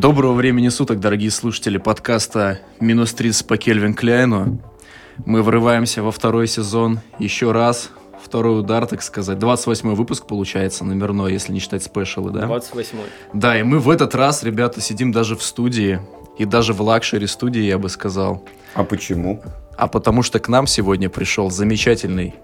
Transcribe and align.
Доброго 0.00 0.32
времени 0.32 0.70
суток, 0.70 0.98
дорогие 0.98 1.30
слушатели 1.30 1.76
подкаста 1.76 2.60
«Минус 2.80 3.12
30 3.12 3.46
по 3.46 3.58
Кельвин 3.58 3.92
Кляйну». 3.92 4.58
Мы 5.26 5.42
врываемся 5.42 6.02
во 6.02 6.10
второй 6.10 6.46
сезон 6.46 7.00
еще 7.18 7.52
раз. 7.52 7.90
Второй 8.24 8.60
удар, 8.60 8.86
так 8.86 9.02
сказать. 9.02 9.38
28 9.38 9.94
выпуск 9.94 10.26
получается, 10.26 10.86
номерной, 10.86 11.34
если 11.34 11.52
не 11.52 11.60
считать 11.60 11.82
спешалы, 11.82 12.30
да? 12.30 12.46
28-й. 12.46 13.10
Да, 13.34 13.60
и 13.60 13.62
мы 13.62 13.78
в 13.78 13.90
этот 13.90 14.14
раз, 14.14 14.42
ребята, 14.42 14.80
сидим 14.80 15.12
даже 15.12 15.36
в 15.36 15.42
студии. 15.42 16.00
И 16.38 16.46
даже 16.46 16.72
в 16.72 16.80
luxury 16.80 17.26
студии, 17.26 17.60
я 17.60 17.76
бы 17.76 17.90
сказал. 17.90 18.42
А 18.72 18.84
почему? 18.84 19.42
А 19.76 19.86
потому 19.86 20.22
что 20.22 20.38
к 20.38 20.48
нам 20.48 20.66
сегодня 20.66 21.10
пришел 21.10 21.50
замечательный, 21.50 22.36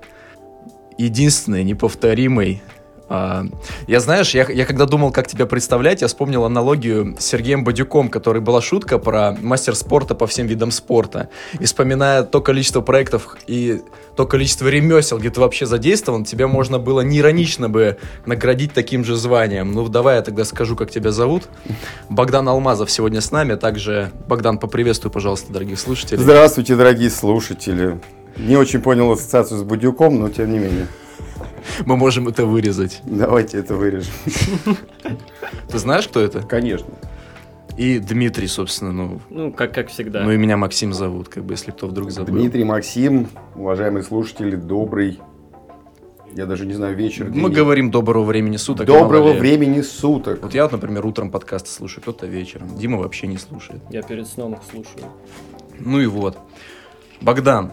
единственный, 0.99 1.65
неповторимый 1.65 2.61
я, 3.09 4.01
знаешь, 4.01 4.35
я, 4.35 4.47
я 4.51 4.67
когда 4.67 4.87
думал, 4.87 5.13
как 5.13 5.29
тебя 5.29 5.47
представлять, 5.47 6.03
я 6.03 6.09
вспомнил 6.09 6.45
аналогию 6.45 7.15
с 7.19 7.25
Сергеем 7.25 7.63
Бадюком, 7.63 8.09
который 8.09 8.41
была 8.41 8.61
шутка 8.61 8.99
про 8.99 9.37
мастер 9.41 9.77
спорта 9.77 10.15
по 10.15 10.27
всем 10.27 10.47
видам 10.47 10.71
спорта. 10.71 11.29
И 11.61 11.65
вспоминая 11.65 12.25
то 12.25 12.41
количество 12.41 12.81
проектов 12.81 13.37
и 13.47 13.83
то 14.17 14.27
количество 14.27 14.67
ремесел, 14.67 15.19
где 15.19 15.31
ты 15.31 15.41
вообще 15.41 15.67
задействован, 15.67 16.25
тебя 16.25 16.49
можно 16.49 16.79
было 16.79 17.03
неиронично 17.03 17.69
бы 17.69 17.99
наградить 18.25 18.73
таким 18.73 19.05
же 19.05 19.15
званием. 19.15 19.73
Ну, 19.73 19.87
давай 19.89 20.17
я 20.17 20.23
тогда 20.23 20.45
скажу, 20.45 20.75
как 20.75 20.91
тебя 20.91 21.13
зовут. 21.13 21.45
Богдан 22.09 22.49
Алмазов 22.49 22.91
сегодня 22.91 23.21
с 23.21 23.31
нами. 23.31 23.55
Также, 23.55 24.11
Богдан, 24.27 24.59
поприветствуй, 24.59 25.13
пожалуйста, 25.13 25.53
дорогих 25.53 25.79
слушателей. 25.79 26.23
Здравствуйте, 26.23 26.75
дорогие 26.75 27.11
слушатели. 27.11 28.01
Не 28.37 28.57
очень 28.57 28.81
понял 28.81 29.13
ассоциацию 29.13 29.61
с 29.61 29.63
Бадюком, 29.63 30.19
но 30.19 30.29
тем 30.29 30.51
не 30.51 30.59
менее. 30.59 30.89
Мы 31.85 31.97
можем 31.97 32.29
это 32.29 32.47
вырезать. 32.47 33.01
Давайте 33.05 33.59
это 33.59 33.75
вырежем. 33.75 34.13
Ты 35.69 35.79
знаешь, 35.79 36.09
кто 36.09 36.21
это? 36.21 36.43
Конечно. 36.43 36.93
И 37.77 37.99
Дмитрий, 37.99 38.47
собственно, 38.47 38.93
ну... 38.93 39.21
Ну, 39.29 39.53
как, 39.53 39.75
как 39.75 39.89
всегда. 39.89 40.23
Ну 40.23 40.33
и 40.33 40.37
меня 40.37 40.57
Максим 40.57 40.95
зовут, 40.95 41.29
как 41.29 41.45
бы, 41.45 41.53
если 41.53 41.73
кто 41.73 41.87
вдруг 41.87 42.11
забыл. 42.11 42.35
Дмитрий, 42.35 42.65
Максим, 42.65 43.29
уважаемые 43.55 44.03
слушатели, 44.03 44.57
добрый, 44.57 45.21
я 46.37 46.45
даже 46.45 46.67
не 46.67 46.75
знаю, 46.75 46.95
вечер, 46.95 47.31
Мы 47.31 47.49
говорим 47.49 47.91
доброго 47.91 48.25
времени 48.25 48.59
суток. 48.59 48.87
Доброго 48.87 49.33
времени 49.33 49.81
суток. 49.81 50.43
Вот 50.43 50.55
я, 50.55 50.65
вот, 50.65 50.73
например, 50.73 51.07
утром 51.07 51.31
подкасты 51.31 51.71
слушаю, 51.71 52.03
кто-то 52.03 52.27
вечером. 52.27 52.77
Дима 52.77 52.99
вообще 52.99 53.27
не 53.27 53.39
слушает. 53.39 53.81
Я 53.91 54.03
перед 54.03 54.27
сном 54.27 54.53
их 54.53 54.61
слушаю. 54.71 55.11
Ну 55.79 55.99
и 56.01 56.07
вот. 56.07 56.39
Богдан, 57.23 57.73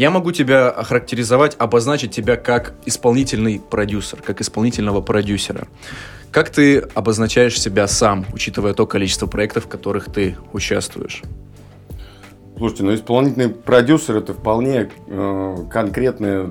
я 0.00 0.10
могу 0.10 0.32
тебя 0.32 0.70
охарактеризовать, 0.70 1.56
обозначить 1.58 2.10
тебя 2.10 2.36
как 2.36 2.72
исполнительный 2.86 3.60
продюсер, 3.60 4.22
как 4.22 4.40
исполнительного 4.40 5.02
продюсера. 5.02 5.68
Как 6.30 6.48
ты 6.48 6.78
обозначаешь 6.78 7.60
себя 7.60 7.86
сам, 7.86 8.24
учитывая 8.32 8.72
то 8.72 8.86
количество 8.86 9.26
проектов, 9.26 9.66
в 9.66 9.68
которых 9.68 10.10
ты 10.10 10.38
участвуешь? 10.54 11.20
Слушайте, 12.56 12.84
ну 12.84 12.94
исполнительный 12.94 13.50
продюсер 13.50 14.16
это 14.16 14.32
вполне 14.32 14.88
э, 15.06 15.56
конкретная, 15.70 16.48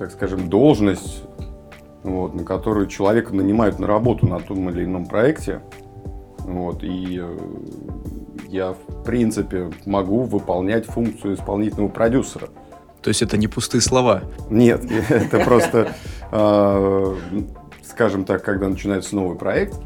так 0.00 0.10
скажем, 0.10 0.50
должность, 0.50 1.22
вот, 2.02 2.34
на 2.34 2.42
которую 2.42 2.88
человека 2.88 3.32
нанимают 3.32 3.78
на 3.78 3.86
работу 3.86 4.26
на 4.26 4.40
том 4.40 4.68
или 4.70 4.82
ином 4.82 5.06
проекте. 5.06 5.60
Вот, 6.38 6.82
и 6.82 7.20
э, 7.22 7.38
я, 8.48 8.72
в 8.72 9.04
принципе, 9.04 9.70
могу 9.86 10.22
выполнять 10.22 10.86
функцию 10.86 11.34
исполнительного 11.34 11.88
продюсера. 11.88 12.48
То 13.02 13.08
есть 13.08 13.20
это 13.20 13.36
не 13.36 13.48
пустые 13.48 13.80
слова? 13.80 14.22
Нет, 14.48 14.84
это 15.10 15.40
просто, 15.40 15.92
а, 16.30 17.16
скажем 17.82 18.24
так, 18.24 18.44
когда 18.44 18.68
начинается 18.68 19.16
новый 19.16 19.36
проект, 19.36 19.78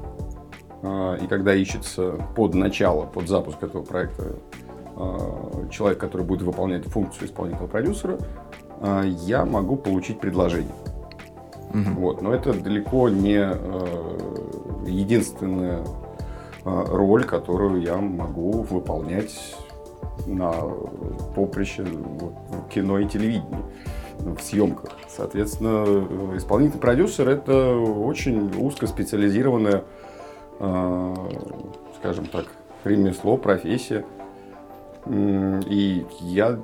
а, 0.82 1.16
и 1.16 1.26
когда 1.26 1.54
ищется 1.54 2.12
под 2.34 2.54
начало, 2.54 3.06
под 3.06 3.28
запуск 3.28 3.62
этого 3.62 3.82
проекта 3.82 4.36
а, 4.96 5.68
человек, 5.70 5.98
который 5.98 6.26
будет 6.26 6.42
выполнять 6.42 6.84
функцию 6.84 7.26
исполнительного 7.26 7.68
продюсера, 7.68 8.18
я 9.04 9.46
могу 9.46 9.76
получить 9.76 10.20
предложение. 10.20 10.74
Угу. 11.70 11.98
Вот. 11.98 12.20
Но 12.20 12.34
это 12.34 12.52
далеко 12.52 13.08
не 13.08 13.38
единственная 14.86 15.82
роль, 16.62 17.24
которую 17.24 17.80
я 17.80 17.96
могу 17.96 18.60
выполнять 18.60 19.56
на 20.26 20.52
поприще 21.34 21.84
вот, 21.84 22.34
кино 22.70 22.98
и 22.98 23.06
телевидения 23.06 23.62
в 24.18 24.40
съемках. 24.40 24.90
Соответственно, 25.08 26.36
исполнительный 26.36 26.80
продюсер 26.80 27.28
это 27.28 27.76
очень 27.76 28.50
узкоспециализированное, 28.58 29.84
э, 30.58 31.14
скажем 31.98 32.26
так, 32.26 32.46
ремесло, 32.84 33.36
профессия. 33.36 34.04
И 35.08 36.04
я 36.20 36.58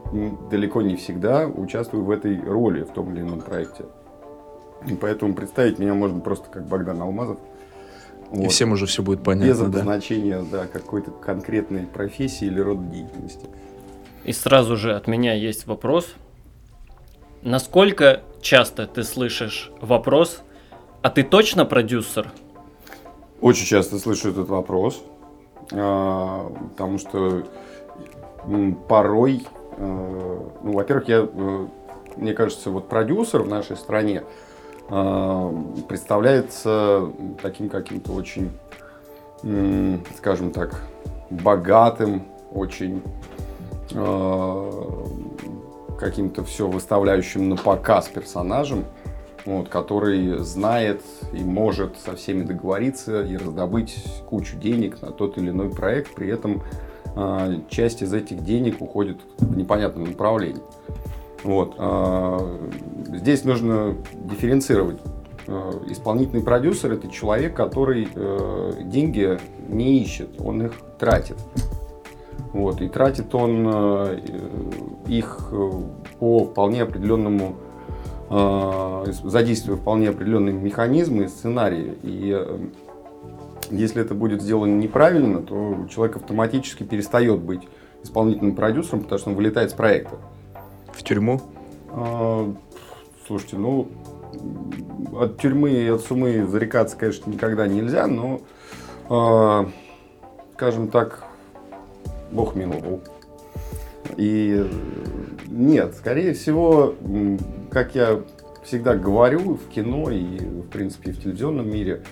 далеко 0.51 0.83
не 0.83 0.97
всегда 0.97 1.47
участвую 1.47 2.05
в 2.05 2.11
этой 2.11 2.41
роли 2.41 2.83
в 2.83 2.91
том 2.91 3.13
или 3.13 3.21
ином 3.21 3.41
проекте. 3.41 3.85
И 4.89 4.95
поэтому 4.95 5.35
представить 5.35 5.79
меня 5.79 5.95
можно 5.95 6.19
просто 6.19 6.51
как 6.51 6.67
Богдан 6.67 7.01
Алмазов– 7.01 7.39
вот. 8.33 8.47
И 8.47 8.49
всем 8.49 8.73
уже 8.73 8.87
все 8.87 9.03
будет 9.03 9.23
понятно. 9.23 9.51
Без 9.51 9.61
обозначения 9.61 10.41
да? 10.51 10.63
Да, 10.63 10.67
какой-то 10.67 11.11
конкретной 11.11 11.83
профессии 11.83 12.47
или 12.47 12.61
рода 12.61 12.83
деятельности. 12.83 13.47
И 14.25 14.33
сразу 14.33 14.77
же 14.79 14.95
от 14.95 15.07
меня 15.07 15.35
есть 15.35 15.67
вопрос. 15.67 16.15
Насколько 17.43 18.23
часто 18.41 18.87
ты 18.87 19.03
слышишь 19.03 19.71
вопрос, 19.83 20.41
а 21.03 21.11
ты 21.11 21.25
точно 21.25 21.67
продюсер? 21.67 22.33
Очень 23.43 23.67
часто 23.67 23.99
слышу 23.99 24.31
этот 24.31 24.49
вопрос, 24.49 25.03
а, 25.71 26.51
потому 26.71 26.99
что 26.99 27.45
порой, 28.89 29.43
а, 29.77 30.53
ну, 30.63 30.73
во-первых, 30.73 31.09
я, 31.09 31.29
э, 31.31 31.67
мне 32.17 32.33
кажется, 32.33 32.71
вот 32.71 32.89
продюсер 32.89 33.43
в 33.43 33.49
нашей 33.49 33.77
стране, 33.77 34.23
представляется 35.89 37.11
таким 37.41 37.71
каким-то 37.71 38.13
очень, 38.13 38.51
скажем 40.17 40.51
так, 40.51 40.83
богатым, 41.31 42.25
очень 42.53 43.03
а, 43.95 45.09
каким-то 45.99 46.45
все 46.45 46.67
выставляющим 46.67 47.49
на 47.49 47.57
показ 47.57 48.09
персонажем, 48.09 48.85
вот, 49.45 49.69
который 49.69 50.39
знает 50.39 51.03
и 51.33 51.43
может 51.43 51.97
со 51.99 52.17
всеми 52.17 52.45
договориться 52.45 53.23
и 53.23 53.37
раздобыть 53.37 54.05
кучу 54.29 54.57
денег 54.57 55.01
на 55.01 55.11
тот 55.11 55.39
или 55.39 55.51
иной 55.51 55.71
проект, 55.71 56.15
при 56.15 56.29
этом 56.29 56.63
э, 57.17 57.61
часть 57.69 58.03
из 58.03 58.13
этих 58.13 58.43
денег 58.45 58.81
уходит 58.81 59.19
в 59.39 59.57
непонятном 59.57 60.05
направлении. 60.05 60.63
Вот. 61.45 61.75
А, 61.79 62.61
здесь 63.15 63.45
нужно 63.45 63.97
дифференцировать. 64.15 65.01
А, 65.47 65.71
исполнительный 65.89 66.43
продюсер– 66.43 66.93
это 66.95 67.09
человек, 67.09 67.55
который 67.57 68.09
э, 68.15 68.73
деньги 68.85 69.39
не 69.69 69.99
ищет, 69.99 70.41
он 70.41 70.67
их 70.67 70.73
тратит. 70.99 71.37
Вот. 72.53 72.81
И 72.81 72.89
тратит 72.89 73.35
он 73.35 73.69
э, 73.73 74.21
их 75.09 75.49
э, 75.51 75.71
по 76.19 76.45
вполне 76.45 76.83
определенному 76.83 77.57
задействуя 79.25 79.77
вполне 79.77 80.09
определенные 80.09 80.55
механизмы 80.55 81.25
и 81.25 81.29
сценарии. 81.29 81.99
И 82.03 82.35
если 83.71 84.01
это 84.01 84.15
будет 84.15 84.41
сделано 84.41 84.75
неправильно, 84.75 85.43
то 85.43 85.87
человек 85.91 86.17
автоматически 86.17 86.83
перестает 86.83 87.41
быть 87.41 87.69
исполнительным 88.03 88.55
продюсером, 88.55 89.03
потому 89.03 89.19
что 89.19 89.31
он 89.31 89.37
вылетает 89.37 89.71
с 89.71 89.75
проекта. 89.75 90.17
В 90.93 91.03
тюрьму? 91.03 91.41
А, 91.91 92.55
слушайте, 93.27 93.57
ну, 93.57 93.89
от 95.19 95.39
тюрьмы 95.39 95.71
и 95.71 95.89
от 95.89 96.03
сумы 96.03 96.47
зарекаться, 96.47 96.97
конечно, 96.97 97.31
никогда 97.31 97.67
нельзя, 97.67 98.07
но, 98.07 98.41
а, 99.09 99.69
скажем 100.55 100.89
так, 100.89 101.25
Бог 102.31 102.55
миловал. 102.55 103.01
И 104.17 104.69
нет, 105.49 105.95
скорее 105.95 106.35
всего, 106.35 106.95
как 107.71 107.95
я 107.95 108.21
всегда 108.65 108.95
говорю 108.95 109.55
в 109.55 109.69
кино 109.69 110.11
и, 110.11 110.39
в 110.39 110.69
принципе, 110.69 111.13
в 111.13 111.21
телевизионном 111.21 111.71
мире, 111.71 112.03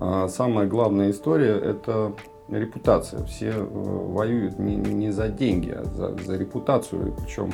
а, 0.00 0.28
самая 0.28 0.66
главная 0.66 1.10
история– 1.10 1.58
это 1.62 2.14
репутация. 2.48 3.24
Все 3.24 3.50
э, 3.50 3.62
воюют 3.62 4.58
не, 4.58 4.76
не 4.76 5.10
за 5.10 5.28
деньги, 5.28 5.70
а 5.70 5.84
за, 5.84 6.16
за 6.16 6.36
репутацию. 6.36 7.14
Причем 7.18 7.52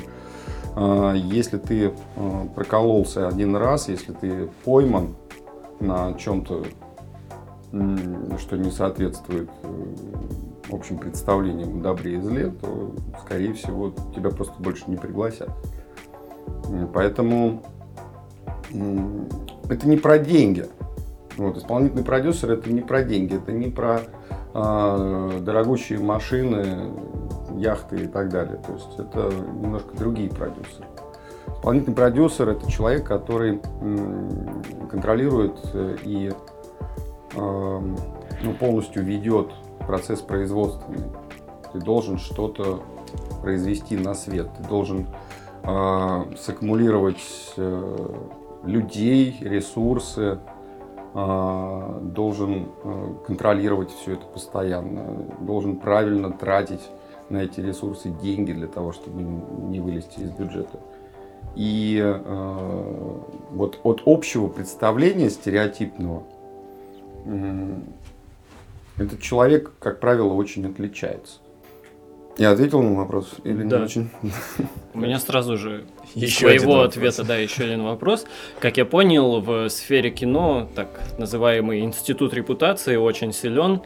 если 0.76 1.59
ты 1.59 1.93
а, 2.17 2.47
прокололся 2.55 3.29
один 3.29 3.55
раз, 3.56 3.88
если 3.88 4.12
ты 4.12 4.49
пойман 4.65 5.15
на 5.81 6.15
чем-то, 6.15 6.65
что 8.38 8.56
не 8.56 8.71
соответствует 8.71 9.50
э, 9.62 9.85
общим 10.71 10.99
представлениям 10.99 11.82
добре 11.82 12.15
и 12.15 12.21
зле, 12.21 12.50
то, 12.50 12.94
скорее 13.21 13.53
всего, 13.53 13.93
тебя 14.15 14.31
просто 14.31 14.55
больше 14.62 14.85
не 14.87 14.97
пригласят. 14.97 15.50
Поэтому 16.93 17.62
это 18.71 19.88
не 19.88 19.97
про 19.97 20.19
деньги. 20.19 20.67
Вот, 21.37 21.56
исполнительный 21.56 22.05
продюсер 22.05 22.53
это 22.53 22.71
не 22.71 22.81
про 22.81 23.03
деньги, 23.03 23.37
это 23.37 23.50
не 23.50 23.69
про 23.71 24.03
э, 24.55 25.41
дорогущие 25.41 25.99
машины, 25.99 26.93
яхты 27.56 28.04
и 28.04 28.06
так 28.06 28.28
далее. 28.28 28.58
То 28.66 28.72
есть 28.72 28.98
это 28.98 29.30
немножко 29.60 29.96
другие 29.96 30.30
продюсеры. 30.30 30.86
Исполнительный 31.46 31.94
продюсер 31.94 32.48
это 32.48 32.70
человек, 32.70 33.06
который 33.06 33.60
контролирует 34.90 35.58
э, 35.72 35.96
и 36.02 36.32
эм, 37.36 37.96
ну, 38.42 38.54
полностью 38.54 39.02
ведет 39.02 39.50
процесс 39.86 40.20
производственный. 40.20 41.04
Ты 41.72 41.80
должен 41.80 42.18
что-то 42.18 42.82
произвести 43.42 43.96
на 43.96 44.14
свет, 44.14 44.48
ты 44.56 44.68
должен 44.68 45.06
э, 45.62 46.22
саккумулировать 46.36 47.54
э, 47.56 48.08
людей, 48.64 49.36
ресурсы, 49.40 50.38
э, 51.14 52.00
должен 52.02 52.68
э, 52.82 53.14
контролировать 53.26 53.90
все 53.90 54.14
это 54.14 54.26
постоянно, 54.26 55.26
должен 55.40 55.76
правильно 55.76 56.30
тратить 56.30 56.88
на 57.31 57.38
эти 57.38 57.61
ресурсы 57.61 58.11
деньги 58.11 58.53
для 58.53 58.67
того, 58.67 58.93
чтобы 58.93 59.23
не 59.23 59.81
вылезти 59.81 60.21
из 60.21 60.31
бюджета. 60.31 60.79
И 61.56 62.00
э, 62.03 63.23
вот 63.50 63.81
от 63.85 64.03
общего 64.06 64.49
представления 64.49 65.31
стереотипного 65.31 66.25
э, 67.26 67.79
этот 68.99 69.21
человек, 69.21 69.73
как 69.79 70.00
правило, 70.00 70.32
очень 70.32 70.67
отличается. 70.67 71.38
Я 72.37 72.50
ответил 72.50 72.82
на 72.82 72.97
вопрос 72.97 73.37
или 73.44 73.62
да. 73.62 73.79
не 73.79 73.85
очень? 73.85 74.11
У 74.93 74.99
меня 74.99 75.21
сразу 75.21 75.56
же 75.56 75.85
еще 76.15 76.47
своего 76.49 76.81
ответа, 76.81 77.23
да, 77.23 77.37
еще 77.37 77.65
один 77.65 77.85
вопрос. 77.85 78.26
Как 78.59 78.76
я 78.76 78.85
понял, 78.85 79.41
в 79.41 79.69
сфере 79.69 80.11
кино 80.11 80.69
так 80.75 80.88
называемый 81.19 81.81
институт 81.81 82.35
репутации 82.35 82.97
очень 82.97 83.32
силен. 83.32 83.82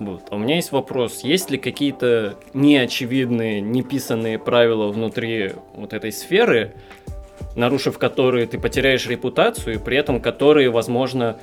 Вот. 0.00 0.22
А 0.30 0.36
у 0.36 0.38
меня 0.38 0.56
есть 0.56 0.72
вопрос, 0.72 1.20
есть 1.22 1.50
ли 1.50 1.58
какие-то 1.58 2.36
неочевидные, 2.52 3.60
неписанные 3.60 4.38
правила 4.38 4.88
внутри 4.88 5.52
вот 5.74 5.92
этой 5.92 6.12
сферы, 6.12 6.74
нарушив 7.56 7.98
которые 7.98 8.46
ты 8.46 8.58
потеряешь 8.58 9.06
репутацию, 9.06 9.76
и 9.76 9.78
при 9.78 9.96
этом 9.96 10.20
которые, 10.20 10.70
возможно, 10.70 11.38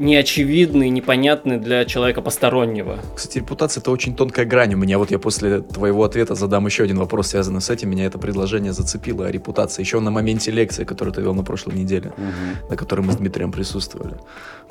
неочевидны, 0.00 0.88
непонятны 0.88 1.58
для 1.58 1.84
человека 1.84 2.22
постороннего. 2.22 2.98
Кстати, 3.14 3.38
репутация 3.38 3.82
это 3.82 3.90
очень 3.90 4.16
тонкая 4.16 4.46
грань. 4.46 4.74
У 4.74 4.78
меня 4.78 4.98
вот 4.98 5.10
я 5.10 5.18
после 5.18 5.60
твоего 5.60 6.04
ответа 6.04 6.34
задам 6.34 6.64
еще 6.66 6.84
один 6.84 6.98
вопрос, 6.98 7.28
связанный 7.28 7.60
с 7.60 7.68
этим. 7.68 7.90
Меня 7.90 8.06
это 8.06 8.18
предложение 8.18 8.72
зацепило 8.72 9.26
о 9.26 9.30
репутации. 9.30 9.82
Еще 9.82 10.00
на 10.00 10.10
моменте 10.10 10.50
лекции, 10.50 10.84
которую 10.84 11.12
ты 11.12 11.20
вел 11.20 11.34
на 11.34 11.44
прошлой 11.44 11.74
неделе, 11.74 12.12
угу. 12.16 12.70
на 12.70 12.76
которой 12.76 13.02
мы 13.02 13.12
с 13.12 13.16
Дмитрием 13.16 13.52
присутствовали. 13.52 14.14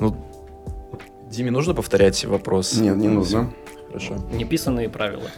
Ну, 0.00 0.16
Диме 1.30 1.52
нужно 1.52 1.74
повторять 1.74 2.24
вопрос? 2.24 2.76
Нет, 2.76 2.96
не 2.96 3.08
нужно. 3.08 3.50
Хорошо. 3.86 4.16
Неписанные 4.32 4.88
правила. 4.88 5.30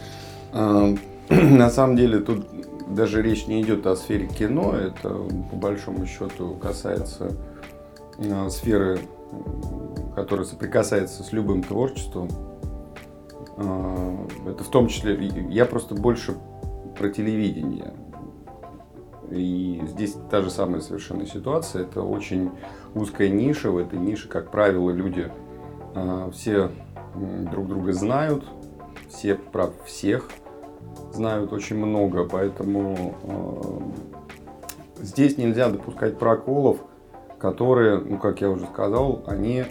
А, 0.51 0.93
на 1.29 1.69
самом 1.69 1.95
деле 1.95 2.19
тут 2.19 2.47
даже 2.89 3.21
речь 3.21 3.45
не 3.45 3.61
идет 3.61 3.85
о 3.85 3.95
сфере 3.95 4.27
кино, 4.27 4.73
это 4.75 5.09
по 5.09 5.55
большому 5.55 6.05
счету 6.07 6.55
касается 6.55 7.35
а, 8.17 8.49
сферы, 8.49 8.99
которая 10.15 10.45
соприкасается 10.45 11.23
с 11.23 11.31
любым 11.31 11.61
творчеством. 11.61 12.27
А, 13.57 14.27
это 14.47 14.63
в 14.63 14.69
том 14.69 14.87
числе, 14.87 15.15
я 15.49 15.65
просто 15.65 15.93
больше 15.93 16.35
про 16.97 17.09
телевидение. 17.09 17.93
И 19.29 19.81
здесь 19.87 20.15
та 20.29 20.41
же 20.41 20.49
самая 20.49 20.81
совершенно 20.81 21.25
ситуация. 21.25 21.83
Это 21.83 22.01
очень 22.01 22.51
узкая 22.93 23.29
ниша. 23.29 23.71
В 23.71 23.77
этой 23.77 23.97
нише, 23.97 24.27
как 24.27 24.51
правило, 24.51 24.91
люди 24.91 25.31
все 26.31 26.71
друг 27.15 27.67
друга 27.67 27.93
знают, 27.93 28.43
все 29.09 29.35
про 29.35 29.71
всех 29.85 30.29
знают 31.13 31.53
очень 31.53 31.77
много, 31.77 32.25
поэтому 32.25 33.15
э, 33.23 35.03
здесь 35.03 35.37
нельзя 35.37 35.69
допускать 35.69 36.17
проколов, 36.17 36.79
которые, 37.37 37.99
ну 37.99 38.17
как 38.17 38.41
я 38.41 38.49
уже 38.49 38.65
сказал, 38.65 39.23
они 39.27 39.65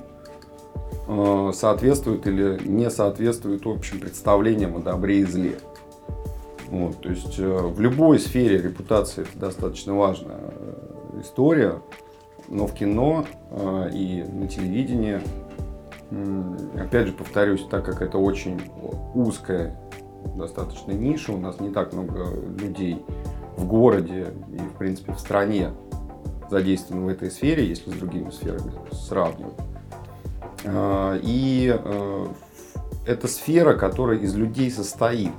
э, 1.09 1.51
соответствуют 1.53 2.27
или 2.27 2.61
не 2.65 2.91
соответствуют 2.91 3.67
общим 3.67 4.01
представлениям 4.01 4.77
о 4.77 4.81
добре 4.81 5.21
и 5.21 5.25
зле. 5.25 5.59
Вот, 6.69 7.01
то 7.01 7.11
есть 7.11 7.39
э, 7.39 7.45
в 7.45 7.81
любой 7.81 8.19
сфере 8.19 8.59
репутация 8.59 9.25
это 9.25 9.39
достаточно 9.39 9.95
важная 9.95 10.55
история, 11.21 11.83
но 12.49 12.67
в 12.67 12.75
кино 12.75 13.25
э, 13.51 13.91
и 13.93 14.23
на 14.23 14.47
телевидении 14.47 15.21
Опять 16.79 17.07
же, 17.09 17.13
повторюсь, 17.13 17.67
так 17.71 17.85
как 17.85 18.03
это 18.03 18.19
очень 18.19 18.61
узкая 19.15 19.79
достаточно 20.37 20.93
ниша, 20.93 21.33
у 21.33 21.39
нас 21.39 21.61
не 21.61 21.71
так 21.71 21.93
много 21.93 22.27
людей 22.59 23.05
в 23.57 23.67
городе 23.67 24.35
и, 24.53 24.59
в 24.59 24.79
принципе, 24.79 25.13
в 25.13 25.19
стране 25.19 25.71
задействованы 26.51 27.07
в 27.07 27.09
этой 27.09 27.31
сфере, 27.31 27.67
если 27.67 27.91
с 27.91 27.95
другими 27.95 28.31
сферами 28.31 28.73
сравнивать. 28.93 29.55
А, 30.65 31.19
и 31.23 31.75
э, 31.75 32.27
это 33.07 33.29
сфера, 33.29 33.75
которая 33.75 34.19
из 34.19 34.35
людей 34.35 34.71
состоит. 34.71 35.33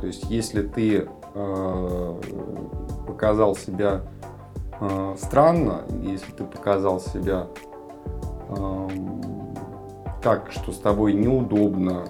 То 0.00 0.06
есть, 0.06 0.30
если 0.30 0.62
ты 0.62 1.08
э, 1.34 2.20
показал 3.06 3.56
себя 3.56 4.02
э, 4.80 5.16
странно, 5.18 5.82
если 6.02 6.32
ты 6.32 6.44
показал 6.44 7.00
себя 7.00 7.46
так, 10.26 10.50
что 10.50 10.72
с 10.72 10.78
тобой 10.78 11.12
неудобно, 11.12 12.04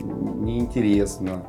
неинтересно. 0.00 1.44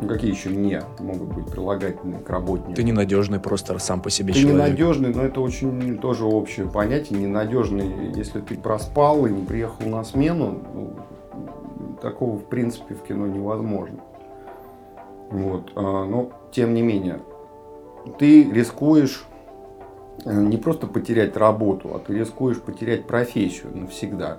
Ну, 0.00 0.08
какие 0.08 0.30
еще 0.30 0.48
не 0.48 0.80
могут 1.00 1.34
быть 1.34 1.46
прилагательные 1.50 2.20
к 2.20 2.30
работнику? 2.30 2.72
Ты 2.72 2.82
ненадежный 2.82 3.40
просто 3.40 3.78
сам 3.78 4.00
по 4.00 4.08
себе 4.08 4.32
ты 4.32 4.40
человек. 4.40 4.62
Ты 4.62 4.70
ненадежный, 4.70 5.14
но 5.14 5.22
это 5.22 5.42
очень 5.42 5.98
тоже 5.98 6.24
общее 6.24 6.66
понятие. 6.66 7.18
Ненадежный, 7.18 8.10
если 8.14 8.40
ты 8.40 8.56
проспал 8.56 9.26
и 9.26 9.30
не 9.30 9.44
приехал 9.44 9.86
на 9.86 10.02
смену, 10.02 10.62
ну, 10.72 10.96
такого 12.00 12.38
в 12.38 12.46
принципе 12.46 12.94
в 12.94 13.02
кино 13.02 13.26
невозможно. 13.26 13.98
Вот. 15.30 15.72
А, 15.76 16.06
но 16.06 16.30
тем 16.52 16.72
не 16.72 16.80
менее, 16.80 17.20
ты 18.18 18.50
рискуешь 18.50 19.26
не 20.24 20.56
просто 20.56 20.86
потерять 20.86 21.36
работу, 21.36 21.94
а 21.94 21.98
ты 21.98 22.14
рискуешь 22.14 22.60
потерять 22.60 23.06
профессию 23.06 23.76
навсегда. 23.76 24.38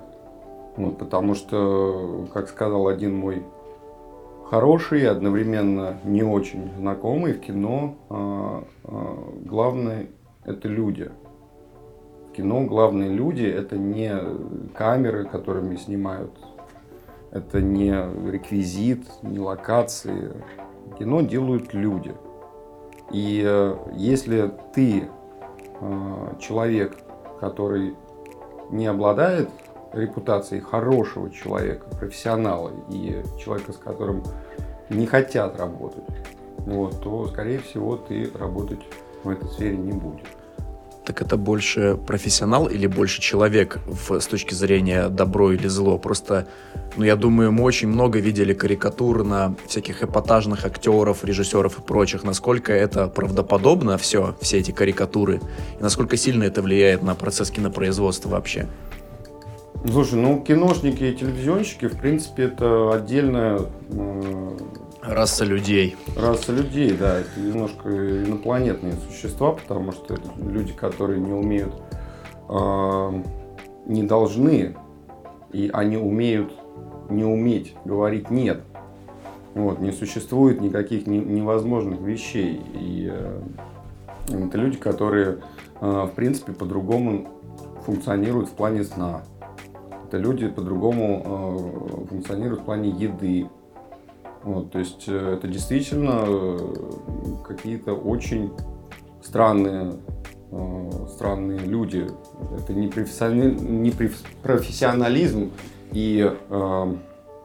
Вот, 0.77 0.97
потому 0.97 1.35
что, 1.35 2.27
как 2.33 2.49
сказал 2.49 2.87
один 2.87 3.15
мой 3.15 3.43
хороший, 4.49 5.07
одновременно 5.07 5.97
не 6.03 6.23
очень 6.23 6.71
знакомый 6.77 7.33
в 7.33 7.39
кино, 7.39 7.95
а, 8.09 8.63
а, 8.83 9.33
главное 9.45 10.07
это 10.43 10.67
люди. 10.67 11.11
В 12.29 12.33
кино 12.35 12.65
главные 12.65 13.09
люди 13.09 13.45
это 13.45 13.77
не 13.77 14.13
камеры, 14.73 15.25
которыми 15.25 15.77
снимают, 15.77 16.31
это 17.31 17.61
не 17.61 17.91
реквизит, 18.29 19.05
не 19.23 19.39
локации. 19.39 20.33
Кино 20.99 21.21
делают 21.21 21.73
люди. 21.73 22.13
И 23.11 23.43
э, 23.45 23.75
если 23.95 24.51
ты 24.73 25.07
Э, 25.07 25.24
человек, 26.39 26.97
который 27.39 27.95
не 28.71 28.87
обладает 28.87 29.49
репутацией 29.93 30.61
хорошего 30.61 31.29
человека, 31.29 31.85
профессионала 31.97 32.71
и 32.89 33.23
человека, 33.39 33.73
с 33.73 33.77
которым 33.77 34.23
не 34.89 35.05
хотят 35.05 35.59
работать, 35.59 36.03
вот, 36.59 37.01
то, 37.01 37.27
скорее 37.27 37.59
всего, 37.59 37.95
ты 37.97 38.29
работать 38.33 38.81
в 39.23 39.29
этой 39.29 39.47
сфере 39.49 39.77
не 39.77 39.91
будешь 39.91 40.25
так 41.05 41.21
это 41.21 41.37
больше 41.37 41.97
профессионал 42.07 42.67
или 42.67 42.87
больше 42.87 43.21
человек 43.21 43.79
в, 43.85 44.19
с 44.19 44.27
точки 44.27 44.53
зрения 44.53 45.07
добро 45.09 45.51
или 45.51 45.67
зло? 45.67 45.97
Просто, 45.97 46.47
ну, 46.97 47.03
я 47.03 47.15
думаю, 47.15 47.51
мы 47.51 47.63
очень 47.63 47.87
много 47.87 48.19
видели 48.19 48.53
карикатур 48.53 49.23
на 49.23 49.55
всяких 49.67 50.03
эпатажных 50.03 50.65
актеров, 50.65 51.23
режиссеров 51.23 51.79
и 51.79 51.81
прочих. 51.81 52.23
Насколько 52.23 52.73
это 52.73 53.07
правдоподобно 53.07 53.97
все, 53.97 54.35
все 54.41 54.59
эти 54.59 54.71
карикатуры? 54.71 55.39
И 55.79 55.83
насколько 55.83 56.17
сильно 56.17 56.43
это 56.43 56.61
влияет 56.61 57.03
на 57.03 57.15
процесс 57.15 57.51
кинопроизводства 57.51 58.29
вообще? 58.29 58.67
Слушай, 59.87 60.15
ну, 60.15 60.41
киношники 60.41 61.03
и 61.03 61.13
телевизионщики, 61.13 61.87
в 61.87 61.97
принципе, 61.99 62.45
это 62.45 62.91
отдельная 62.93 63.61
э, 63.91 64.57
Раса 65.07 65.45
людей. 65.45 65.95
Раса 66.15 66.51
людей, 66.51 66.91
да, 66.91 67.19
это 67.19 67.39
немножко 67.39 67.89
инопланетные 68.23 68.93
существа, 68.93 69.51
потому 69.51 69.91
что 69.91 70.17
люди, 70.37 70.73
которые 70.73 71.19
не 71.19 71.31
умеют, 71.31 71.73
э, 72.49 73.23
не 73.85 74.03
должны, 74.03 74.75
и 75.51 75.69
они 75.73 75.97
умеют 75.97 76.51
не 77.09 77.23
уметь 77.23 77.75
говорить 77.85 78.29
нет. 78.29 78.61
Вот, 79.53 79.79
не 79.79 79.91
существует 79.91 80.59
никаких 80.59 81.07
не, 81.07 81.19
невозможных 81.19 82.01
вещей. 82.01 82.61
И 82.73 83.09
э, 83.11 83.41
это 84.27 84.57
люди, 84.57 84.77
которые, 84.77 85.39
э, 85.79 86.07
в 86.11 86.11
принципе, 86.15 86.51
по-другому 86.51 87.27
функционируют 87.85 88.49
в 88.49 88.53
плане 88.53 88.83
сна. 88.83 89.21
Это 90.07 90.17
люди 90.17 90.47
по-другому 90.47 91.23
э, 91.25 92.07
функционируют 92.09 92.61
в 92.61 92.65
плане 92.65 92.89
еды. 92.89 93.47
Вот, 94.45 94.71
то 94.71 94.77
есть 94.77 95.05
э, 95.07 95.33
это 95.33 95.47
действительно 95.47 96.23
э, 96.27 96.59
какие-то 97.47 97.93
очень 97.93 98.53
странные, 99.23 99.93
э, 100.51 100.89
странные 101.09 101.59
люди. 101.59 102.07
Это 102.55 102.73
не, 102.73 102.87
профессионали... 102.87 103.55
не 103.55 103.91
профессионализм 104.43 105.51
и 105.91 106.31
э, 106.31 106.95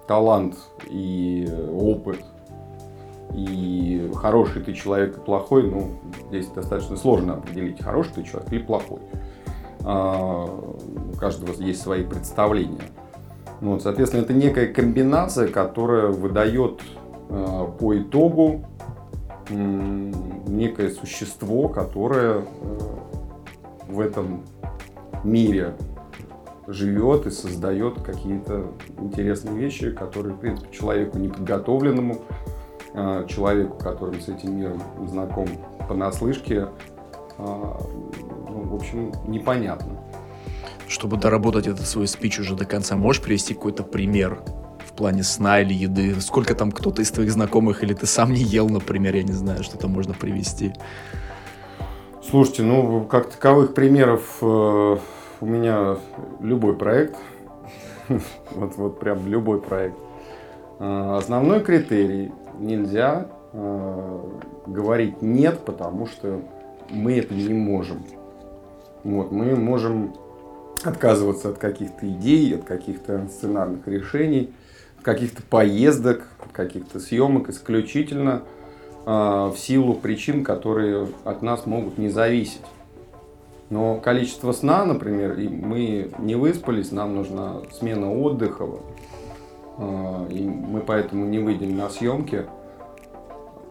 талант, 0.06 0.56
и 0.90 1.48
опыт, 1.72 2.22
и 3.34 4.10
хороший 4.14 4.62
ты 4.62 4.74
человек 4.74 5.16
и 5.16 5.20
плохой, 5.20 5.70
ну, 5.70 6.00
здесь 6.28 6.48
достаточно 6.48 6.98
сложно 6.98 7.34
определить, 7.34 7.82
хороший 7.82 8.12
ты 8.16 8.24
человек 8.24 8.52
или 8.52 8.62
плохой. 8.62 9.00
А, 9.84 10.44
у 10.44 11.16
каждого 11.16 11.52
есть 11.62 11.80
свои 11.80 12.04
представления. 12.04 12.82
Вот, 13.60 13.82
соответственно, 13.82 14.22
это 14.22 14.32
некая 14.32 14.66
комбинация, 14.72 15.48
которая 15.48 16.06
выдает 16.06 16.80
э, 17.28 17.66
по 17.78 17.98
итогу 17.98 18.64
э, 19.50 20.12
некое 20.46 20.90
существо, 20.90 21.68
которое 21.68 22.38
э, 22.38 22.42
в 23.88 24.00
этом 24.00 24.44
мире 25.24 25.74
живет 26.66 27.26
и 27.26 27.30
создает 27.30 28.00
какие-то 28.00 28.68
интересные 28.98 29.56
вещи, 29.56 29.90
которые, 29.90 30.34
в 30.34 30.38
принципе, 30.38 30.74
человеку 30.74 31.18
неподготовленному, 31.18 32.16
э, 32.94 33.26
человеку, 33.28 33.76
который 33.76 34.22
с 34.22 34.28
этим 34.28 34.56
миром 34.56 34.80
знаком 35.06 35.48
понаслышке, 35.86 36.68
э, 37.36 37.44
ну, 38.48 38.62
в 38.62 38.74
общем, 38.74 39.12
непонятно 39.26 39.89
чтобы 40.90 41.16
доработать 41.16 41.68
этот 41.68 41.86
свой 41.86 42.08
спич 42.08 42.40
уже 42.40 42.56
до 42.56 42.64
конца, 42.64 42.96
можешь 42.96 43.22
привести 43.22 43.54
какой-то 43.54 43.84
пример 43.84 44.42
в 44.84 44.92
плане 44.92 45.22
сна 45.22 45.60
или 45.60 45.72
еды? 45.72 46.20
Сколько 46.20 46.54
там 46.54 46.72
кто-то 46.72 47.00
из 47.00 47.10
твоих 47.12 47.30
знакомых 47.30 47.84
или 47.84 47.94
ты 47.94 48.06
сам 48.06 48.32
не 48.32 48.42
ел, 48.42 48.68
например, 48.68 49.14
я 49.14 49.22
не 49.22 49.32
знаю, 49.32 49.62
что-то 49.62 49.86
можно 49.86 50.14
привести. 50.14 50.72
Слушайте, 52.28 52.64
ну, 52.64 53.04
как 53.04 53.30
таковых 53.30 53.72
примеров 53.72 54.38
э, 54.42 54.96
у 55.40 55.46
меня 55.46 55.96
любой 56.40 56.76
проект. 56.76 57.16
вот, 58.50 58.76
вот 58.76 58.98
прям 58.98 59.26
любой 59.28 59.60
проект. 59.60 59.96
Э, 60.80 61.16
основной 61.18 61.60
критерий 61.60 62.32
нельзя 62.58 63.28
э, 63.52 64.20
говорить 64.66 65.22
нет, 65.22 65.60
потому 65.64 66.06
что 66.06 66.40
мы 66.90 67.14
это 67.18 67.32
не 67.32 67.54
можем. 67.54 68.04
Вот, 69.04 69.30
мы 69.30 69.56
можем 69.56 70.12
отказываться 70.84 71.50
от 71.50 71.58
каких-то 71.58 72.08
идей, 72.08 72.54
от 72.54 72.64
каких-то 72.64 73.26
сценарных 73.28 73.86
решений, 73.86 74.52
от 74.98 75.04
каких-то 75.04 75.42
поездок, 75.42 76.26
от 76.38 76.52
каких-то 76.52 77.00
съемок 77.00 77.48
исключительно 77.50 78.42
э, 79.06 79.10
в 79.10 79.54
силу 79.56 79.94
причин, 79.94 80.44
которые 80.44 81.08
от 81.24 81.42
нас 81.42 81.66
могут 81.66 81.98
не 81.98 82.08
зависеть. 82.08 82.64
Но 83.70 84.00
количество 84.00 84.52
сна, 84.52 84.84
например, 84.84 85.38
и 85.38 85.48
мы 85.48 86.10
не 86.18 86.34
выспались, 86.34 86.90
нам 86.90 87.14
нужна 87.14 87.60
смена 87.72 88.12
отдыха, 88.12 88.66
э, 89.78 90.26
и 90.30 90.42
мы 90.42 90.80
поэтому 90.80 91.26
не 91.26 91.38
выйдем 91.38 91.76
на 91.76 91.88
съемки. 91.88 92.46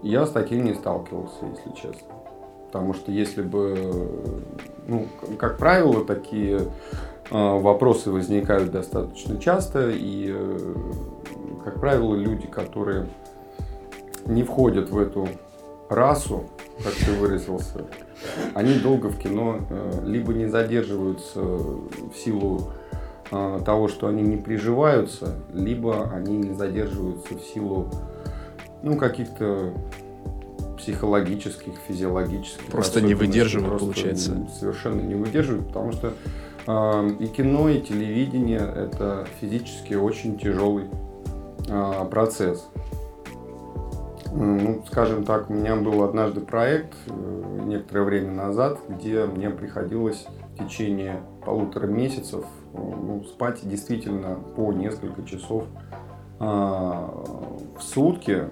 Я 0.02 0.26
с 0.26 0.32
таким 0.32 0.64
не 0.64 0.74
сталкивался, 0.74 1.46
если 1.46 1.72
честно. 1.76 2.19
Потому 2.72 2.94
что 2.94 3.12
если 3.12 3.42
бы, 3.42 4.12
ну, 4.86 5.08
как 5.40 5.58
правило, 5.58 6.06
такие 6.06 6.60
э, 6.60 6.62
вопросы 7.32 8.12
возникают 8.12 8.70
достаточно 8.70 9.40
часто, 9.40 9.90
и, 9.90 10.32
э, 10.32 10.76
как 11.64 11.80
правило, 11.80 12.14
люди, 12.14 12.46
которые 12.46 13.08
не 14.28 14.44
входят 14.44 14.92
в 14.92 15.00
эту 15.00 15.28
расу, 15.90 16.44
как 16.84 16.94
ты 16.94 17.12
выразился, 17.14 17.88
они 18.54 18.76
долго 18.76 19.08
в 19.08 19.18
кино 19.18 19.62
э, 19.68 20.02
либо 20.06 20.32
не 20.34 20.46
задерживаются 20.46 21.42
в 21.42 22.14
силу 22.16 22.72
того, 23.32 23.88
что 23.88 24.08
они 24.08 24.24
не 24.24 24.38
приживаются, 24.38 25.36
либо 25.54 26.10
они 26.12 26.38
не 26.38 26.54
задерживаются 26.56 27.36
в 27.36 27.42
силу 27.42 27.88
ну, 28.82 28.98
каких-то 28.98 29.72
психологических, 30.80 31.74
физиологических. 31.88 32.66
Просто 32.66 33.02
не 33.02 33.14
выдерживают, 33.14 33.80
получается. 33.80 34.48
Совершенно 34.58 35.02
не 35.02 35.16
выдерживают, 35.16 35.68
потому 35.68 35.92
что 35.92 36.14
э, 36.66 37.10
и 37.20 37.28
кино, 37.28 37.70
и 37.70 37.82
телевидение 37.82 38.60
это 38.60 39.28
физически 39.40 39.94
очень 39.94 40.40
тяжелый 40.40 40.86
э, 41.68 42.06
процесс. 42.10 42.68
Ну, 44.32 44.84
скажем 44.88 45.24
так, 45.24 45.50
у 45.50 45.54
меня 45.54 45.76
был 45.76 46.04
однажды 46.04 46.42
проект 46.42 46.94
э, 47.08 47.62
некоторое 47.66 48.04
время 48.04 48.32
назад, 48.32 48.80
где 48.88 49.26
мне 49.26 49.50
приходилось 49.50 50.28
в 50.54 50.64
течение 50.64 51.22
полутора 51.44 51.88
месяцев 51.88 52.46
э, 52.74 52.78
ну, 52.78 53.24
спать 53.24 53.60
действительно 53.64 54.36
по 54.56 54.72
несколько 54.72 55.24
часов 55.24 55.66
э, 56.40 56.44
в 56.44 57.82
сутки 57.82 58.50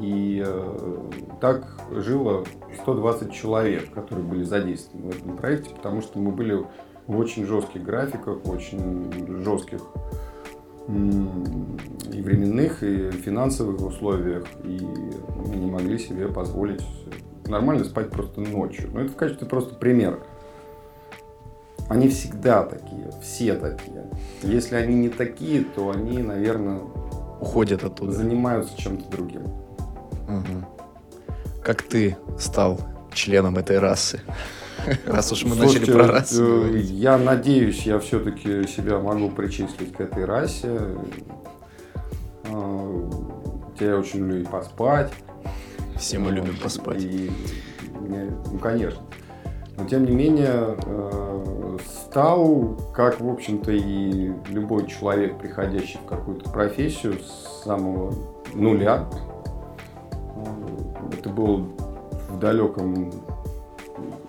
и 0.00 0.42
э, 0.44 1.10
так 1.40 1.66
жило 1.90 2.44
120 2.82 3.32
человек, 3.32 3.92
которые 3.92 4.26
были 4.26 4.42
задействованы 4.42 5.12
в 5.12 5.16
этом 5.16 5.36
проекте, 5.36 5.74
потому 5.74 6.00
что 6.00 6.18
мы 6.18 6.30
были 6.30 6.64
в 7.06 7.18
очень 7.18 7.44
жестких 7.46 7.82
графиках, 7.82 8.46
очень 8.46 9.42
жестких 9.42 9.80
и 10.88 12.22
временных, 12.22 12.82
и 12.82 13.10
финансовых 13.10 13.80
условиях, 13.86 14.44
и 14.64 14.80
мы 15.46 15.56
не 15.56 15.70
могли 15.70 15.98
себе 15.98 16.28
позволить 16.28 16.82
нормально 17.46 17.84
спать 17.84 18.10
просто 18.10 18.40
ночью. 18.40 18.90
Но 18.92 19.00
это 19.00 19.12
в 19.12 19.16
качестве 19.16 19.46
просто 19.46 19.74
примера. 19.74 20.18
Они 21.88 22.08
всегда 22.08 22.64
такие, 22.64 23.10
все 23.22 23.54
такие. 23.54 24.06
Если 24.42 24.76
они 24.76 24.94
не 24.94 25.08
такие, 25.08 25.64
то 25.64 25.90
они, 25.90 26.22
наверное, 26.22 26.80
уходят 27.40 27.84
оттуда. 27.84 28.12
Занимаются 28.12 28.76
чем-то 28.76 29.10
другим. 29.10 29.42
Угу. 30.38 31.62
Как 31.62 31.82
ты 31.82 32.16
стал 32.38 32.80
членом 33.12 33.56
этой 33.58 33.78
расы? 33.78 34.20
Раз 35.06 35.32
уж 35.32 35.44
мы 35.44 35.54
Слушайте, 35.54 35.80
начали 35.80 35.92
про 35.92 36.06
расу 36.06 36.42
э, 36.42 36.46
говорить. 36.46 36.90
Я 36.90 37.18
надеюсь, 37.18 37.82
я 37.82 37.98
все-таки 37.98 38.66
себя 38.66 38.98
могу 38.98 39.30
причислить 39.30 39.92
к 39.92 40.00
этой 40.00 40.24
расе. 40.24 40.80
А, 42.46 43.10
я 43.78 43.98
очень 43.98 44.20
люблю 44.20 44.40
и 44.40 44.44
поспать. 44.44 45.12
Все 45.96 46.18
мы 46.18 46.32
любим 46.32 46.56
поспать. 46.56 47.02
И, 47.02 47.30
ну, 48.00 48.58
конечно. 48.58 49.02
Но 49.76 49.84
тем 49.84 50.04
не 50.04 50.12
менее, 50.12 50.76
э, 50.84 51.78
стал, 51.86 52.76
как, 52.94 53.20
в 53.20 53.28
общем-то, 53.28 53.72
и 53.72 54.32
любой 54.48 54.86
человек, 54.86 55.38
приходящий 55.38 55.98
в 56.04 56.08
какую-то 56.08 56.50
профессию 56.50 57.14
с 57.20 57.62
самого 57.64 58.12
нуля, 58.54 59.08
это 61.12 61.28
был 61.28 61.68
в 62.28 62.38
далеком... 62.38 63.10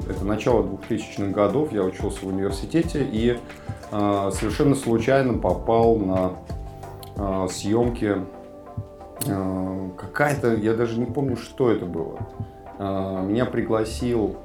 Это 0.08 0.26
начало 0.26 0.64
2000-х 0.64 1.32
годов. 1.32 1.72
Я 1.72 1.84
учился 1.84 2.26
в 2.26 2.28
университете 2.28 3.08
и 3.10 3.40
э, 3.92 4.32
совершенно 4.34 4.76
случайно 4.76 5.38
попал 5.40 5.96
на 5.96 6.34
э, 7.16 7.48
съемки 7.50 8.18
э, 9.26 9.90
какая-то, 9.98 10.56
я 10.56 10.74
даже 10.74 11.00
не 11.00 11.06
помню, 11.06 11.38
что 11.38 11.72
это 11.72 11.86
было. 11.86 12.20
Э, 12.80 13.24
меня 13.26 13.46
пригласил 13.46 14.36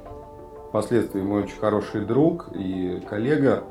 впоследствии 0.69 1.21
мой 1.21 1.43
очень 1.43 1.59
хороший 1.59 2.05
друг 2.05 2.49
и 2.55 3.03
коллега, 3.09 3.63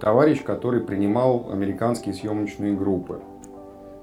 товарищ, 0.00 0.42
который 0.42 0.80
принимал 0.80 1.48
американские 1.50 2.14
съемочные 2.14 2.74
группы 2.74 3.22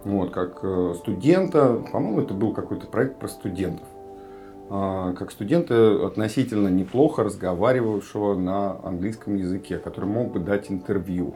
вот, 0.07 0.31
как 0.31 0.59
э, 0.63 0.93
студента, 0.97 1.81
по-моему, 1.91 2.21
это 2.21 2.33
был 2.33 2.53
какой-то 2.53 2.87
проект 2.87 3.19
про 3.19 3.27
студентов, 3.27 3.87
а, 4.69 5.13
как 5.13 5.31
студента 5.31 6.05
относительно 6.07 6.69
неплохо 6.69 7.23
разговаривавшего 7.23 8.35
на 8.35 8.79
английском 8.83 9.35
языке, 9.35 9.77
который 9.77 10.05
мог 10.05 10.31
бы 10.31 10.39
дать 10.39 10.71
интервью. 10.71 11.35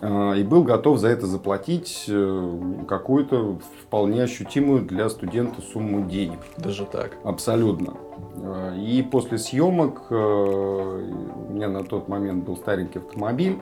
А, 0.00 0.32
и 0.32 0.42
был 0.42 0.64
готов 0.64 0.98
за 0.98 1.08
это 1.08 1.26
заплатить 1.26 2.06
э, 2.08 2.58
какую-то 2.88 3.58
вполне 3.82 4.24
ощутимую 4.24 4.82
для 4.82 5.08
студента 5.08 5.60
сумму 5.62 6.08
денег. 6.08 6.40
Даже 6.56 6.86
так? 6.86 7.16
Абсолютно. 7.22 7.94
А, 8.36 8.74
и 8.74 9.02
после 9.02 9.38
съемок, 9.38 10.06
э, 10.10 10.14
у 10.14 11.52
меня 11.52 11.68
на 11.68 11.84
тот 11.84 12.08
момент 12.08 12.44
был 12.44 12.56
старенький 12.56 12.98
автомобиль, 12.98 13.58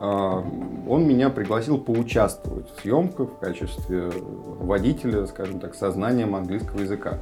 он 0.00 1.08
меня 1.08 1.28
пригласил 1.28 1.78
поучаствовать 1.78 2.70
в 2.70 2.80
съемках 2.80 3.30
в 3.30 3.38
качестве 3.38 4.10
водителя, 4.60 5.26
скажем 5.26 5.58
так, 5.58 5.74
со 5.74 5.90
знанием 5.90 6.36
английского 6.36 6.80
языка. 6.80 7.18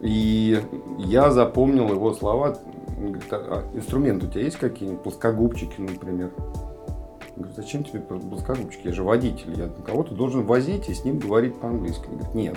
И 0.00 0.60
я 0.98 1.30
запомнил 1.30 1.90
его 1.90 2.12
слова, 2.12 2.56
Он 2.98 3.12
говорит, 3.12 3.32
а, 3.32 3.64
а 3.72 3.76
инструменты 3.76 4.26
у 4.26 4.30
тебя 4.30 4.42
есть 4.42 4.58
какие-нибудь? 4.58 5.02
Плоскогубчики, 5.02 5.80
например. 5.80 6.30
Я 6.38 7.34
говорю, 7.36 7.52
зачем 7.56 7.84
тебе 7.84 8.00
плоскогубчики? 8.00 8.88
Я 8.88 8.92
же 8.92 9.02
водитель. 9.02 9.58
Я 9.58 9.68
кого-то 9.68 10.14
должен 10.14 10.44
возить 10.44 10.88
и 10.88 10.94
с 10.94 11.04
ним 11.04 11.18
говорить 11.18 11.58
по-английски. 11.58 12.06
Он 12.06 12.16
говорит, 12.16 12.34
нет, 12.34 12.56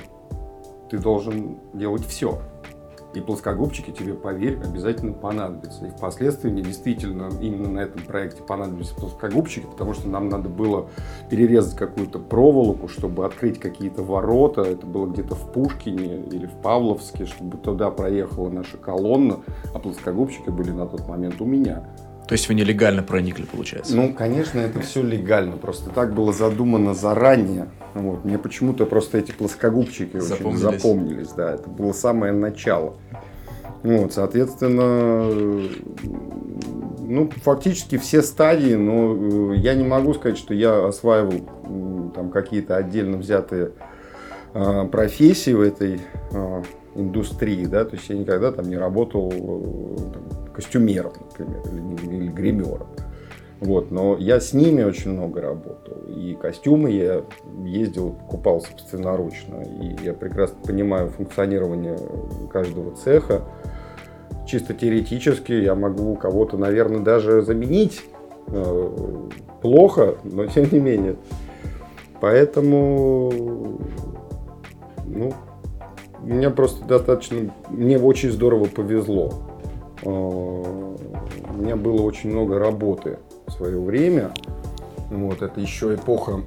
ты 0.89 0.99
должен 0.99 1.57
делать 1.73 2.05
все. 2.05 2.41
И 3.13 3.19
плоскогубчики 3.19 3.91
тебе, 3.91 4.13
поверь, 4.13 4.59
обязательно 4.63 5.13
понадобятся. 5.13 5.85
И 5.85 5.89
впоследствии 5.89 6.49
мне 6.49 6.61
действительно 6.61 7.29
именно 7.41 7.69
на 7.69 7.79
этом 7.79 8.01
проекте 8.03 8.41
понадобились 8.41 8.89
плоскогубчики, 8.89 9.65
потому 9.65 9.93
что 9.93 10.07
нам 10.07 10.29
надо 10.29 10.47
было 10.47 10.87
перерезать 11.29 11.75
какую-то 11.75 12.19
проволоку, 12.19 12.87
чтобы 12.87 13.25
открыть 13.25 13.59
какие-то 13.59 14.03
ворота. 14.03 14.61
Это 14.61 14.85
было 14.85 15.07
где-то 15.07 15.35
в 15.35 15.51
Пушкине 15.51 16.21
или 16.21 16.45
в 16.45 16.53
Павловске, 16.61 17.25
чтобы 17.25 17.57
туда 17.57 17.91
проехала 17.91 18.49
наша 18.49 18.77
колонна, 18.77 19.39
а 19.73 19.79
плоскогубчики 19.79 20.49
были 20.49 20.71
на 20.71 20.87
тот 20.87 21.07
момент 21.07 21.41
у 21.41 21.45
меня. 21.45 21.83
То 22.31 22.35
есть 22.35 22.47
вы 22.47 22.53
нелегально 22.53 23.03
проникли, 23.03 23.43
получается? 23.43 23.93
Ну, 23.93 24.13
конечно, 24.13 24.57
это 24.57 24.79
все 24.79 25.03
легально. 25.03 25.57
Просто 25.57 25.89
так 25.89 26.13
было 26.13 26.31
задумано 26.31 26.93
заранее. 26.93 27.67
Вот. 27.93 28.23
Мне 28.23 28.37
почему-то 28.37 28.85
просто 28.85 29.17
эти 29.17 29.33
плоскогубчики 29.33 30.17
запомнились. 30.17 30.63
очень 30.63 30.79
запомнились. 30.79 31.27
Да, 31.35 31.55
это 31.55 31.69
было 31.69 31.91
самое 31.91 32.31
начало. 32.31 32.93
Вот, 33.83 34.13
соответственно, 34.13 35.25
ну, 36.99 37.29
фактически 37.43 37.97
все 37.97 38.21
стадии, 38.21 38.75
но 38.75 39.53
э, 39.53 39.57
я 39.57 39.73
не 39.73 39.83
могу 39.83 40.13
сказать, 40.13 40.37
что 40.37 40.53
я 40.53 40.87
осваивал 40.87 42.11
там 42.15 42.29
какие-то 42.29 42.77
отдельно 42.77 43.17
взятые 43.17 43.73
э, 44.53 44.87
профессии 44.89 45.51
в 45.51 45.59
этой 45.59 45.99
э, 46.31 46.63
индустрии, 46.95 47.65
да, 47.65 47.85
то 47.85 47.95
есть 47.95 48.09
я 48.09 48.17
никогда 48.17 48.51
там 48.51 48.69
не 48.69 48.77
работал 48.77 49.31
э, 49.31 49.97
там, 50.13 50.53
костюмером, 50.53 51.13
например, 51.19 51.61
или, 51.71 52.15
или 52.15 52.27
гримером. 52.29 52.87
Вот, 53.61 53.91
но 53.91 54.17
я 54.17 54.39
с 54.39 54.53
ними 54.53 54.81
очень 54.81 55.11
много 55.11 55.39
работал. 55.39 55.95
И 56.07 56.33
костюмы 56.33 56.89
я 56.89 57.23
ездил, 57.63 58.09
покупал 58.13 58.59
собственноручно. 58.61 59.61
И 59.61 60.03
я 60.03 60.13
прекрасно 60.15 60.57
понимаю 60.65 61.09
функционирование 61.09 61.95
каждого 62.51 62.95
цеха. 62.95 63.43
Чисто 64.47 64.73
теоретически 64.73 65.51
я 65.51 65.75
могу 65.75 66.15
кого-то, 66.15 66.57
наверное, 66.57 67.01
даже 67.01 67.43
заменить. 67.43 68.01
Э, 68.47 69.27
плохо, 69.61 70.15
но 70.23 70.45
тем 70.47 70.67
не 70.71 70.79
менее. 70.79 71.17
Поэтому, 72.19 73.31
ну, 75.05 75.33
мне 76.21 76.49
просто 76.49 76.85
достаточно, 76.85 77.51
мне 77.69 77.97
очень 77.97 78.31
здорово 78.31 78.65
повезло. 78.65 79.33
Э, 80.03 80.09
у 80.09 81.53
меня 81.53 81.75
было 81.75 82.01
очень 82.01 82.31
много 82.31 82.59
работы 82.59 83.19
в 83.47 83.51
свое 83.51 83.79
время. 83.79 84.31
Вот, 85.09 85.41
это 85.41 85.59
еще 85.59 85.95
эпоха 85.95 86.41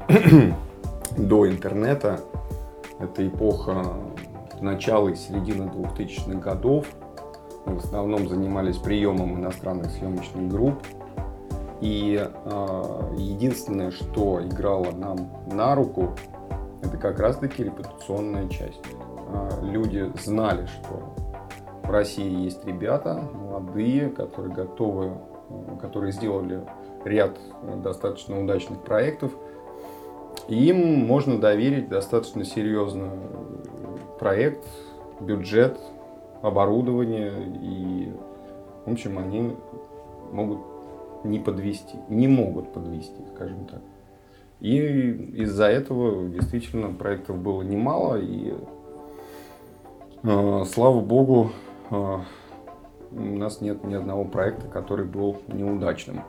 до 1.16 1.49
интернета. 1.49 2.21
Это 3.00 3.26
эпоха 3.26 3.85
начала 4.61 5.09
и 5.09 5.16
середины 5.16 5.64
2000-х 5.64 6.38
годов. 6.38 6.87
Мы 7.66 7.75
в 7.78 7.85
основном 7.85 8.28
занимались 8.28 8.76
приемом 8.76 9.38
иностранных 9.40 9.90
съемочных 9.90 10.49
групп. 10.49 10.83
И 11.81 12.19
э, 12.23 13.14
единственное, 13.16 13.90
что 13.90 14.40
играло 14.40 14.93
нам 14.93 15.31
на 15.50 15.75
руку, 15.75 16.14
это 16.83 16.97
как 16.97 17.19
раз-таки 17.19 17.64
репутационная 17.64 18.49
часть. 18.49 18.81
Э, 19.35 19.49
люди 19.62 20.11
знали, 20.23 20.67
что 20.67 21.14
в 21.83 21.91
России 21.91 22.45
есть 22.45 22.64
ребята 22.64 23.29
молодые, 23.35 24.09
которые 24.09 24.55
готовы, 24.55 25.12
э, 25.51 25.77
которые 25.81 26.12
сделали 26.12 26.62
ряд 27.05 27.38
достаточно 27.83 28.40
удачных 28.40 28.83
проектов. 28.83 29.33
Им 30.49 31.07
можно 31.07 31.38
доверить 31.38 31.88
достаточно 31.88 32.44
серьезный 32.44 33.11
проект, 34.18 34.64
бюджет, 35.20 35.79
оборудование. 36.42 37.33
И, 37.62 38.12
в 38.87 38.92
общем, 38.92 39.18
они 39.18 39.57
могут 40.33 40.61
не 41.25 41.38
подвести, 41.38 41.99
не 42.09 42.29
могут 42.29 42.73
подвести, 42.73 43.23
скажем 43.35 43.66
так. 43.66 43.81
И 44.61 44.79
из-за 45.37 45.66
этого 45.66 46.29
действительно 46.29 46.92
проектов 46.92 47.38
было 47.38 47.62
немало. 47.62 48.16
И 48.16 48.51
э, 48.51 48.57
слава 50.25 51.01
богу, 51.01 51.51
э, 51.91 52.19
у 53.13 53.21
нас 53.21 53.61
нет 53.61 53.85
ни 53.85 53.95
одного 53.95 54.25
проекта, 54.25 54.69
который 54.69 55.05
был 55.05 55.37
неудачным. 55.49 56.23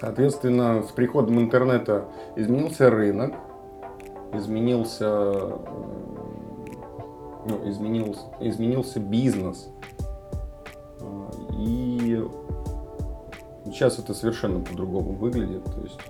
Соответственно, 0.00 0.82
с 0.82 0.90
приходом 0.90 1.38
интернета 1.38 2.06
изменился 2.34 2.88
рынок, 2.88 3.34
изменился, 4.32 5.34
ну, 7.46 7.68
изменился, 7.68 8.22
изменился 8.40 9.00
бизнес. 9.00 9.68
Э, 11.00 11.28
и 11.58 12.26
сейчас 13.66 13.98
это 13.98 14.14
совершенно 14.14 14.60
по-другому 14.60 15.12
выглядит. 15.12 15.64
То 15.64 15.80
есть 15.82 16.00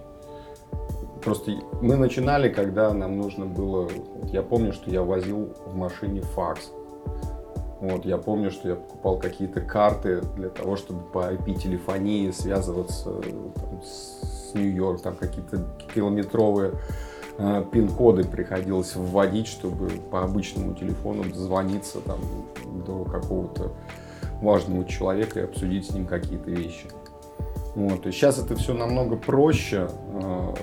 просто 1.27 1.51
мы 1.83 1.97
начинали, 1.97 2.49
когда 2.49 2.95
нам 2.95 3.19
нужно 3.19 3.47
было. 3.47 3.91
Я 4.33 4.43
помню, 4.43 4.73
что 4.73 4.89
я 4.91 5.03
возил 5.03 5.53
в 5.67 5.75
машине 5.75 6.23
факс. 6.23 6.71
Вот, 7.81 8.07
я 8.07 8.17
помню, 8.17 8.53
что 8.53 8.69
я 8.69 8.77
покупал 8.77 9.19
какие-то 9.19 9.61
карты 9.61 10.23
для 10.37 10.51
того, 10.51 10.77
чтобы 10.77 11.01
по 11.01 11.33
IP-телефонии 11.33 12.31
связываться 12.31 13.11
там, 13.11 13.83
с 13.83 14.55
Нью-Йорк, 14.55 15.03
там 15.03 15.17
какие-то 15.17 15.67
километровые 15.93 16.75
э, 17.39 17.65
пин-коды 17.73 18.23
приходилось 18.23 18.95
вводить, 18.95 19.49
чтобы 19.49 19.89
по 20.11 20.23
обычному 20.23 20.75
телефону 20.75 21.25
дозвониться 21.25 22.01
там, 22.03 22.21
до 22.87 23.05
какого-то 23.05 23.73
важного 24.41 24.85
человека 24.85 25.41
и 25.41 25.43
обсудить 25.43 25.87
с 25.87 25.91
ним 25.91 26.07
какие-то 26.07 26.53
вещи. 26.53 26.87
Вот, 27.75 28.07
есть 28.07 28.17
сейчас 28.17 28.39
это 28.39 28.55
все 28.55 28.75
намного 28.75 29.17
проще. 29.17 29.89
Э, 30.23 30.55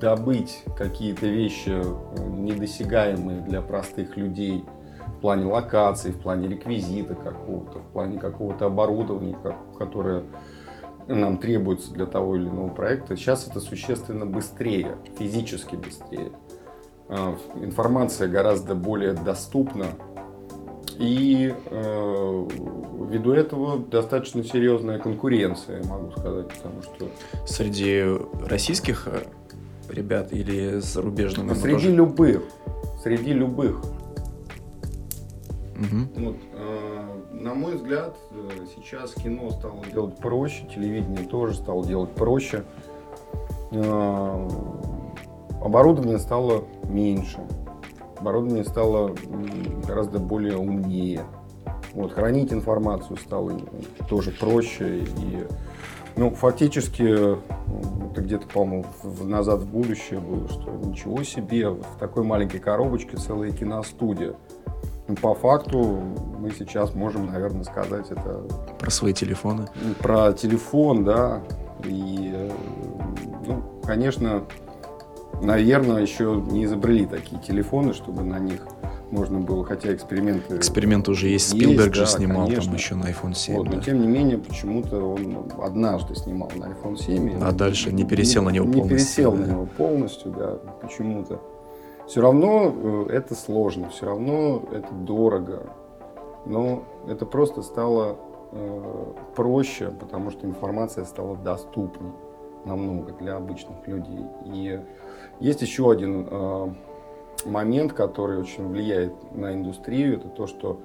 добыть 0.00 0.64
какие-то 0.76 1.26
вещи 1.26 1.70
э, 1.70 2.28
недосягаемые 2.28 3.40
для 3.42 3.60
простых 3.60 4.16
людей– 4.16 4.64
в 5.20 5.20
плане 5.20 5.44
локации, 5.44 6.12
в 6.12 6.18
плане 6.18 6.48
реквизита 6.48 7.14
какого-то, 7.14 7.80
в 7.80 7.92
плане 7.92 8.18
какого-то 8.18 8.64
оборудования, 8.64 9.36
которое 9.76 10.24
нам 11.08 11.36
требуется 11.36 11.92
для 11.92 12.06
того 12.06 12.36
или 12.36 12.48
иного 12.48 12.68
проекта. 12.68 13.16
Сейчас 13.16 13.46
это 13.46 13.60
существенно 13.60 14.24
быстрее, 14.24 14.96
физически 15.18 15.76
быстрее. 15.76 16.32
А, 17.10 17.36
информация 17.56 18.28
гораздо 18.28 18.74
более 18.74 19.12
доступна. 19.12 19.88
И 20.98 21.54
э, 21.66 22.48
ввиду 23.08 23.32
этого 23.32 23.78
достаточно 23.78 24.42
серьезная 24.42 24.98
конкуренция, 24.98 25.84
могу 25.84 26.12
сказать, 26.12 26.48
потому 26.48 26.82
что... 26.82 27.08
Среди 27.46 28.04
российских 28.46 29.06
э, 29.06 29.22
ребят 29.90 30.32
или 30.32 30.78
зарубежных? 30.80 31.56
Среди 31.56 31.88
любых. 31.88 32.42
Среди 33.02 33.32
любых. 33.32 33.82
Угу. 35.80 36.26
Вот, 36.26 36.36
э, 36.52 36.90
на 37.32 37.54
мой 37.54 37.76
взгляд, 37.76 38.14
э, 38.32 38.66
сейчас 38.76 39.14
кино 39.14 39.50
стало 39.50 39.82
делать 39.86 40.16
проще, 40.18 40.66
телевидение 40.66 41.26
тоже 41.26 41.54
стало 41.54 41.86
делать 41.86 42.10
проще. 42.10 42.64
Э, 43.72 44.48
оборудование 45.62 46.18
стало 46.18 46.64
меньше, 46.84 47.38
оборудование 48.18 48.64
стало 48.64 49.14
гораздо 49.86 50.18
более 50.18 50.58
умнее. 50.58 51.24
Вот, 51.94 52.12
хранить 52.12 52.52
информацию 52.52 53.16
стало 53.16 53.52
тоже 54.08 54.32
проще. 54.32 54.98
И, 54.98 55.46
ну, 56.20 56.30
фактически, 56.34 57.02
это 58.10 58.20
где-то, 58.20 58.46
по-моему, 58.46 58.84
назад 59.22 59.60
в 59.60 59.70
будущее 59.70 60.20
было, 60.20 60.46
что 60.50 60.70
ничего 60.84 61.22
себе, 61.22 61.70
в 61.70 61.98
такой 61.98 62.24
маленькой 62.24 62.60
коробочке 62.60 63.16
целая 63.16 63.52
киностудия. 63.52 64.34
Ну, 65.08 65.16
по 65.16 65.34
факту 65.34 65.98
мы 66.38 66.50
сейчас 66.50 66.94
можем, 66.94 67.32
наверное, 67.32 67.64
сказать 67.64 68.10
это... 68.10 68.42
Про 68.78 68.90
свои 68.90 69.14
телефоны? 69.14 69.68
Про 70.00 70.34
телефон, 70.34 71.04
да. 71.04 71.40
И, 71.84 72.30
э, 72.34 72.50
ну, 73.46 73.62
конечно, 73.82 74.44
наверное, 75.40 76.02
еще 76.02 76.38
не 76.50 76.66
изобрели 76.66 77.06
такие 77.06 77.40
телефоны, 77.40 77.94
чтобы 77.94 78.24
на 78.24 78.38
них 78.38 78.60
можно 79.10 79.40
было, 79.40 79.64
хотя 79.64 79.92
эксперименты... 79.92 80.56
Эксперименты 80.56 81.10
уже 81.10 81.28
есть, 81.28 81.50
Спилберг 81.50 81.94
же 81.94 82.02
да, 82.02 82.06
снимал 82.06 82.46
конечно. 82.46 82.64
там 82.66 82.74
еще 82.74 82.94
на 82.94 83.04
iPhone 83.04 83.34
7. 83.34 83.56
Вот, 83.56 83.68
да. 83.68 83.76
Но 83.76 83.82
тем 83.82 84.00
не 84.00 84.06
менее, 84.06 84.38
почему-то 84.38 85.14
он 85.14 85.50
однажды 85.60 86.14
снимал 86.14 86.50
на 86.56 86.66
iPhone 86.66 86.96
7. 86.96 87.42
А 87.42 87.52
дальше 87.52 87.92
не 87.92 88.04
пересел 88.04 88.42
не, 88.42 88.48
на 88.48 88.52
него 88.52 88.66
полностью. 88.66 88.84
Не 88.84 88.98
пересел 88.98 89.32
да. 89.32 89.38
на 89.38 89.50
него 89.50 89.66
полностью, 89.76 90.32
да, 90.32 90.58
почему-то 90.80 91.40
все 92.10 92.22
равно 92.22 92.74
э, 93.08 93.12
это 93.12 93.36
сложно, 93.36 93.88
все 93.88 94.06
равно 94.06 94.64
это 94.72 94.92
дорого. 94.92 95.62
но 96.44 96.82
это 97.06 97.24
просто 97.24 97.62
стало 97.62 98.16
э, 98.50 99.04
проще, 99.36 99.92
потому 100.00 100.30
что 100.30 100.44
информация 100.44 101.04
стала 101.04 101.36
доступней 101.36 102.10
намного 102.64 103.12
для 103.12 103.36
обычных 103.36 103.86
людей. 103.86 104.24
И 104.44 104.80
есть 105.38 105.62
еще 105.62 105.88
один 105.88 106.26
э, 106.28 106.74
момент, 107.44 107.92
который 107.92 108.38
очень 108.38 108.68
влияет 108.68 109.12
на 109.34 109.52
индустрию, 109.52 110.16
это 110.18 110.28
то, 110.28 110.46
что 110.46 110.80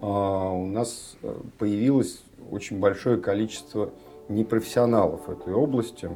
э, 0.00 0.06
у 0.06 0.66
нас 0.66 1.16
появилось 1.58 2.22
очень 2.50 2.78
большое 2.80 3.18
количество 3.18 3.90
непрофессионалов 4.28 5.26
в 5.26 5.30
этой 5.30 5.54
области, 5.54 6.10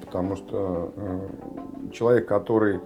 потому 0.00 0.36
что 0.36 0.92
э, 0.96 1.90
человек, 1.92 2.26
который 2.26 2.80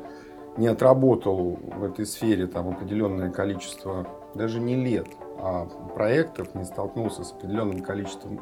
не 0.57 0.67
отработал 0.67 1.59
в 1.77 1.85
этой 1.85 2.07
сфере 2.07 2.47
там 2.47 2.69
определенное 2.69 3.31
количество, 3.31 4.07
даже 4.35 4.61
не 4.61 4.75
лет, 4.75 5.07
а 5.39 5.67
проектов, 5.95 6.55
не 6.55 6.65
столкнулся 6.65 7.25
с 7.25 7.33
определенным 7.33 7.81
количеством 7.81 8.41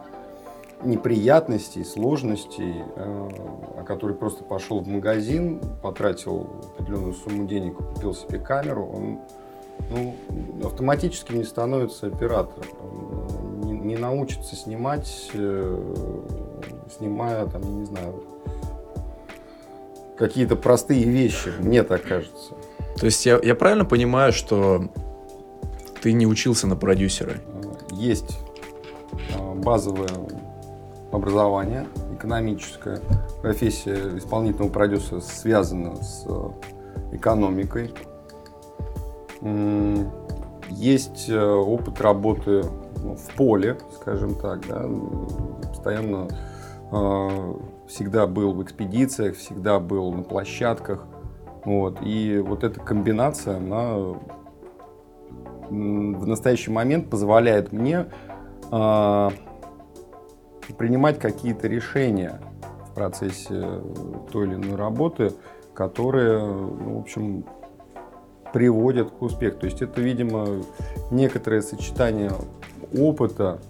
неприятностей, 0.82 1.84
сложностей, 1.84 2.82
э, 2.96 3.28
а 3.78 3.82
который 3.84 4.14
просто 4.14 4.44
пошел 4.44 4.80
в 4.80 4.88
магазин, 4.88 5.60
потратил 5.82 6.48
определенную 6.78 7.14
сумму 7.14 7.46
денег, 7.46 7.76
купил 7.76 8.14
себе 8.14 8.38
камеру, 8.38 8.86
он 8.86 9.18
ну, 9.90 10.14
автоматически 10.64 11.32
не 11.32 11.44
становится 11.44 12.06
оператором, 12.06 13.60
не, 13.62 13.72
не 13.72 13.96
научится 13.96 14.56
снимать, 14.56 15.30
э, 15.34 15.92
снимая 16.96 17.46
там, 17.46 17.80
не 17.80 17.84
знаю, 17.84 18.22
какие-то 20.16 20.56
простые 20.56 21.04
вещи, 21.04 21.52
мне 21.58 21.82
так 21.82 22.02
кажется. 22.02 22.54
То 22.98 23.06
есть 23.06 23.24
я, 23.26 23.38
я 23.42 23.54
правильно 23.54 23.84
понимаю, 23.84 24.32
что 24.32 24.88
ты 26.02 26.12
не 26.12 26.26
учился 26.26 26.66
на 26.66 26.76
продюсера? 26.76 27.34
Есть 27.92 28.38
а, 29.34 29.54
базовое 29.54 30.08
образование, 31.16 31.86
экономическое. 32.14 33.00
Профессия 33.42 34.16
исполнительного 34.16 34.70
продюсера 34.70 35.20
связана 35.20 35.96
с 35.96 36.24
э, 36.26 37.16
экономикой. 37.16 37.92
Есть 40.70 41.28
э, 41.28 41.38
опыт 41.38 42.00
работы 42.00 42.64
ну, 43.02 43.16
в 43.16 43.34
поле, 43.36 43.78
скажем 44.00 44.34
так, 44.34 44.66
да, 44.66 44.84
постоянно 45.68 46.28
а, 46.90 47.56
всегда 47.88 48.26
был 48.26 48.52
в 48.52 48.62
экспедициях, 48.62 49.36
всегда 49.36 49.78
был 49.78 50.12
на 50.12 50.22
площадках. 50.22 51.04
Вот. 51.64 51.98
И 52.02 52.42
вот 52.44 52.64
эта 52.64 52.80
комбинация, 52.80 53.56
она 53.56 53.96
в 55.68 56.26
настоящий 56.26 56.70
момент 56.70 57.10
позволяет 57.10 57.72
мне 57.72 58.06
э, 58.70 59.30
принимать 60.72 61.18
какие-то 61.18 61.68
решения 61.68 62.40
в 62.90 62.94
процессе 62.94 63.82
той 64.32 64.46
или 64.46 64.54
иной 64.54 64.76
работы, 64.76 65.32
которые, 65.74 66.38
ну, 66.44 66.98
в 66.98 67.00
общем, 67.00 67.44
приводят 68.52 69.10
к 69.10 69.22
успеху. 69.22 69.58
То 69.60 69.66
есть 69.66 69.82
это, 69.82 70.00
видимо, 70.00 70.62
некоторое 71.10 71.60
сочетание 71.62 72.32
опыта, 72.96 73.60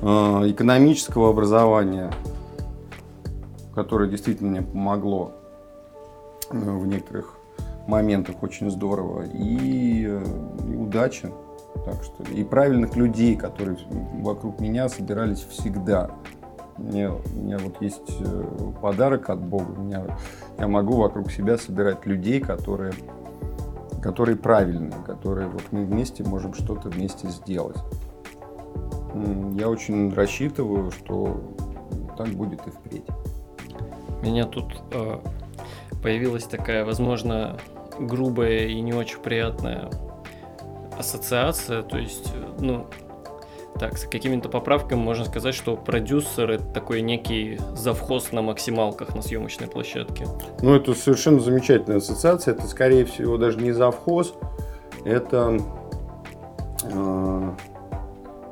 э, 0.00 0.06
экономического 0.50 1.30
образования, 1.30 2.10
которое 3.74 4.08
действительно 4.08 4.50
мне 4.50 4.62
помогло 4.62 5.32
э, 6.50 6.56
в 6.56 6.86
некоторых 6.86 7.36
моментах 7.86 8.42
очень 8.42 8.70
здорово, 8.70 9.24
и, 9.24 10.06
э, 10.08 10.24
и 10.70 10.76
удачи. 10.76 11.28
Так 11.84 12.02
что, 12.02 12.22
и 12.24 12.44
правильных 12.44 12.96
людей, 12.96 13.36
которые 13.36 13.76
вокруг 14.14 14.60
меня 14.60 14.88
собирались 14.88 15.40
всегда. 15.40 16.10
Мне, 16.78 17.10
у 17.10 17.20
меня 17.34 17.58
вот 17.58 17.80
есть 17.82 18.16
э, 18.20 18.44
подарок 18.80 19.30
от 19.30 19.40
Бога. 19.40 19.72
Меня, 19.78 20.04
я 20.58 20.68
могу 20.68 20.96
вокруг 20.96 21.30
себя 21.30 21.58
собирать 21.58 22.06
людей, 22.06 22.40
которые, 22.40 22.92
которые 24.02 24.36
правильные, 24.36 25.02
которые 25.04 25.48
вот 25.48 25.62
мы 25.70 25.84
вместе 25.84 26.24
можем 26.24 26.54
что-то 26.54 26.88
вместе 26.88 27.28
сделать. 27.28 27.78
Я 29.54 29.68
очень 29.68 30.12
рассчитываю, 30.14 30.90
что 30.90 31.54
так 32.16 32.28
будет 32.28 32.66
и 32.66 32.70
впредь 32.70 33.04
меня 34.22 34.46
тут 34.46 34.82
э, 34.92 35.18
появилась 36.02 36.44
такая, 36.44 36.84
возможно, 36.84 37.58
грубая 37.98 38.66
и 38.66 38.80
не 38.80 38.92
очень 38.92 39.18
приятная 39.18 39.90
ассоциация. 40.98 41.82
То 41.82 41.98
есть, 41.98 42.32
э, 42.34 42.60
ну, 42.60 42.86
так, 43.78 43.98
с 43.98 44.04
какими-то 44.04 44.48
поправками 44.48 44.98
можно 44.98 45.24
сказать, 45.24 45.54
что 45.54 45.76
продюсер 45.76 46.50
это 46.50 46.64
такой 46.64 47.02
некий 47.02 47.58
завхоз 47.74 48.32
на 48.32 48.42
максималках 48.42 49.14
на 49.14 49.22
съемочной 49.22 49.66
площадке. 49.66 50.26
Ну, 50.60 50.74
это 50.74 50.94
совершенно 50.94 51.40
замечательная 51.40 51.98
ассоциация. 51.98 52.54
Это, 52.54 52.66
скорее 52.66 53.04
всего, 53.04 53.38
даже 53.38 53.58
не 53.58 53.72
завхоз, 53.72 54.34
это, 55.04 55.58
э, 56.84 57.50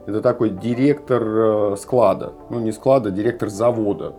это 0.06 0.20
такой 0.22 0.50
директор 0.50 1.22
э, 1.22 1.76
склада. 1.76 2.32
Ну, 2.48 2.60
не 2.60 2.72
склада, 2.72 3.10
а 3.10 3.12
директор 3.12 3.48
завода. 3.48 4.14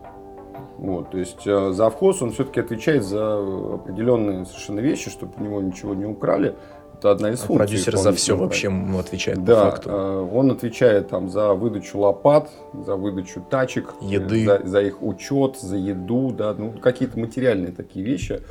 Вот, 0.77 1.11
то 1.11 1.17
есть 1.17 1.45
э, 1.45 1.71
завхоз, 1.73 2.21
он 2.23 2.31
все-таки 2.31 2.59
отвечает 2.59 3.03
за 3.03 3.37
определенные 3.75 4.45
совершенно 4.45 4.79
вещи, 4.79 5.11
чтобы 5.11 5.33
у 5.37 5.43
него 5.43 5.61
ничего 5.61 5.93
не 5.93 6.05
украли. 6.05 6.55
Это 7.01 7.09
одна 7.09 7.31
из 7.31 7.41
а 7.41 7.47
функций. 7.47 7.65
Продюсер 7.65 7.97
за 7.97 8.11
все 8.11 8.37
вообще 8.37 8.69
ну, 8.69 8.99
отвечает 8.99 9.43
да, 9.43 9.55
по 9.55 9.71
факту. 9.71 9.89
Э, 9.89 10.29
он 10.31 10.51
отвечает 10.51 11.09
там 11.09 11.31
за 11.31 11.53
выдачу 11.53 11.97
лопат, 11.97 12.51
за 12.73 12.95
выдачу 12.95 13.41
тачек, 13.49 13.95
еды, 14.01 14.45
за, 14.45 14.61
за 14.63 14.81
их 14.81 15.01
учет, 15.01 15.57
за 15.57 15.77
еду, 15.77 16.29
да, 16.29 16.53
ну 16.55 16.73
какие-то 16.73 17.17
материальные 17.17 17.71
такие 17.71 18.05
вещи. 18.05 18.43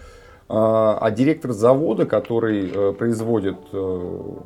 А, 0.48 0.98
а 1.00 1.12
директор 1.12 1.52
завода, 1.52 2.06
который 2.06 2.72
э, 2.74 2.92
производит 2.92 3.58
ну, 3.72 4.40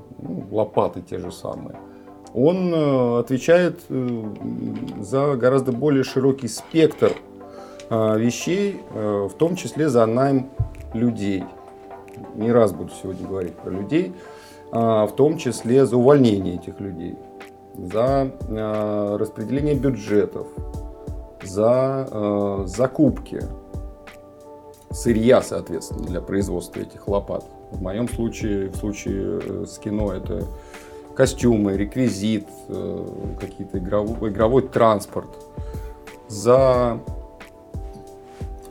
лопаты 0.51 1.01
те 1.01 1.17
же 1.17 1.33
самые, 1.33 1.79
он 2.35 2.75
отвечает 3.21 3.81
за 5.01 5.35
гораздо 5.37 5.73
более 5.73 6.05
широкий 6.05 6.49
спектр 6.49 7.13
вещей, 7.89 8.83
э, 8.93 9.29
в 9.31 9.35
том 9.39 9.57
числе 9.57 9.89
за 9.89 10.05
найм 10.05 10.51
людей. 10.93 11.45
Не 12.35 12.53
раз 12.53 12.73
буду 12.73 12.91
сегодня 13.01 13.27
говорить 13.27 13.55
про 13.55 13.71
людей, 13.71 14.15
а, 14.73 15.07
в 15.07 15.15
том 15.15 15.39
числе 15.39 15.87
за 15.87 15.97
увольнение 15.97 16.57
этих 16.57 16.81
людей, 16.81 17.17
за 17.77 18.31
а, 18.49 19.19
распределение 19.19 19.75
бюджетов, 19.75 20.47
за 21.43 22.65
закупки 22.67 23.43
сырья, 24.95 25.43
соответственно, 25.43 26.05
для 26.05 26.21
производства 26.21 26.81
этих 26.81 27.09
лопат. 27.09 27.45
В 27.71 27.83
моем 27.83 28.09
случае, 28.09 28.69
в 28.69 28.77
случае 28.77 29.41
э, 29.43 29.65
с 29.67 29.79
кино, 29.79 30.13
это 30.13 30.45
костюмы, 31.15 31.77
реквизит, 31.77 32.47
э, 32.69 33.07
какие-то 33.41 33.79
игровой, 33.79 34.31
игровой 34.31 34.63
транспорт. 34.63 35.29
За 36.29 37.01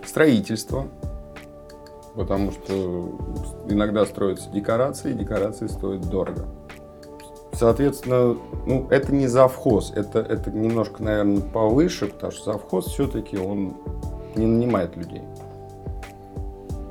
строительство, 0.06 0.88
потому 2.16 2.52
что 2.52 3.10
иногда 3.68 4.06
строятся 4.06 4.50
декорации, 4.50 5.14
декорации 5.14 5.68
стоят 5.68 6.10
дорого. 6.10 6.46
Соответственно, 7.54 8.36
ну, 8.66 8.88
это 8.90 9.14
не 9.14 9.28
завхоз, 9.28 9.92
это, 9.96 10.20
это 10.20 10.52
немножко, 10.52 11.04
наверное, 11.04 11.42
повыше, 11.42 12.08
потому 12.08 12.32
что 12.32 12.54
завхоз 12.54 12.88
все-таки 12.88 13.38
он 13.38 13.76
не 14.36 14.46
нанимает 14.46 14.96
людей. 14.98 15.22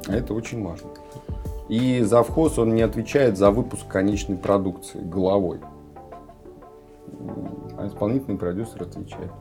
А 0.07 0.15
это 0.15 0.35
очень 0.35 0.65
важно. 0.65 0.91
И 1.69 2.03
завхоз, 2.03 2.59
он 2.59 2.75
не 2.75 2.83
отвечает 2.83 3.39
за 3.39 3.51
выпуск 3.51 3.89
конечной 3.89 4.37
продукции 4.37 5.01
головой. 5.01 5.61
А 7.77 7.87
исполнительный 7.87 8.39
продюсер 8.39 8.83
отвечает. 8.83 9.33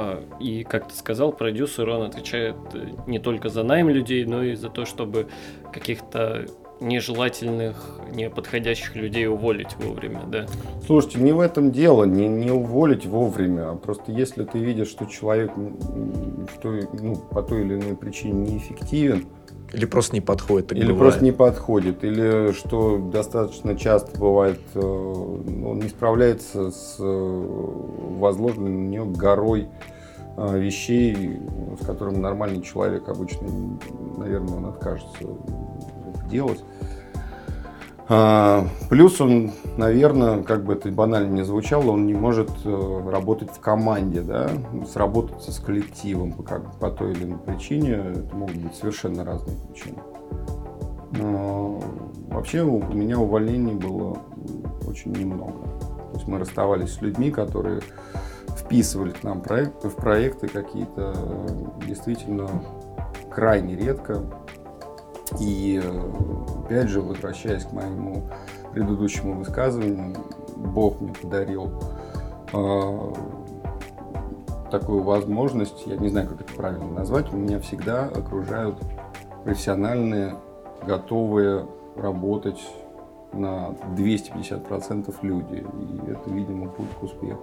А, 0.00 0.22
и, 0.38 0.62
как 0.62 0.86
ты 0.86 0.94
сказал, 0.94 1.32
продюсер, 1.32 1.88
он 1.88 2.02
отвечает 2.02 2.54
э, 2.72 2.86
не 3.08 3.18
только 3.18 3.48
за 3.48 3.64
найм 3.64 3.88
людей, 3.88 4.24
но 4.24 4.44
и 4.44 4.54
за 4.54 4.68
то, 4.68 4.84
чтобы 4.84 5.26
каких-то 5.72 6.46
нежелательных, 6.78 7.98
неподходящих 8.14 8.94
людей 8.94 9.26
уволить 9.26 9.74
вовремя, 9.76 10.22
да? 10.28 10.46
Слушайте, 10.86 11.18
не 11.18 11.32
в 11.32 11.40
этом 11.40 11.72
дело, 11.72 12.04
не, 12.04 12.28
не 12.28 12.52
уволить 12.52 13.06
вовремя, 13.06 13.70
а 13.72 13.74
просто 13.74 14.12
если 14.12 14.44
ты 14.44 14.60
видишь, 14.60 14.86
что 14.86 15.04
человек 15.06 15.50
что, 16.54 16.78
ну, 16.92 17.16
по 17.16 17.42
той 17.42 17.62
или 17.62 17.74
иной 17.74 17.96
причине 17.96 18.52
неэффективен, 18.52 19.26
или 19.72 19.84
просто 19.84 20.14
не 20.14 20.20
подходит. 20.20 20.72
или 20.72 20.80
бывает. 20.80 20.98
просто 20.98 21.24
не 21.24 21.32
подходит. 21.32 22.04
Или 22.04 22.52
что 22.52 22.98
достаточно 22.98 23.76
часто 23.76 24.18
бывает, 24.18 24.60
э, 24.74 24.80
он 24.80 25.78
не 25.78 25.88
справляется 25.88 26.70
с 26.70 26.96
э, 26.98 27.02
возложенной 27.04 28.70
на 28.70 28.88
нее 28.88 29.04
горой 29.04 29.68
э, 30.36 30.58
вещей, 30.58 31.38
с 31.80 31.84
которыми 31.84 32.16
нормальный 32.16 32.62
человек 32.62 33.08
обычно, 33.08 33.48
наверное, 34.16 34.56
он 34.56 34.66
откажется 34.66 35.24
делать. 36.30 36.62
А, 38.10 38.66
плюс 38.88 39.20
он, 39.20 39.52
наверное, 39.76 40.42
как 40.42 40.64
бы 40.64 40.72
это 40.72 40.90
банально 40.90 41.30
не 41.30 41.42
звучало, 41.44 41.90
он 41.90 42.06
не 42.06 42.14
может 42.14 42.50
э, 42.64 43.10
работать 43.10 43.50
в 43.50 43.60
команде, 43.60 44.22
да, 44.22 44.48
сработаться 44.90 45.52
с 45.52 45.58
коллективом 45.58 46.32
по, 46.32 46.42
как, 46.42 46.78
по 46.78 46.90
той 46.90 47.12
или 47.12 47.24
иной 47.24 47.38
причине. 47.38 48.02
Это 48.12 48.34
могут 48.34 48.56
быть 48.56 48.74
совершенно 48.74 49.24
разные 49.24 49.56
причины. 49.58 49.98
Но 51.12 51.82
вообще 52.28 52.62
у 52.62 52.80
меня 52.94 53.18
увольнений 53.18 53.74
было 53.74 54.16
очень 54.86 55.12
немного. 55.12 55.58
То 56.10 56.14
есть 56.14 56.26
мы 56.26 56.38
расставались 56.38 56.94
с 56.94 57.02
людьми, 57.02 57.30
которые 57.30 57.82
вписывали 58.56 59.10
к 59.10 59.22
нам 59.22 59.42
проект, 59.42 59.84
в 59.84 59.94
проекты 59.94 60.48
какие-то 60.48 61.14
действительно 61.86 62.48
крайне 63.30 63.76
редко. 63.76 64.22
И 65.38 65.82
опять 66.64 66.88
же, 66.88 67.00
возвращаясь 67.00 67.64
к 67.64 67.72
моему 67.72 68.24
предыдущему 68.72 69.34
высказыванию, 69.34 70.16
Бог 70.56 71.00
мне 71.00 71.12
подарил 71.12 71.70
э, 72.52 73.12
такую 74.70 75.02
возможность, 75.02 75.86
я 75.86 75.96
не 75.96 76.08
знаю, 76.08 76.28
как 76.28 76.40
это 76.40 76.52
правильно 76.54 76.86
назвать, 76.86 77.32
у 77.32 77.36
меня 77.36 77.60
всегда 77.60 78.04
окружают 78.04 78.78
профессиональные, 79.44 80.36
готовые 80.86 81.66
работать 81.96 82.60
на 83.32 83.74
250% 83.96 85.14
люди. 85.22 85.56
И 85.56 86.10
это, 86.10 86.30
видимо, 86.30 86.68
путь 86.68 86.90
к 86.98 87.02
успеху. 87.02 87.42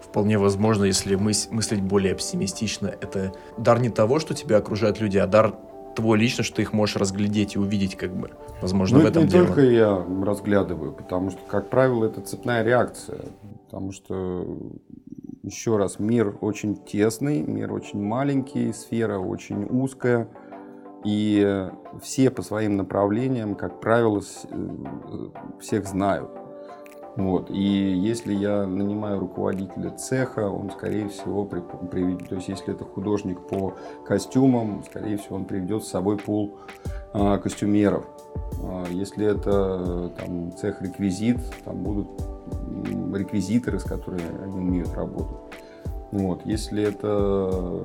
Вполне 0.00 0.36
возможно, 0.36 0.84
если 0.84 1.16
мыс- 1.16 1.48
мыслить 1.50 1.82
более 1.82 2.12
оптимистично, 2.12 2.88
это 2.88 3.32
дар 3.56 3.80
не 3.80 3.88
того, 3.88 4.18
что 4.18 4.34
тебя 4.34 4.58
окружают 4.58 5.00
люди, 5.00 5.16
а 5.16 5.26
дар 5.26 5.54
твой 5.94 6.18
лично, 6.18 6.44
что 6.44 6.56
ты 6.56 6.62
их 6.62 6.72
можешь 6.72 6.96
разглядеть 6.96 7.56
и 7.56 7.58
увидеть, 7.58 7.96
как 7.96 8.14
бы. 8.14 8.30
Возможно, 8.60 8.98
ну, 8.98 9.04
в 9.04 9.06
этом 9.06 9.24
не 9.24 9.28
дело. 9.28 9.46
только 9.46 9.62
я 9.62 10.04
разглядываю, 10.22 10.92
потому 10.92 11.30
что, 11.30 11.40
как 11.46 11.70
правило, 11.70 12.06
это 12.06 12.20
цепная 12.20 12.62
реакция. 12.62 13.20
Потому 13.66 13.92
что, 13.92 14.46
еще 15.42 15.76
раз, 15.76 15.98
мир 15.98 16.36
очень 16.40 16.76
тесный, 16.76 17.42
мир 17.42 17.72
очень 17.72 18.02
маленький, 18.02 18.72
сфера 18.72 19.18
очень 19.18 19.64
узкая. 19.64 20.28
И 21.04 21.68
все 22.00 22.30
по 22.30 22.42
своим 22.42 22.76
направлениям, 22.76 23.56
как 23.56 23.80
правило, 23.80 24.20
э, 24.20 25.28
всех 25.60 25.86
знают. 25.86 26.30
Вот. 27.16 27.50
И 27.50 27.62
если 27.62 28.32
я 28.32 28.66
нанимаю 28.66 29.20
руководителя 29.20 29.90
цеха, 29.90 30.48
он, 30.48 30.70
скорее 30.70 31.08
всего, 31.08 31.44
при, 31.44 32.16
то 32.16 32.36
есть 32.36 32.48
если 32.48 32.74
это 32.74 32.84
художник 32.84 33.40
по 33.40 33.74
костюмам, 34.06 34.82
скорее 34.84 35.18
всего, 35.18 35.36
он 35.36 35.44
приведет 35.44 35.84
с 35.84 35.88
собой 35.88 36.16
пул 36.16 36.56
а, 37.12 37.38
костюмеров. 37.38 38.06
А, 38.62 38.86
если 38.90 39.26
это 39.26 40.10
там, 40.18 40.56
цех 40.56 40.80
реквизит, 40.80 41.38
там 41.64 41.82
будут 41.82 42.08
реквизиторы, 43.14 43.78
с 43.78 43.84
которыми 43.84 44.42
они 44.42 44.58
умеют 44.58 44.94
работать. 44.94 45.36
Вот. 46.12 46.46
Если 46.46 46.82
это 46.82 47.84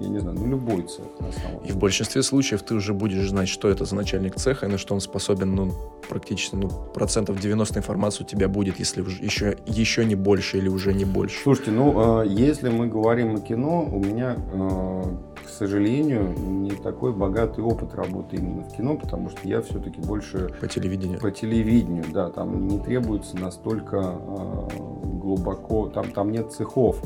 я 0.00 0.08
не 0.08 0.18
знаю, 0.18 0.38
ну 0.38 0.46
любой 0.48 0.82
цех 0.82 1.06
на 1.20 1.32
самом 1.32 1.60
деле. 1.60 1.68
И 1.68 1.72
в 1.72 1.76
большинстве 1.76 2.22
случаев 2.22 2.62
ты 2.62 2.74
уже 2.74 2.94
будешь 2.94 3.28
знать, 3.28 3.48
что 3.48 3.68
это 3.68 3.84
за 3.84 3.94
начальник 3.94 4.36
цеха 4.36 4.66
и 4.66 4.68
на 4.68 4.78
что 4.78 4.94
он 4.94 5.00
способен, 5.00 5.54
ну, 5.54 5.72
практически, 6.08 6.56
ну, 6.56 6.68
процентов 6.68 7.38
90 7.38 7.78
информации 7.78 8.24
у 8.24 8.26
тебя 8.26 8.48
будет, 8.48 8.78
если 8.78 9.02
еще, 9.02 9.56
еще 9.66 10.04
не 10.04 10.14
больше 10.14 10.58
или 10.58 10.68
уже 10.68 10.94
не 10.94 11.04
больше. 11.04 11.42
Слушайте, 11.42 11.70
ну, 11.70 12.22
э, 12.22 12.28
если 12.28 12.70
мы 12.70 12.88
говорим 12.88 13.36
о 13.36 13.40
кино, 13.40 13.88
у 13.90 13.98
меня, 13.98 14.36
э, 14.52 15.02
к 15.46 15.48
сожалению, 15.48 16.34
не 16.38 16.70
такой 16.70 17.12
богатый 17.12 17.62
опыт 17.62 17.94
работы 17.94 18.36
именно 18.36 18.62
в 18.62 18.76
кино, 18.76 18.96
потому 18.96 19.30
что 19.30 19.46
я 19.46 19.60
все-таки 19.60 20.00
больше... 20.00 20.50
По 20.60 20.66
телевидению. 20.66 21.20
По 21.20 21.30
телевидению, 21.30 22.04
да, 22.12 22.30
там 22.30 22.68
не 22.68 22.78
требуется 22.78 23.36
настолько 23.36 23.96
э, 23.98 24.68
глубоко, 25.04 25.88
там, 25.88 26.10
там 26.12 26.32
нет 26.32 26.52
цехов, 26.52 27.00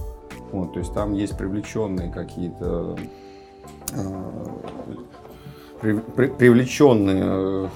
вот, 0.52 0.74
то 0.74 0.78
есть 0.78 0.94
там 0.94 1.14
есть 1.14 1.36
привлеченные 1.36 2.12
какие-то 2.12 2.96
э, 3.92 4.44
при, 5.80 5.98
при, 5.98 6.26
привлеченные. 6.28 7.24
Э, 7.26 7.68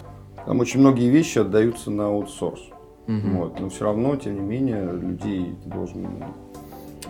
там 0.46 0.61
очень 0.61 0.81
многие 0.81 1.11
вещи 1.11 1.38
отдаются 1.38 1.90
на 1.90 2.07
аутсорс. 2.07 2.61
Угу. 3.07 3.28
Вот, 3.37 3.61
но 3.61 3.68
все 3.68 3.85
равно, 3.85 4.16
тем 4.16 4.35
не 4.35 4.40
менее, 4.40 4.92
людей 4.92 5.57
ты 5.62 5.70
должен 5.70 6.07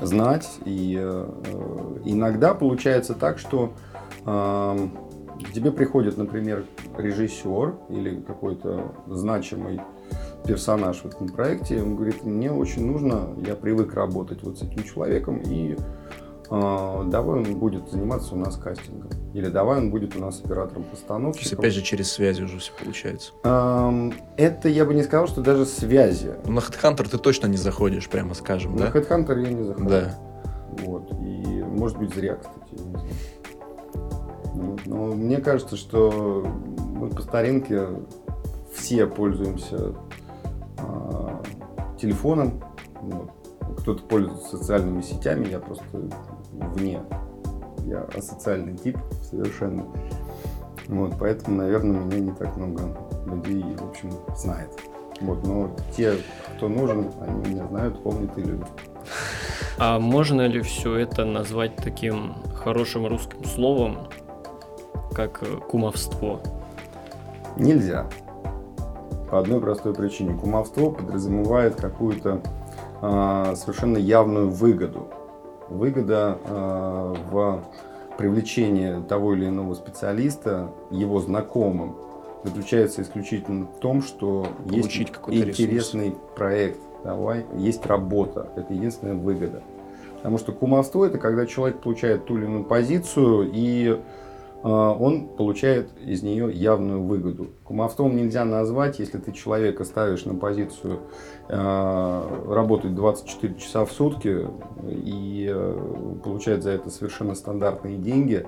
знать. 0.01 0.49
И 0.65 0.97
э, 0.99 1.29
иногда 2.05 2.55
получается 2.55 3.15
так, 3.15 3.39
что 3.39 3.73
э, 4.25 4.89
к 5.45 5.53
тебе 5.53 5.73
приходит, 5.73 6.17
например, 6.17 6.65
режиссер 6.97 7.75
или 7.91 8.21
какой-то 8.21 8.93
значимый 9.07 9.81
персонаж 10.49 11.03
в 11.03 11.07
этом 11.07 11.29
проекте, 11.29 11.83
он 11.83 11.95
говорит, 11.95 12.25
мне 12.25 12.51
очень 12.51 12.87
нужно, 12.87 13.35
я 13.47 13.55
привык 13.55 13.95
работать 13.95 14.43
вот 14.43 14.59
с 14.59 14.63
этим 14.63 14.83
человеком, 14.83 15.43
и 15.45 15.77
э, 16.51 17.03
давай 17.07 17.41
он 17.41 17.59
будет 17.59 17.91
заниматься 17.91 18.35
у 18.35 18.39
нас 18.39 18.57
кастингом. 18.57 19.11
Или 19.35 19.49
давай 19.49 19.79
он 19.79 19.91
будет 19.91 20.17
у 20.17 20.21
нас 20.21 20.41
оператором 20.43 20.85
постановки. 20.85 21.41
То 21.41 21.45
есть, 21.45 21.53
опять 21.53 21.75
же, 21.75 21.83
через 21.83 22.11
связи 22.11 22.43
уже 22.43 22.59
все 22.59 22.73
получается. 22.83 23.33
Эм, 23.45 24.15
это 24.39 24.71
я 24.71 24.87
бы 24.87 24.95
не 24.95 25.03
сказал, 25.03 25.29
что 25.29 25.43
даже 25.43 25.67
связи. 25.67 26.33
Ну, 26.47 26.53
на 26.53 26.61
HeadHunter 26.61 27.09
ты 27.09 27.19
точно 27.19 27.47
не 27.47 27.59
заходишь, 27.59 28.09
прямо 28.09 28.35
скажем, 28.35 28.75
на 28.75 28.87
да? 28.87 28.93
На 28.93 28.99
HeadHunter 28.99 29.43
я 29.43 29.53
не 29.53 29.63
захожу. 29.65 29.89
Да. 29.89 30.19
Вот. 30.79 31.13
И, 31.21 31.63
может 31.63 31.99
быть, 31.99 32.15
зря, 32.15 32.37
кстати, 32.37 32.71
я 32.73 32.85
не 32.85 32.97
знаю. 32.97 34.79
Но 34.87 35.07
мне 35.09 35.37
кажется, 35.37 35.77
что 35.77 36.45
мы 36.95 37.11
по 37.11 37.21
старинке 37.21 37.89
все 38.73 39.07
пользуемся 39.07 39.95
телефоном. 41.99 42.63
Вот. 43.01 43.31
Кто-то 43.79 44.03
пользуется 44.05 44.57
социальными 44.57 45.03
сетями, 45.03 45.49
я 45.49 45.61
просто 45.61 45.85
вне. 46.53 47.03
Я 47.85 48.03
асоциальный 48.17 48.77
тип 48.77 48.99
совершенно. 49.23 49.85
Вот, 50.89 51.15
поэтому, 51.19 51.59
наверное, 51.59 52.01
меня 52.01 52.19
не 52.19 52.33
так 52.33 52.57
много 52.57 52.97
людей, 53.27 53.77
в 53.77 53.89
общем, 53.89 54.11
знает. 54.35 54.71
Вот, 55.21 55.47
но 55.47 55.71
те, 55.97 56.17
кто 56.57 56.69
нужен, 56.69 57.11
они 57.21 57.51
меня 57.51 57.67
знают, 57.67 58.03
помнят 58.03 58.37
и 58.39 58.43
любят. 58.43 58.69
А 59.79 59.99
можно 59.99 60.47
ли 60.47 60.61
все 60.63 60.97
это 60.97 61.25
назвать 61.25 61.77
таким 61.77 62.35
хорошим 62.55 63.07
русским 63.07 63.45
словом, 63.45 64.09
как 65.15 65.43
кумовство? 65.69 66.41
Нельзя. 67.57 68.09
По 69.31 69.39
одной 69.41 69.61
простой 69.61 69.95
причине. 69.95 70.35
Кумовство 70.35 70.91
подразумевает 70.91 71.75
какую-то 71.75 72.41
э, 73.03 73.55
совершенно 73.57 73.99
явную 73.99 74.49
выгоду. 74.51 75.09
Выгода 75.69 76.39
э, 76.43 77.15
в 77.31 77.65
привлечении 78.17 79.03
того 79.07 79.35
или 79.35 79.47
иного 79.47 79.75
специалиста 79.75 80.71
его 80.91 81.21
знакомым 81.21 81.97
заключается 82.43 83.03
исключительно 83.03 83.67
в 83.67 83.79
том, 83.79 84.03
что 84.03 84.47
Получить 84.67 85.11
есть 85.29 85.51
интересный 85.53 86.07
ресурс. 86.07 86.23
проект, 86.35 86.81
давай, 87.05 87.45
есть 87.57 87.85
работа. 87.87 88.49
Это 88.57 88.73
единственная 88.73 89.15
выгода. 89.15 89.63
Потому 90.17 90.39
что 90.39 90.53
кумовство 90.53 91.05
это 91.05 91.19
когда 91.19 91.47
человек 91.47 91.81
получает 91.81 92.25
ту 92.25 92.37
или 92.39 92.47
иную 92.47 92.65
позицию 92.65 93.51
и 93.53 94.01
он 94.63 95.29
получает 95.29 95.91
из 96.05 96.23
нее 96.23 96.53
явную 96.53 97.03
выгоду. 97.03 97.49
Кумовством 97.63 98.17
нельзя 98.17 98.45
назвать, 98.45 98.99
если 98.99 99.19
ты 99.19 99.33
человека 99.33 99.85
ставишь 99.85 100.25
на 100.25 100.35
позицию 100.35 101.01
э, 101.49 102.43
работать 102.49 102.95
24 102.95 103.55
часа 103.55 103.85
в 103.85 103.93
сутки 103.93 104.49
и 104.85 105.49
э, 105.49 106.15
получать 106.25 106.65
за 106.65 106.71
это 106.71 106.91
совершенно 106.91 107.37
стандартные 107.37 107.99
деньги. 107.99 108.45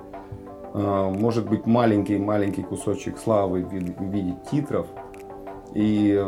Э, 0.75 1.11
может 1.11 1.49
быть 1.49 1.67
маленький-маленький 1.67 2.63
кусочек 2.63 3.17
славы 3.17 3.63
в 3.63 3.73
виде, 3.73 4.37
титров. 4.51 4.89
И, 5.73 6.21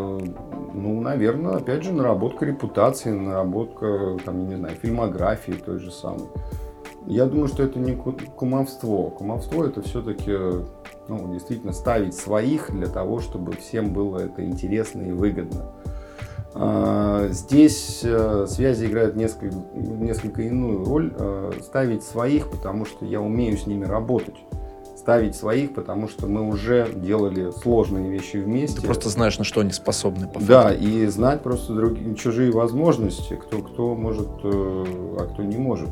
ну, 0.73 1.01
наверное, 1.01 1.57
опять 1.57 1.83
же, 1.83 1.93
наработка 1.93 2.47
репутации, 2.47 3.11
наработка, 3.11 4.17
там, 4.25 4.39
я 4.43 4.47
не 4.51 4.55
знаю, 4.55 4.77
фильмографии 4.77 5.51
той 5.51 5.81
же 5.81 5.91
самой. 5.91 6.29
Я 7.07 7.27
думаю, 7.27 7.49
что 7.49 7.63
это 7.63 7.79
не 7.79 7.95
кумовство. 7.95 9.11
Кумовство 9.11 9.65
это 9.65 9.83
все-таки 9.83 10.33
ну, 11.09 11.33
действительно 11.33 11.73
ставить 11.73 12.15
своих 12.15 12.71
для 12.71 12.87
того, 12.87 13.21
чтобы 13.21 13.53
всем 13.53 13.93
было 13.93 14.19
это 14.19 14.45
интересно 14.45 15.03
и 15.03 15.13
выгодно. 15.13 15.73
А, 16.55 17.29
здесь 17.31 18.01
э, 18.05 18.47
связи 18.49 18.87
играют 18.87 19.17
несколько, 19.17 19.57
несколько 19.75 20.43
иную 20.43 20.85
роль. 20.85 21.13
Э, 21.19 21.53
ставить 21.63 22.03
своих, 22.03 22.51
потому 22.51 22.85
что 22.85 23.05
я 23.05 23.21
умею 23.21 23.57
с 23.57 23.67
ними 23.67 23.85
работать. 23.85 24.37
Ставить 24.97 25.35
своих, 25.35 25.75
потому 25.75 26.07
что 26.09 26.27
мы 26.27 26.47
уже 26.47 26.89
делали 26.95 27.51
сложные 27.51 28.11
вещи 28.11 28.37
вместе. 28.37 28.81
Ты 28.81 28.87
просто 28.87 29.09
знаешь, 29.09 29.39
на 29.39 29.45
что 29.45 29.63
они 29.63 29.73
способны. 29.73 30.29
По 30.29 30.41
да, 30.41 30.73
и 30.73 31.07
знать 31.07 31.43
просто 31.43 31.75
другие, 31.75 32.15
чужие 32.15 32.53
возможности, 32.53 33.35
кто, 33.35 33.63
кто 33.63 33.95
может, 33.95 34.29
э, 34.45 34.85
а 35.19 35.29
кто 35.33 35.43
не 35.43 35.57
может. 35.57 35.89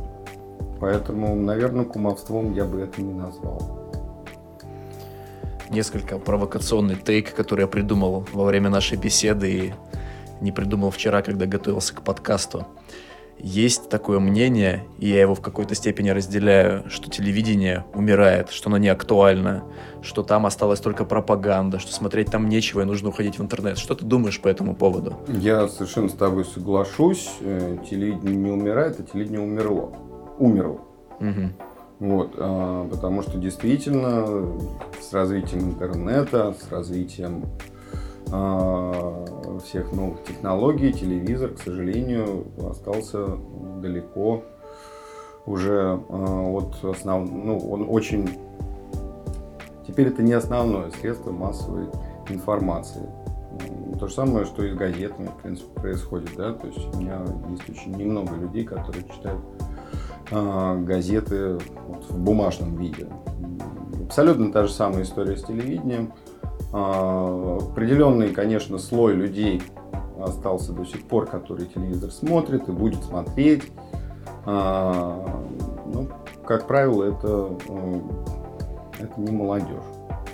Поэтому, 0.80 1.34
наверное, 1.36 1.84
кумовством 1.84 2.54
я 2.54 2.64
бы 2.64 2.80
это 2.80 3.02
не 3.02 3.12
назвал. 3.12 3.78
несколько 5.70 6.18
провокационный 6.18 6.96
тейк, 6.96 7.32
который 7.32 7.60
я 7.60 7.66
придумал 7.68 8.26
во 8.32 8.44
время 8.44 8.70
нашей 8.70 8.98
беседы 8.98 9.52
и 9.52 9.74
не 10.40 10.50
придумал 10.50 10.90
вчера, 10.90 11.22
когда 11.22 11.46
готовился 11.46 11.94
к 11.94 12.02
подкасту. 12.02 12.66
Есть 13.38 13.88
такое 13.88 14.18
мнение, 14.18 14.84
и 14.98 15.08
я 15.08 15.20
его 15.22 15.34
в 15.34 15.40
какой-то 15.40 15.74
степени 15.74 16.10
разделяю, 16.10 16.90
что 16.90 17.08
телевидение 17.08 17.86
умирает, 17.94 18.50
что 18.50 18.68
оно 18.68 18.76
не 18.76 18.88
актуально, 18.88 19.62
что 20.02 20.22
там 20.22 20.44
осталась 20.44 20.80
только 20.80 21.06
пропаганда, 21.06 21.78
что 21.78 21.92
смотреть 21.92 22.30
там 22.30 22.48
нечего 22.48 22.82
и 22.82 22.84
нужно 22.84 23.08
уходить 23.08 23.38
в 23.38 23.42
интернет. 23.42 23.78
Что 23.78 23.94
ты 23.94 24.04
думаешь 24.04 24.40
по 24.40 24.48
этому 24.48 24.74
поводу? 24.74 25.16
Я 25.28 25.68
совершенно 25.68 26.10
с 26.10 26.14
тобой 26.14 26.44
соглашусь. 26.44 27.30
Э, 27.40 27.78
телевидение 27.88 28.36
не 28.36 28.50
умирает, 28.50 29.00
а 29.00 29.04
телевидение 29.04 29.40
умерло. 29.40 29.90
Умерло. 30.40 30.80
Угу. 31.20 31.52
Вот, 32.00 32.34
а, 32.38 32.88
потому 32.88 33.22
что 33.22 33.38
действительно 33.38 34.26
с 34.98 35.12
развитием 35.12 35.68
интернета, 35.68 36.54
с 36.58 36.72
развитием 36.72 37.44
а, 38.32 39.26
всех 39.62 39.92
новых 39.92 40.24
технологий, 40.24 40.94
телевизор, 40.94 41.50
к 41.50 41.58
сожалению, 41.58 42.46
остался 42.70 43.36
далеко 43.82 44.42
уже 45.44 46.00
а, 46.08 46.50
от 46.50 46.82
основ... 46.82 47.30
ну, 47.30 47.58
он 47.58 47.86
очень... 47.88 48.30
Теперь 49.86 50.08
это 50.08 50.22
не 50.22 50.32
основное 50.32 50.90
средство 50.90 51.32
массовой 51.32 51.86
информации. 52.30 53.02
То 53.98 54.06
же 54.06 54.14
самое, 54.14 54.46
что 54.46 54.64
и 54.64 54.70
с 54.70 54.74
газетами, 54.74 55.26
в 55.26 55.42
принципе, 55.42 55.78
происходит, 55.78 56.30
да, 56.34 56.54
то 56.54 56.66
есть 56.66 56.94
у 56.94 56.98
меня 56.98 57.20
есть 57.50 57.68
очень 57.68 57.94
немного 57.94 58.34
людей, 58.36 58.64
которые 58.64 59.04
читают 59.04 59.40
газеты 60.30 61.58
вот, 61.86 62.08
в 62.08 62.18
бумажном 62.18 62.76
виде. 62.76 63.06
Абсолютно 64.04 64.52
та 64.52 64.66
же 64.66 64.72
самая 64.72 65.02
история 65.02 65.36
с 65.36 65.44
телевидением. 65.44 66.12
А, 66.72 67.58
определенный, 67.60 68.30
конечно, 68.30 68.78
слой 68.78 69.14
людей 69.14 69.62
остался 70.20 70.72
до 70.72 70.84
сих 70.84 71.06
пор, 71.06 71.26
который 71.26 71.66
телевизор 71.66 72.10
смотрит 72.10 72.68
и 72.68 72.72
будет 72.72 73.02
смотреть. 73.04 73.64
А, 74.46 75.42
ну, 75.86 76.08
как 76.44 76.66
правило, 76.66 77.04
это, 77.04 77.56
это 78.98 79.20
не 79.20 79.30
молодежь, 79.30 79.84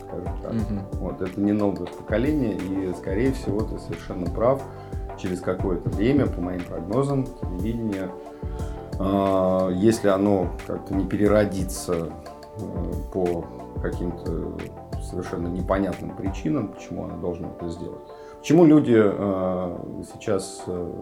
скажем 0.00 0.42
так. 0.42 0.52
Угу. 0.52 1.04
Вот, 1.04 1.20
это 1.22 1.40
не 1.40 1.52
новое 1.52 1.86
поколение, 1.86 2.56
и, 2.56 2.92
скорее 2.94 3.32
всего, 3.32 3.60
ты 3.60 3.78
совершенно 3.78 4.26
прав. 4.30 4.62
Через 5.18 5.40
какое-то 5.40 5.88
время, 5.88 6.26
по 6.26 6.42
моим 6.42 6.60
прогнозам, 6.60 7.24
телевидение, 7.24 8.10
а, 8.35 8.35
если 9.74 10.08
оно 10.08 10.48
как-то 10.66 10.94
не 10.94 11.04
переродится 11.04 12.08
э, 12.58 12.92
по 13.12 13.44
каким-то 13.82 14.56
совершенно 15.02 15.48
непонятным 15.48 16.16
причинам, 16.16 16.68
почему 16.68 17.04
она 17.04 17.16
должна 17.16 17.48
это 17.48 17.68
сделать. 17.68 18.00
Почему 18.38 18.64
люди 18.64 18.94
э, 18.96 19.78
сейчас 20.12 20.62
э, 20.66 20.92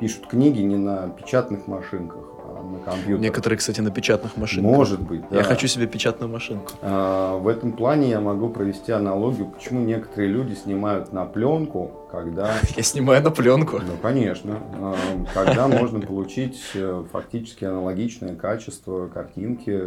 пишут 0.00 0.26
книги 0.26 0.60
не 0.60 0.76
на 0.76 1.08
печатных 1.08 1.66
машинках, 1.66 2.20
а 2.44 2.62
на 2.62 2.78
компьютерах? 2.80 3.20
Некоторые, 3.20 3.58
кстати, 3.58 3.80
на 3.80 3.90
печатных 3.90 4.36
машинках. 4.36 4.72
Может 4.72 5.00
быть, 5.00 5.22
да. 5.30 5.38
Я 5.38 5.42
хочу 5.42 5.68
себе 5.68 5.86
печатную 5.86 6.30
машинку. 6.30 6.72
Э, 6.82 7.38
в 7.38 7.48
этом 7.48 7.72
плане 7.72 8.10
я 8.10 8.20
могу 8.20 8.48
провести 8.50 8.92
аналогию, 8.92 9.46
почему 9.46 9.80
некоторые 9.80 10.28
люди 10.28 10.54
снимают 10.54 11.12
на 11.12 11.24
пленку, 11.24 11.90
когда... 12.10 12.54
Я 12.76 12.82
снимаю 12.82 13.22
на 13.22 13.30
пленку. 13.30 13.78
Ну, 13.78 13.92
конечно. 14.00 14.60
Э, 14.74 14.94
когда 15.34 15.68
можно 15.68 16.00
получить 16.00 16.60
э, 16.74 17.04
фактически 17.12 17.64
аналогичное 17.64 18.34
качество 18.34 19.08
картинки 19.08 19.80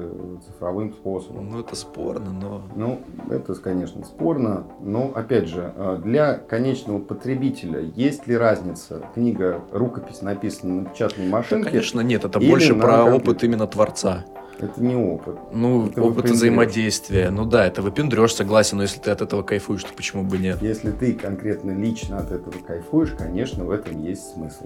цифровым 0.45 0.93
способом. 0.93 1.49
Ну, 1.51 1.60
это 1.60 1.75
спорно, 1.75 2.32
но... 2.32 2.62
Ну, 2.75 3.01
это, 3.29 3.55
конечно, 3.55 4.03
спорно. 4.03 4.65
Но, 4.82 5.12
опять 5.15 5.47
же, 5.47 5.73
э, 5.75 5.99
для 6.03 6.36
конечного 6.36 6.99
потребителя 6.99 7.82
есть 7.95 8.27
ли 8.27 8.38
разница? 8.38 9.01
Книга, 9.13 9.62
рукопись 9.71 10.21
написана 10.21 10.82
на 10.82 10.89
печатной 10.89 11.27
машинке? 11.27 11.65
Да, 11.65 11.69
конечно, 11.71 12.01
нет. 12.01 12.25
Это 12.25 12.39
больше 12.39 12.75
про 12.75 13.03
опыт 13.05 13.43
именно 13.43 13.67
творца. 13.67 14.25
Это 14.62 14.84
не 14.84 14.95
опыт. 14.95 15.38
Ну, 15.54 15.88
это 15.88 16.04
опыт 16.04 16.30
взаимодействия. 16.30 17.30
Ну 17.30 17.45
да, 17.45 17.65
это 17.65 17.82
выпендрешь, 17.82 18.34
согласен, 18.34 18.78
но 18.78 18.84
если 18.84 19.00
ты 19.00 19.12
от 19.12 19.22
этого 19.22 19.41
кайфуешь, 19.41 19.84
то 19.84 19.93
почему 19.95 20.24
бы 20.24 20.38
нет? 20.38 20.62
Если 20.62 20.91
ты 20.91 21.13
конкретно 21.13 21.72
лично 21.72 22.17
от 22.17 22.32
этого 22.32 22.54
кайфуешь, 22.65 23.12
конечно, 23.17 23.63
в 23.63 23.72
этом 23.72 24.02
есть 24.04 24.34
смысл. 24.34 24.65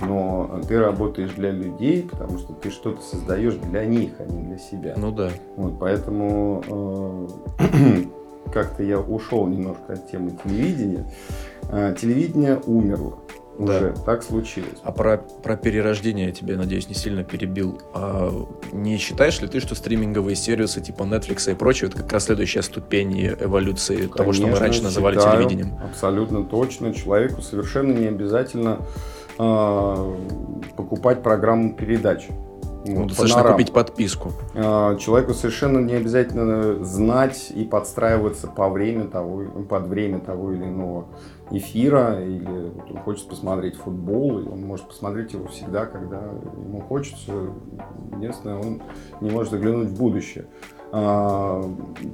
Но 0.00 0.60
ты 0.66 0.78
работаешь 0.78 1.32
для 1.32 1.50
людей, 1.50 2.02
потому 2.02 2.38
что 2.38 2.54
ты 2.54 2.70
что-то 2.70 3.02
создаешь 3.02 3.54
для 3.54 3.84
них, 3.84 4.12
а 4.18 4.24
не 4.24 4.42
для 4.42 4.58
себя. 4.58 4.94
Ну 4.96 5.12
да. 5.12 5.30
Вот, 5.56 5.78
поэтому 5.78 7.28
э, 7.58 8.02
как-то 8.52 8.82
я 8.82 8.98
ушел 8.98 9.46
немножко 9.46 9.94
от 9.94 10.10
темы 10.10 10.32
телевидения. 10.42 11.10
Э, 11.70 11.94
телевидение 11.98 12.58
умерло. 12.66 13.18
Уже 13.58 13.92
да. 13.96 14.02
так 14.02 14.22
случилось. 14.22 14.78
А 14.82 14.92
про, 14.92 15.18
про 15.18 15.56
перерождение 15.56 16.26
я 16.26 16.32
тебе, 16.32 16.56
надеюсь, 16.56 16.88
не 16.88 16.94
сильно 16.94 17.24
перебил. 17.24 17.80
А 17.94 18.30
не 18.72 18.98
считаешь 18.98 19.40
ли 19.40 19.48
ты, 19.48 19.60
что 19.60 19.74
стриминговые 19.74 20.36
сервисы 20.36 20.80
типа 20.80 21.04
Netflix 21.04 21.50
и 21.50 21.54
прочее, 21.54 21.88
это 21.88 21.98
как 22.02 22.12
раз 22.12 22.24
следующая 22.24 22.62
ступень 22.62 23.28
эволюции 23.40 23.96
Конечно, 23.96 24.16
того, 24.16 24.32
что 24.32 24.46
мы 24.46 24.58
раньше 24.58 24.82
называли 24.82 25.16
считаю, 25.16 25.38
телевидением? 25.38 25.78
Абсолютно 25.82 26.44
точно. 26.44 26.92
Человеку 26.92 27.40
совершенно 27.42 27.92
не 27.92 28.06
обязательно 28.06 28.80
э, 29.38 30.14
покупать 30.76 31.22
программу 31.22 31.74
передач. 31.74 32.28
Ну, 32.88 33.06
достаточно 33.06 33.42
купить 33.42 33.72
подписку. 33.72 34.32
А, 34.54 34.96
человеку 34.96 35.34
совершенно 35.34 35.78
не 35.78 35.94
обязательно 35.94 36.84
знать 36.84 37.50
и 37.50 37.64
подстраиваться 37.64 38.46
по 38.46 38.68
время 38.68 39.06
того, 39.06 39.42
под 39.68 39.86
время 39.86 40.20
того 40.20 40.52
или 40.52 40.64
иного 40.64 41.06
эфира, 41.50 42.22
или 42.24 42.70
вот 42.74 42.90
он 42.90 42.98
хочет 42.98 43.28
посмотреть 43.28 43.76
футбол, 43.76 44.40
и 44.40 44.48
он 44.48 44.62
может 44.62 44.86
посмотреть 44.86 45.32
его 45.32 45.46
всегда, 45.48 45.86
когда 45.86 46.18
ему 46.18 46.80
хочется. 46.80 47.32
Единственное, 48.16 48.58
он 48.58 48.82
не 49.20 49.30
может 49.30 49.52
заглянуть 49.52 49.88
в 49.88 49.98
будущее. 49.98 50.46
А, 50.92 51.62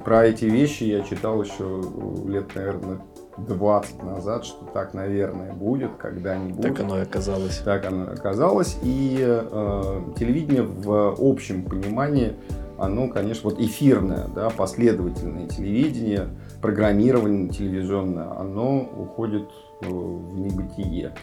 про 0.03 0.25
эти 0.25 0.45
вещи 0.45 0.83
я 0.83 1.03
читал 1.03 1.41
еще 1.41 1.81
лет, 2.27 2.53
наверное, 2.55 2.99
20 3.37 4.03
назад, 4.03 4.45
что 4.45 4.65
так, 4.65 4.93
наверное, 4.93 5.53
будет 5.53 5.95
когда-нибудь. 5.97 6.61
Так 6.61 6.79
оно 6.79 6.99
и 6.99 7.01
оказалось. 7.01 7.57
Так 7.59 7.85
оно 7.85 8.05
и 8.05 8.13
оказалось. 8.13 8.77
И 8.83 9.17
э, 9.19 10.01
телевидение 10.17 10.63
в 10.63 11.15
общем 11.19 11.63
понимании, 11.63 12.33
оно, 12.77 13.07
конечно, 13.07 13.49
вот 13.49 13.59
эфирное, 13.59 14.27
да, 14.35 14.49
последовательное 14.49 15.47
телевидение, 15.47 16.29
программирование 16.63 17.49
телевизионное, 17.49 18.31
оно 18.39 18.79
уходит 18.79 19.49
э, 19.81 19.89
в 19.89 20.39
небытие. 20.39 21.13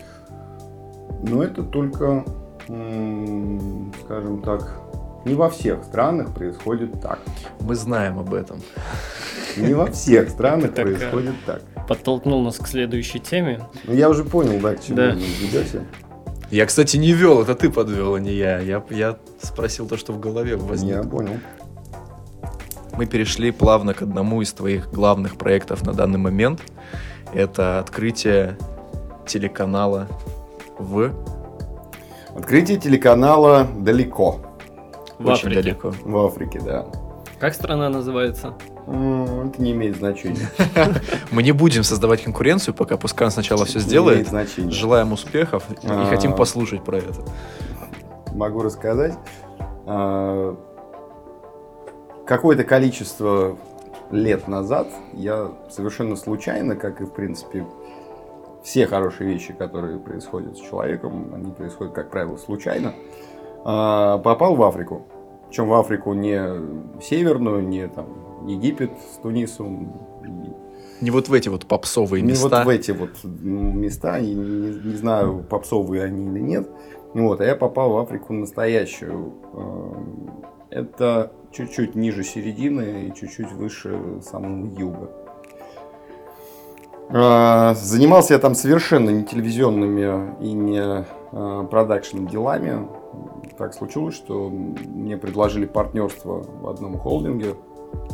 Но 1.23 1.43
это 1.43 1.63
только, 1.63 2.25
скажем 2.67 4.43
так, 4.45 4.81
не 5.25 5.35
во 5.35 5.49
всех 5.49 5.83
странах 5.85 6.35
происходит 6.35 7.01
так. 7.01 7.21
Мы 7.61 7.75
знаем 7.75 8.19
об 8.19 8.35
этом. 8.35 8.61
Не 9.57 9.73
во 9.73 9.87
всех 9.87 10.29
странах 10.29 10.73
э, 10.77 10.83
происходит 10.83 11.35
так. 11.47 11.63
Подтолкнул 11.89 12.43
нас 12.43 12.59
к 12.59 12.67
следующей 12.67 13.19
теме. 13.19 13.61
Ну, 13.85 13.95
я 13.95 14.11
уже 14.11 14.25
понял, 14.25 14.61
да, 14.61 14.75
к 14.75 14.85
чему 14.85 14.99
вы 14.99 15.15
ведете. 15.41 15.87
Я, 16.51 16.67
кстати, 16.67 16.99
не 16.99 17.13
вел, 17.13 17.41
это 17.41 17.55
ты 17.55 17.71
подвел, 17.71 18.15
а 18.15 18.21
не 18.21 18.33
я. 18.33 18.59
Я, 18.59 18.85
я 18.91 19.17
спросил 19.41 19.89
то, 19.89 19.97
что 19.97 20.13
в 20.13 20.21
голове 20.21 20.57
возникло. 20.57 21.03
Я 21.03 21.09
понял 21.09 21.37
мы 23.01 23.07
перешли 23.07 23.51
плавно 23.51 23.95
к 23.95 24.03
одному 24.03 24.43
из 24.43 24.53
твоих 24.53 24.91
главных 24.93 25.39
проектов 25.39 25.87
на 25.87 25.95
данный 25.95 26.19
момент. 26.19 26.61
Это 27.33 27.79
открытие 27.79 28.59
телеканала 29.27 30.07
в... 30.79 31.11
Открытие 32.37 32.79
телеканала 32.79 33.67
далеко. 33.79 34.43
В 35.19 35.29
Очень 35.29 35.49
Африке. 35.49 35.63
далеко. 35.63 35.95
В 36.05 36.27
Африке, 36.27 36.61
да. 36.63 36.85
Как 37.39 37.55
страна 37.55 37.89
называется? 37.89 38.53
Это 38.87 39.55
не 39.57 39.73
имеет 39.73 39.97
значения. 39.97 40.51
Мы 41.31 41.43
не 41.43 41.53
будем 41.53 41.85
создавать 41.85 42.23
конкуренцию, 42.23 42.75
пока 42.75 42.99
пускай 42.99 43.29
он 43.29 43.33
сначала 43.33 43.65
все 43.65 43.79
сделает. 43.79 44.29
Желаем 44.71 45.15
успехов 45.15 45.65
и 45.71 45.87
а. 45.89 46.05
хотим 46.05 46.35
послушать 46.35 46.85
про 46.85 46.99
это. 46.99 47.25
Могу 48.35 48.61
рассказать. 48.61 49.15
Какое-то 52.31 52.63
количество 52.63 53.59
лет 54.13 54.47
назад 54.47 54.87
я 55.15 55.51
совершенно 55.69 56.15
случайно, 56.15 56.77
как 56.77 57.01
и 57.01 57.05
в 57.05 57.11
принципе 57.11 57.67
все 58.63 58.87
хорошие 58.87 59.33
вещи, 59.33 59.53
которые 59.53 59.99
происходят 59.99 60.57
с 60.57 60.61
человеком, 60.61 61.35
они 61.35 61.51
происходят, 61.51 61.93
как 61.93 62.09
правило, 62.09 62.37
случайно, 62.37 62.95
а, 63.65 64.19
попал 64.19 64.55
в 64.55 64.63
Африку. 64.63 65.09
Причем 65.49 65.67
в 65.71 65.75
Африку 65.75 66.13
не 66.13 66.41
северную, 67.03 67.67
не 67.67 67.89
там 67.89 68.47
Египет 68.47 68.93
с 69.13 69.17
Тунисом. 69.17 69.93
Не 71.01 71.11
вот 71.11 71.29
в 71.29 71.33
эти 71.33 71.49
вот 71.49 71.67
попсовые 71.67 72.23
места. 72.23 72.47
Не 72.47 72.55
вот 72.55 72.65
в 72.65 72.69
эти 72.69 72.91
вот 72.93 73.11
места, 73.25 74.21
не, 74.21 74.37
не, 74.37 74.71
не 74.85 74.95
знаю, 74.95 75.45
попсовые 75.51 76.05
они 76.05 76.27
или 76.27 76.39
нет. 76.39 76.71
Вот, 77.13 77.41
а 77.41 77.45
я 77.45 77.57
попал 77.57 77.91
в 77.91 77.99
Африку 77.99 78.33
настоящую. 78.35 79.33
А, 79.53 80.05
это 80.71 81.33
чуть-чуть 81.53 81.95
ниже 81.95 82.25
середины 82.25 83.09
и 83.09 83.15
чуть-чуть 83.15 83.53
выше 83.53 84.21
самого 84.23 84.67
юга. 84.79 85.11
А, 87.13 87.75
занимался 87.75 88.35
я 88.35 88.39
там 88.39 88.55
совершенно 88.55 89.11
не 89.11 89.25
телевизионными 89.25 90.37
и 90.41 90.53
не 90.53 90.81
а, 91.33 91.65
продакшн 91.65 92.27
делами. 92.27 92.87
Так 93.59 93.75
случилось, 93.75 94.15
что 94.15 94.49
мне 94.49 95.17
предложили 95.17 95.67
партнерство 95.67 96.43
в 96.43 96.69
одном 96.69 96.97
холдинге, 96.99 97.57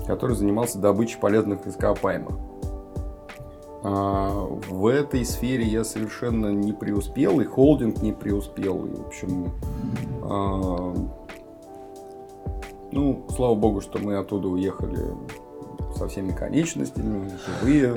который 0.06 0.34
занимался 0.34 0.78
добычей 0.78 1.18
полезных 1.18 1.66
ископаемых. 1.66 2.36
А, 3.82 4.30
в 4.68 4.86
этой 4.86 5.26
сфере 5.26 5.64
я 5.64 5.84
совершенно 5.84 6.46
не 6.46 6.72
преуспел, 6.72 7.40
и 7.40 7.44
холдинг 7.44 8.00
не 8.00 8.12
преуспел. 8.12 8.86
И, 8.86 8.94
в 8.94 9.06
общем, 9.06 9.52
ну, 12.96 13.26
слава 13.34 13.54
богу, 13.54 13.80
что 13.80 13.98
мы 13.98 14.16
оттуда 14.16 14.48
уехали 14.48 14.98
со 15.94 16.08
всеми 16.08 16.32
конечностями, 16.32 17.30
живые, 17.46 17.96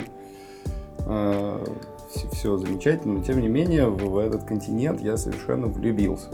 все, 2.10 2.30
все 2.32 2.58
замечательно, 2.58 3.16
но 3.16 3.24
тем 3.24 3.40
не 3.40 3.48
менее 3.48 3.88
в, 3.88 4.18
этот 4.18 4.44
континент 4.44 5.02
я 5.02 5.16
совершенно 5.18 5.68
влюбился. 5.68 6.30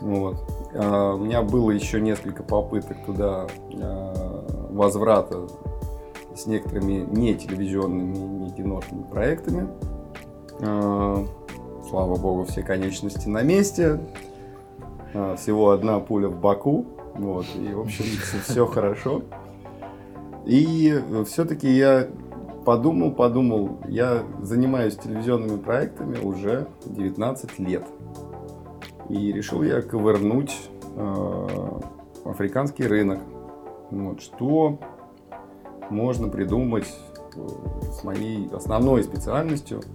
Вот. 0.00 0.36
А, 0.74 1.14
у 1.14 1.18
меня 1.18 1.42
было 1.42 1.70
еще 1.70 2.00
несколько 2.00 2.42
попыток 2.42 2.96
туда 3.04 3.46
а, 3.74 4.68
возврата 4.70 5.48
с 6.34 6.46
некоторыми 6.46 7.06
не 7.10 7.34
телевизионными, 7.34 8.16
не 8.16 8.50
киношными 8.50 9.02
проектами. 9.04 9.68
А, 10.60 11.24
слава 11.88 12.16
богу, 12.16 12.44
все 12.44 12.62
конечности 12.62 13.28
на 13.28 13.42
месте. 13.42 14.00
А, 15.14 15.36
всего 15.36 15.70
одна 15.70 16.00
пуля 16.00 16.28
в 16.28 16.38
боку. 16.38 16.86
Вот, 17.14 17.46
и, 17.54 17.72
в 17.72 17.80
общем, 17.80 18.04
все 18.44 18.66
хорошо. 18.66 19.22
И 20.46 21.00
все-таки 21.26 21.70
я 21.70 22.08
подумал, 22.64 23.12
подумал, 23.12 23.78
я 23.88 24.24
занимаюсь 24.40 24.96
телевизионными 24.96 25.58
проектами 25.58 26.18
уже 26.18 26.66
19 26.86 27.58
лет. 27.58 27.84
И 29.08 29.32
решил 29.32 29.62
я 29.62 29.82
ковырнуть 29.82 30.56
э, 30.96 31.46
африканский 32.24 32.86
рынок. 32.86 33.20
Вот, 33.90 34.20
что 34.22 34.78
можно 35.90 36.28
придумать 36.28 36.86
э, 37.36 37.46
с 37.92 38.04
моей 38.04 38.48
основной 38.52 39.04
специальностью– 39.04 39.82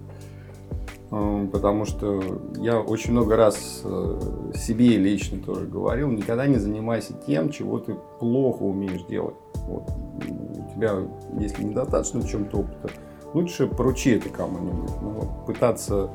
потому 1.10 1.86
что 1.86 2.22
я 2.56 2.80
очень 2.80 3.12
много 3.12 3.36
раз 3.36 3.80
э, 3.84 4.52
себе 4.54 4.96
лично 4.98 5.38
тоже 5.42 5.66
говорил, 5.66 6.10
никогда 6.10 6.46
не 6.46 6.56
занимайся 6.56 7.14
тем, 7.26 7.50
чего 7.50 7.78
ты 7.78 7.94
плохо 8.20 8.62
умеешь 8.62 9.04
делать. 9.04 9.36
Вот. 9.66 9.90
У 9.90 10.74
тебя, 10.74 10.96
если 11.38 11.64
недостаточно 11.64 12.20
в 12.20 12.28
чем-то 12.28 12.58
опыта, 12.58 12.90
лучше 13.32 13.66
поручи 13.66 14.16
это 14.16 14.28
кому-нибудь. 14.28 14.90
Но 15.00 15.44
пытаться 15.46 16.10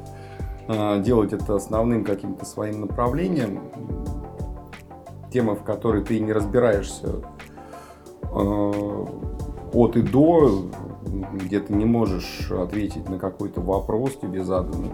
э, 0.68 1.02
делать 1.02 1.34
это 1.34 1.56
основным 1.56 2.04
каким-то 2.04 2.46
своим 2.46 2.82
направлением, 2.82 3.62
тема, 5.32 5.56
в 5.56 5.64
которой 5.64 6.04
ты 6.04 6.20
не 6.20 6.32
разбираешься 6.32 7.24
э, 8.22 9.06
от 9.74 9.98
и 9.98 10.02
до, 10.04 10.66
где 11.34 11.60
ты 11.60 11.74
не 11.74 11.86
можешь 11.86 12.52
ответить 12.52 13.10
на 13.10 13.20
какой-то 13.20 13.62
вопрос 13.62 14.18
тебе 14.22 14.44
заданный. 14.44 14.92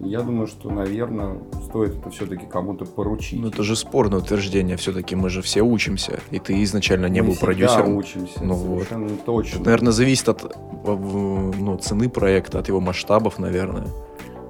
Я 0.00 0.20
думаю, 0.20 0.46
что, 0.46 0.70
наверное, 0.70 1.38
стоит 1.64 1.96
это 1.96 2.10
все-таки 2.10 2.44
кому-то 2.46 2.84
поручить. 2.84 3.40
Ну, 3.40 3.48
это 3.48 3.62
же 3.62 3.74
спорное 3.76 4.18
утверждение. 4.18 4.76
Все-таки 4.76 5.16
мы 5.16 5.30
же 5.30 5.40
все 5.40 5.62
учимся. 5.62 6.20
И 6.30 6.38
ты 6.38 6.62
изначально 6.64 7.06
не 7.06 7.22
мы 7.22 7.28
был 7.28 7.36
продюсером. 7.36 7.96
учимся, 7.96 8.44
ну, 8.44 8.54
совершенно 8.54 9.08
вот. 9.08 9.24
точно. 9.24 9.56
Это, 9.56 9.64
наверное, 9.64 9.92
зависит 9.92 10.28
от 10.28 10.56
ну, 10.84 11.78
цены 11.78 12.10
проекта, 12.10 12.58
от 12.58 12.68
его 12.68 12.80
масштабов, 12.80 13.38
наверное. 13.38 13.86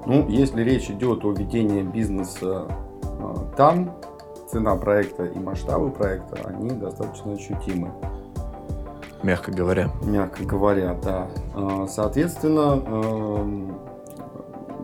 Ну, 0.05 0.29
если 0.29 0.63
речь 0.63 0.91
идет 0.91 1.25
о 1.25 1.33
ведении 1.33 1.83
бизнеса 1.83 2.67
а, 3.03 3.53
там, 3.57 3.97
цена 4.51 4.77
проекта 4.77 5.27
и 5.27 5.39
масштабы 5.39 5.91
проекта, 5.91 6.41
они 6.45 6.71
достаточно 6.71 7.33
ощутимы. 7.33 7.93
Мягко 9.27 9.51
говоря. 9.51 9.91
Мягко 10.05 10.45
говоря, 10.45 10.97
да. 11.03 11.27
А, 11.53 11.89
соответственно, 11.89 12.81
эм, 12.87 13.79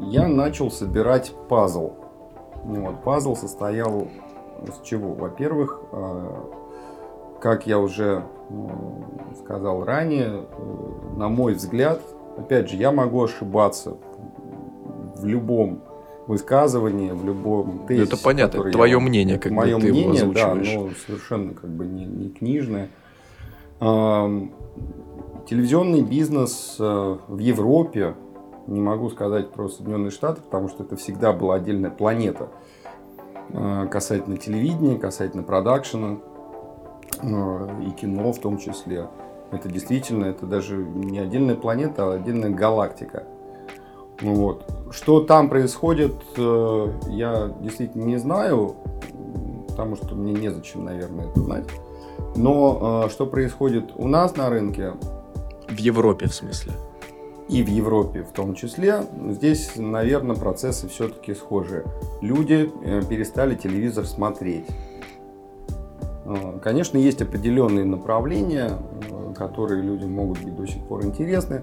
я 0.01 0.26
начал 0.26 0.68
собирать 0.68 1.32
пазл. 1.49 1.93
Вот, 2.64 3.05
пазл 3.05 3.36
состоял 3.36 4.09
из 4.66 4.80
чего? 4.82 5.14
Во-первых, 5.14 5.80
э, 5.93 6.26
как 7.40 7.68
я 7.68 7.78
уже 7.78 8.24
сказал 9.45 9.84
ранее, 9.84 10.43
э, 10.51 11.16
на 11.16 11.28
мой 11.28 11.55
взгляд, 11.55 12.01
опять 12.36 12.68
же, 12.68 12.74
я 12.74 12.90
могу 12.90 13.22
ошибаться 13.22 13.97
в 15.18 15.24
любом 15.24 15.84
высказывании, 16.26 17.12
в 17.12 17.24
любом 17.24 17.86
тезисе. 17.86 18.14
Это 18.14 18.20
понятно, 18.20 18.72
твое 18.72 18.90
я, 18.90 18.99
мнение, 18.99 19.38
как 19.38 19.53
мое 19.53 19.76
бы 19.76 19.82
ты 19.82 19.93
мнение, 19.93 20.22
его 20.22 20.32
да, 20.32 20.55
но 20.57 20.90
совершенно 21.07 21.55
как 21.55 21.70
бы 21.70 21.86
не, 21.86 22.07
не 22.07 22.28
книжное. 22.28 22.88
Телевизионный 25.53 26.03
бизнес 26.03 26.76
э, 26.78 27.16
в 27.26 27.39
Европе, 27.39 28.14
не 28.68 28.80
могу 28.80 29.11
сказать 29.11 29.51
про 29.51 29.68
Соединенные 29.68 30.12
Штаты, 30.12 30.41
потому 30.41 30.68
что 30.68 30.85
это 30.85 30.95
всегда 30.95 31.33
была 31.33 31.57
отдельная 31.57 31.91
планета 31.91 32.49
э, 33.49 33.89
касательно 33.91 34.37
телевидения, 34.37 34.97
касательно 34.97 35.43
продакшена 35.43 36.18
э, 37.22 37.68
и 37.89 37.91
кино 37.91 38.33
в 38.33 38.39
том 38.39 38.59
числе. 38.59 39.09
Это 39.51 39.68
действительно, 39.68 40.26
это 40.26 40.47
даже 40.47 40.76
не 40.76 41.18
отдельная 41.18 41.57
планета, 41.57 42.07
а 42.07 42.14
отдельная 42.14 42.51
галактика. 42.51 43.24
Вот. 44.20 44.64
Что 44.93 45.22
там 45.22 45.49
происходит, 45.49 46.14
я 46.37 47.53
действительно 47.61 48.05
не 48.05 48.18
знаю, 48.18 48.76
потому 49.68 49.97
что 49.97 50.14
мне 50.14 50.33
незачем, 50.33 50.85
наверное, 50.85 51.26
это 51.26 51.41
знать. 51.41 51.66
Но 52.37 53.05
э, 53.07 53.11
что 53.11 53.26
происходит 53.26 53.93
у 53.97 54.09
нас 54.09 54.37
на 54.37 54.49
рынке? 54.49 54.93
В 55.68 55.76
Европе, 55.76 56.28
в 56.28 56.35
смысле? 56.35 56.72
И 57.49 57.62
в 57.62 57.68
Европе 57.68 58.22
в 58.22 58.33
том 58.33 58.55
числе. 58.55 59.05
Здесь, 59.28 59.72
наверное, 59.76 60.37
процессы 60.37 60.89
все-таки 60.89 61.35
схожи. 61.35 61.85
Люди 62.20 62.70
э, 62.85 63.03
перестали 63.09 63.55
телевизор 63.55 64.07
смотреть. 64.07 64.64
Э, 66.24 66.59
конечно, 66.62 66.97
есть 66.97 67.20
определенные 67.20 67.85
направления, 67.85 68.78
которые 69.37 69.83
людям 69.83 70.12
могут 70.12 70.41
быть 70.43 70.57
до 70.57 70.66
сих 70.66 70.83
пор 70.85 71.05
интересны. 71.05 71.62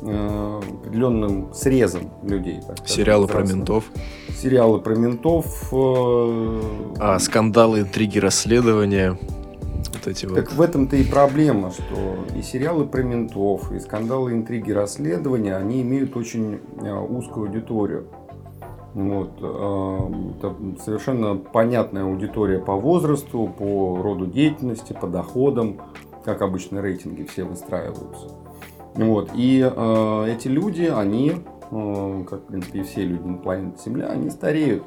Определенным 0.00 1.52
срезом 1.52 2.10
людей. 2.22 2.60
Так 2.66 2.78
сказать, 2.78 2.90
Сериалы 2.90 3.26
про 3.26 3.42
ментов. 3.42 3.84
Сериалы 4.30 4.80
про 4.80 4.94
ментов. 4.94 5.72
А, 5.72 7.18
скандалы, 7.18 7.80
интриги, 7.80 8.18
расследования 8.18 9.16
вот 10.02 10.12
эти 10.12 10.26
вот. 10.26 10.36
Так 10.36 10.52
в 10.52 10.60
этом-то 10.60 10.96
и 10.96 11.04
проблема, 11.04 11.70
что 11.70 12.24
и 12.36 12.42
сериалы 12.42 12.86
про 12.86 13.02
ментов, 13.02 13.72
и 13.72 13.78
скандалы, 13.78 14.32
интриги, 14.32 14.72
расследования, 14.72 15.56
они 15.56 15.82
имеют 15.82 16.16
очень 16.16 16.60
э, 16.80 16.92
узкую 16.92 17.46
аудиторию. 17.46 18.06
Вот. 18.94 19.32
Э, 19.40 20.38
это 20.38 20.82
совершенно 20.82 21.36
понятная 21.36 22.04
аудитория 22.04 22.58
по 22.58 22.74
возрасту, 22.74 23.52
по 23.56 24.00
роду 24.02 24.26
деятельности, 24.26 24.92
по 24.92 25.06
доходам, 25.06 25.80
как 26.24 26.42
обычно 26.42 26.80
рейтинги 26.80 27.24
все 27.24 27.44
выстраиваются. 27.44 28.28
Вот. 28.94 29.30
И 29.34 29.60
э, 29.64 30.26
эти 30.28 30.48
люди, 30.48 30.84
они, 30.84 31.36
э, 31.70 32.24
как 32.28 32.40
в 32.40 32.46
принципе 32.46 32.80
и 32.80 32.82
все 32.82 33.04
люди 33.04 33.26
на 33.26 33.38
планете 33.38 33.76
Земля, 33.84 34.08
они 34.08 34.30
стареют. 34.30 34.82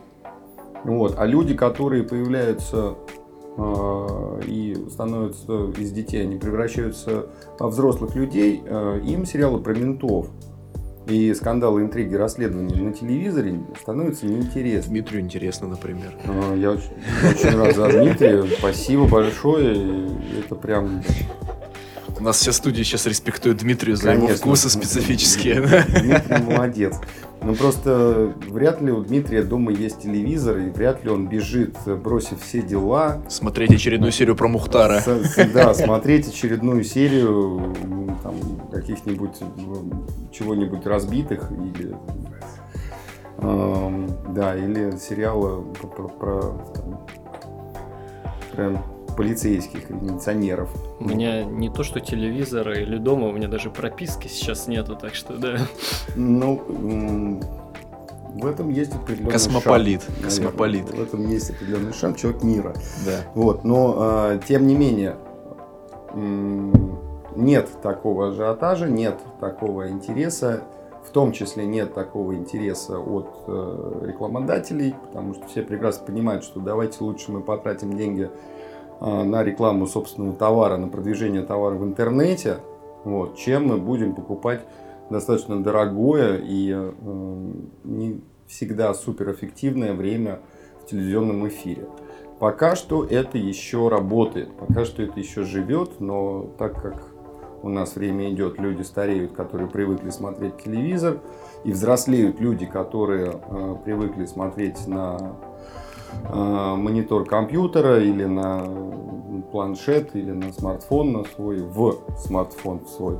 Вот. 0.84 1.16
А 1.18 1.26
люди, 1.26 1.55
которые 1.55 2.03
появляются 2.03 2.95
и 4.45 4.86
становятся 4.89 5.72
из 5.78 5.91
детей, 5.91 6.24
они 6.24 6.38
превращаются 6.38 7.28
во 7.60 7.68
взрослых 7.70 8.16
людей, 8.16 8.62
а, 8.66 8.99
им 8.99 9.26
сериалы 9.26 9.60
про 9.60 9.74
ментов 9.74 10.28
и 11.08 11.34
скандалы, 11.34 11.82
интриги, 11.82 12.16
расследования 12.16 12.82
на 12.82 12.91
телевизоре 12.91 13.62
становятся 13.80 14.26
неинтересны. 14.26 14.89
Дмитрию 14.89 15.22
интересно, 15.22 15.68
например. 15.68 16.18
А, 16.26 16.56
я 16.56 16.72
очень, 16.72 16.91
очень 17.24 17.58
рад 17.58 17.76
за 17.76 17.89
Дмитрия. 17.89 18.43
Спасибо 18.60 19.08
большое. 19.08 20.10
Это 20.39 20.56
прям 20.56 21.01
у 22.18 22.24
нас 22.24 22.38
вся 22.38 22.53
студия 22.53 22.84
сейчас 22.84 23.06
респектует 23.06 23.58
Дмитрию 23.58 23.97
за 23.97 24.03
Конечно. 24.03 24.26
его 24.26 24.36
вкусы 24.38 24.70
специфические. 24.70 25.62
Дмитрий 25.62 26.43
молодец. 26.43 26.95
Ну 27.45 27.53
просто 27.53 28.33
вряд 28.49 28.81
ли 28.81 28.91
у 28.91 29.03
Дмитрия 29.03 29.43
дома 29.43 29.71
есть 29.71 30.01
телевизор, 30.01 30.57
и 30.57 30.69
вряд 30.71 31.03
ли 31.03 31.11
он 31.11 31.27
бежит, 31.27 31.77
бросив 31.85 32.41
все 32.41 32.63
дела. 32.63 33.21
Смотреть 33.29 33.71
очередную 33.71 34.11
серию 34.11 34.35
про 34.35 34.47
Мухтара. 34.47 34.99
С, 34.99 35.35
да, 35.53 35.75
смотреть 35.75 36.27
очередную 36.27 36.83
серию 36.83 37.75
там, 38.23 38.33
каких-нибудь 38.71 39.35
чего-нибудь 40.31 40.87
разбитых 40.87 41.51
или 41.51 41.95
э, 43.37 44.07
да, 44.29 44.55
или 44.55 44.97
сериала 44.97 45.61
про, 45.61 46.07
про, 46.07 46.41
там, 46.73 47.05
про 48.55 48.81
полицейских 49.16 49.89
или 49.89 49.97
милиционеров. 49.97 50.70
У 50.99 51.05
меня 51.05 51.43
не 51.43 51.70
то, 51.70 51.84
что 51.84 51.99
телевизора 51.99 52.80
или 52.80 52.97
дома, 52.97 53.28
у 53.28 53.32
меня 53.32 53.47
даже 53.47 53.70
прописки 53.70 54.28
сейчас 54.28 54.68
нету, 54.68 54.95
так 54.95 55.16
что 55.16 55.38
да. 55.38 55.57
Ну, 56.16 57.41
в 58.36 58.45
этом 58.45 58.70
есть 58.70 58.93
определенный 58.93 59.32
Космополит. 59.32 60.03
шаг. 60.03 60.16
Космополит. 60.24 60.89
В 60.89 61.01
этом 61.01 61.28
есть 61.28 61.51
определенный 61.51 61.93
шаг, 61.93 62.18
человек 62.18 62.43
мира. 62.43 62.74
Да. 63.05 63.20
Вот, 63.34 63.63
но 63.63 64.30
э, 64.34 64.39
тем 64.47 64.68
не 64.68 64.76
менее 64.76 65.16
нет 67.36 67.70
такого 67.82 68.30
ажиотажа, 68.30 68.88
нет 68.88 69.20
такого 69.39 69.89
интереса, 69.89 70.63
в 71.05 71.11
том 71.11 71.32
числе 71.32 71.66
нет 71.66 71.93
такого 71.93 72.36
интереса 72.36 72.97
от 72.97 73.30
э, 73.47 74.01
рекламодателей, 74.07 74.95
потому 75.05 75.34
что 75.34 75.45
все 75.47 75.61
прекрасно 75.61 76.05
понимают, 76.05 76.43
что 76.43 76.59
давайте 76.59 77.03
лучше 77.03 77.32
мы 77.32 77.41
потратим 77.41 77.95
деньги 77.95 78.30
на 79.01 79.43
рекламу 79.43 79.87
собственного 79.87 80.35
товара, 80.35 80.77
на 80.77 80.87
продвижение 80.87 81.43
товара 81.43 81.75
в 81.75 81.83
интернете, 81.83 82.57
вот, 83.03 83.35
чем 83.35 83.67
мы 83.67 83.77
будем 83.77 84.15
покупать 84.15 84.61
достаточно 85.09 85.61
дорогое 85.61 86.37
и 86.37 86.71
э, 86.73 86.91
не 87.83 88.21
всегда 88.47 88.93
суперэффективное 88.93 89.93
время 89.93 90.39
в 90.81 90.87
телевизионном 90.87 91.47
эфире. 91.47 91.87
Пока 92.39 92.75
что 92.75 93.05
это 93.05 93.37
еще 93.37 93.87
работает, 93.87 94.55
пока 94.57 94.85
что 94.85 95.03
это 95.03 95.19
еще 95.19 95.43
живет, 95.43 95.99
но 95.99 96.49
так 96.57 96.81
как 96.81 97.07
у 97.63 97.69
нас 97.69 97.95
время 97.95 98.31
идет, 98.31 98.59
люди 98.59 98.81
стареют, 98.81 99.31
которые 99.31 99.69
привыкли 99.69 100.09
смотреть 100.09 100.57
телевизор, 100.63 101.19
и 101.63 101.71
взрослеют 101.71 102.39
люди, 102.39 102.65
которые 102.65 103.33
э, 103.33 103.75
привыкли 103.83 104.25
смотреть 104.25 104.87
на 104.87 105.35
монитор 106.34 107.26
компьютера 107.26 108.01
или 108.01 108.26
на 108.26 108.66
планшет 109.55 110.16
или 110.16 110.32
на 110.32 110.51
смартфон 110.51 111.13
на 111.13 111.24
свой, 111.24 111.61
в 111.61 111.97
смартфон 112.18 112.86
свой. 112.88 113.18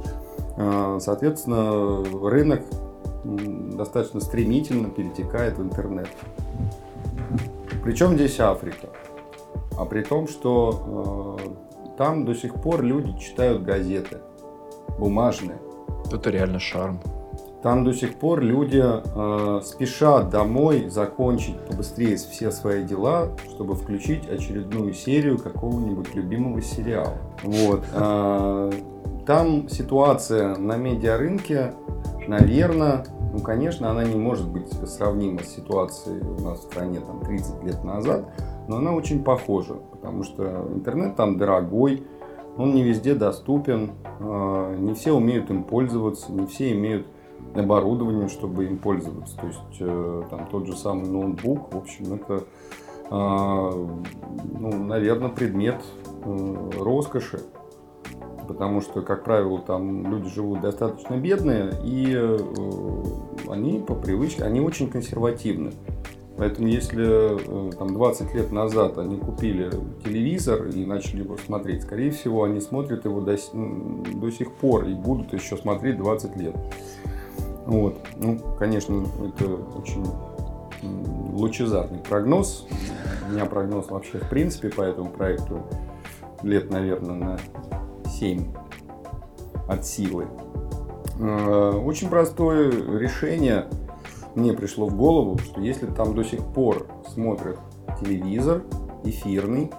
Э, 0.58 0.98
соответственно, 1.00 2.04
рынок 2.30 2.64
достаточно 3.24 4.20
стремительно 4.20 4.90
перетекает 4.90 5.58
в 5.58 5.64
интернет. 5.64 6.10
Причем 7.84 8.16
здесь 8.16 8.40
Африка. 8.40 8.90
А 9.78 9.86
при 9.86 10.04
том, 10.04 10.28
что 10.28 11.38
э, 11.40 11.96
там 11.98 12.26
до 12.26 12.36
сих 12.36 12.56
пор 12.56 12.84
люди 12.84 13.18
читают 13.18 13.64
газеты 13.64 14.20
бумажные. 15.00 15.60
Это 16.12 16.30
реально 16.30 16.60
шарм. 16.60 17.00
Там 17.66 17.84
до 17.84 17.94
сих 17.94 18.14
пор 18.20 18.42
люди 18.42 18.80
э, 18.80 19.62
спешат 19.64 20.30
домой 20.30 20.88
закончить 20.88 21.60
побыстрее 21.62 22.16
все 22.16 22.52
свои 22.52 22.84
дела, 22.84 23.30
чтобы 23.50 23.74
включить 23.74 24.30
очередную 24.30 24.94
серию 24.94 25.40
какого-нибудь 25.40 26.14
любимого 26.14 26.62
сериала. 26.62 27.18
Вот. 27.42 27.84
Э, 27.92 28.72
там 29.26 29.68
ситуация 29.68 30.56
на 30.58 30.78
медиарынке, 30.78 31.74
наверное, 32.28 33.04
ну, 33.34 33.40
конечно, 33.40 33.90
она 33.90 34.04
не 34.04 34.16
может 34.16 34.48
быть 34.48 34.72
сравнима 34.88 35.40
с 35.40 35.48
ситуацией 35.48 36.22
у 36.22 36.44
нас 36.44 36.60
в 36.60 36.64
стране 36.66 37.00
там, 37.00 37.22
30 37.22 37.64
лет 37.64 37.84
назад, 37.84 38.30
но 38.68 38.78
она 38.78 38.94
очень 38.94 39.24
похожа, 39.24 39.74
потому 39.74 40.22
что 40.22 40.68
интернет 40.72 41.16
там 41.16 41.40
дорогой, 41.40 42.04
он 42.58 42.76
не 42.76 42.84
везде 42.84 43.16
доступен, 43.16 43.94
а, 44.20 44.76
не 44.78 44.94
все 44.94 45.14
умеют 45.14 45.50
им 45.50 45.64
пользоваться, 45.64 46.32
не 46.32 46.46
все 46.46 46.72
имеют 46.72 47.08
оборудование, 47.56 48.28
чтобы 48.28 48.66
им 48.66 48.78
пользоваться. 48.78 49.36
То 49.38 49.48
есть 49.48 49.60
э, 49.80 50.24
там 50.30 50.48
тот 50.48 50.68
же 50.68 50.76
самый 50.76 51.10
ноутбук, 51.10 51.74
в 51.74 51.78
общем, 51.78 52.14
это, 52.14 52.44
а, 53.10 53.72
ну, 53.72 54.84
наверное, 54.84 55.30
предмет 55.30 55.82
э, 56.24 56.70
роскоши. 56.80 57.42
Потому 58.48 58.82
что, 58.82 59.02
как 59.02 59.24
правило, 59.24 59.60
там 59.60 60.10
люди 60.12 60.30
живут 60.30 60.62
достаточно 60.62 61.16
бедные, 61.16 61.72
и 61.84 62.14
э, 62.16 62.38
они 63.50 63.80
по 63.80 63.96
привычке, 63.96 64.44
они 64.44 64.62
очень 64.62 64.90
консервативны. 64.90 65.72
Поэтому 66.38 66.68
если 66.68 67.70
э, 67.70 67.72
там, 67.78 67.94
20 67.94 68.34
лет 68.34 68.52
назад 68.52 68.98
они 68.98 69.18
купили 69.18 69.72
телевизор 70.04 70.68
и 70.68 70.86
начали 70.86 71.24
его 71.24 71.38
смотреть, 71.38 71.84
скорее 71.84 72.12
всего, 72.12 72.44
они 72.44 72.60
смотрят 72.60 73.06
его 73.06 73.22
до, 73.22 73.38
до 74.14 74.32
сих 74.32 74.52
пор 74.52 74.86
и 74.86 74.94
будут 74.94 75.34
еще 75.34 75.56
смотреть 75.56 75.98
20 75.98 76.36
лет. 76.36 76.56
Вот. 77.66 78.00
Ну, 78.18 78.40
конечно, 78.60 79.06
это 79.28 79.46
очень 79.78 80.06
лучезарный 81.34 82.00
прогноз. 82.00 82.68
У 83.28 83.34
меня 83.34 83.46
прогноз 83.46 83.90
вообще 83.90 84.20
в 84.20 84.30
принципе 84.30 84.70
по 84.70 84.82
этому 84.82 85.10
проекту 85.10 85.64
лет, 86.44 86.70
наверное, 86.70 87.16
на 87.16 87.40
7 88.10 88.54
от 89.68 89.86
силы. 89.86 90.28
Э, 91.20 91.72
очень 91.84 92.10
простое 92.10 92.72
решение– 92.72 93.68
мне 94.36 94.52
пришло 94.52 94.88
в 94.88 94.96
голову, 94.96 95.38
что 95.38 95.62
если 95.62 95.86
там 95.86 96.14
до 96.14 96.24
сих 96.24 96.44
пор 96.44 96.88
смотрят 97.08 97.58
телевизор 98.02 98.64
эфирный, 99.06 99.72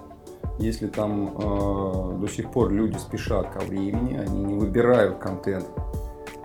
если 0.57 0.87
там 0.87 1.27
э, 1.37 2.17
до 2.19 2.27
сих 2.27 2.49
пор 2.49 2.71
люди 2.71 2.97
спешат 2.97 3.51
ко 3.51 3.59
времени, 3.59 4.17
они 4.17 4.43
не 4.43 4.55
выбирают 4.55 5.19
контент, 5.19 5.67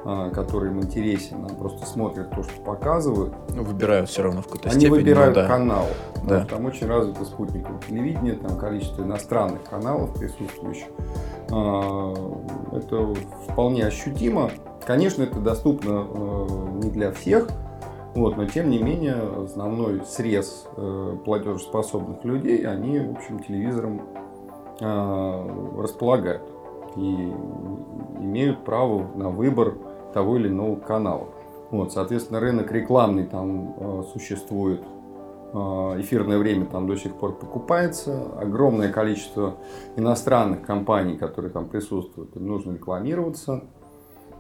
который 0.04 0.70
им 0.70 0.80
интересен, 0.80 1.46
а 1.48 1.54
просто 1.54 1.86
смотрят 1.86 2.30
то, 2.30 2.42
что 2.42 2.60
показывают. 2.62 3.34
Ну, 3.54 3.62
выбирают 3.62 4.08
все 4.08 4.22
равно 4.22 4.42
в 4.42 4.46
какой-то 4.46 4.70
они 4.70 4.80
степени. 4.80 4.96
Они 4.96 5.04
выбирают 5.04 5.36
ну, 5.36 5.42
да. 5.42 5.48
канал. 5.48 5.86
Да. 6.24 6.44
Там 6.44 6.64
очень 6.64 6.86
развито 6.86 7.24
спутниковое 7.24 7.80
телевидение, 7.88 8.34
там 8.34 8.56
количество 8.58 9.02
иностранных 9.02 9.62
каналов 9.64 10.14
присутствующих. 10.18 10.88
Э, 11.50 12.76
это 12.76 13.14
вполне 13.48 13.86
ощутимо. 13.86 14.50
Конечно, 14.84 15.22
это 15.22 15.38
доступно 15.38 16.06
э, 16.08 16.46
не 16.82 16.90
для 16.90 17.12
всех, 17.12 17.48
вот, 18.14 18.36
но 18.36 18.44
тем 18.44 18.68
не 18.68 18.78
менее, 18.78 19.16
основной 19.44 20.02
срез 20.04 20.66
э, 20.76 21.16
платежеспособных 21.24 22.24
людей, 22.24 22.66
они, 22.66 22.98
в 22.98 23.12
общем, 23.12 23.38
телевизором 23.38 24.02
э, 24.80 25.80
располагают 25.80 26.42
и 26.96 27.00
имеют 27.00 28.64
право 28.64 29.08
на 29.14 29.30
выбор 29.30 29.76
того 30.12 30.36
или 30.36 30.48
иного 30.48 30.76
канала. 30.76 31.28
Вот, 31.72 31.90
соответственно, 31.90 32.38
рынок 32.38 32.70
рекламный 32.70 33.24
там 33.24 33.74
э, 33.78 34.02
существует, 34.12 34.82
э, 35.54 35.56
эфирное 35.56 36.36
время 36.36 36.66
там 36.66 36.86
до 36.86 36.96
сих 36.96 37.14
пор 37.14 37.32
покупается, 37.32 38.28
огромное 38.38 38.92
количество 38.92 39.54
иностранных 39.96 40.66
компаний, 40.66 41.16
которые 41.16 41.50
там 41.50 41.70
присутствуют, 41.70 42.36
им 42.36 42.46
нужно 42.46 42.74
рекламироваться. 42.74 43.64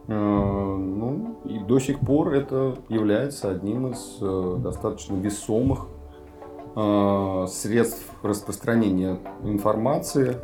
Э, 0.08 0.12
ну, 0.12 1.38
и 1.46 1.58
до 1.58 1.78
сих 1.78 2.00
пор 2.00 2.34
это 2.34 2.76
является 2.90 3.50
одним 3.50 3.92
из 3.92 4.18
э, 4.20 4.56
достаточно 4.58 5.14
весомых 5.16 5.86
средств 6.74 8.10
распространения 8.22 9.18
информации, 9.42 10.38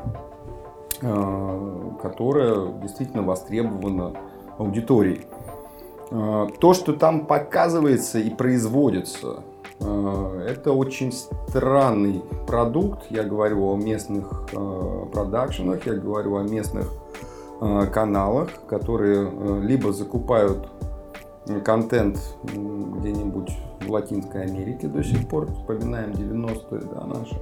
которая 1.00 2.66
действительно 2.82 3.22
востребована 3.22 4.12
аудиторией. 4.58 5.22
То, 6.10 6.74
что 6.74 6.94
там 6.94 7.26
показывается 7.26 8.18
и 8.18 8.30
производится, 8.30 9.42
это 9.78 10.72
очень 10.72 11.12
странный 11.12 12.22
продукт. 12.46 13.10
Я 13.10 13.24
говорю 13.24 13.70
о 13.70 13.76
местных 13.76 14.46
продакшенах, 15.12 15.86
я 15.86 15.94
говорю 15.94 16.36
о 16.36 16.42
местных 16.42 16.90
Э, 17.60 17.86
каналах, 17.86 18.50
которые 18.68 19.28
э, 19.28 19.60
либо 19.62 19.92
закупают 19.92 20.68
контент 21.64 22.20
где-нибудь 22.44 23.50
в 23.80 23.90
Латинской 23.90 24.44
Америке 24.44 24.86
до 24.86 25.02
сих 25.02 25.28
пор, 25.28 25.50
вспоминаем 25.50 26.12
90-е, 26.12 26.82
да, 26.94 27.04
наши. 27.04 27.34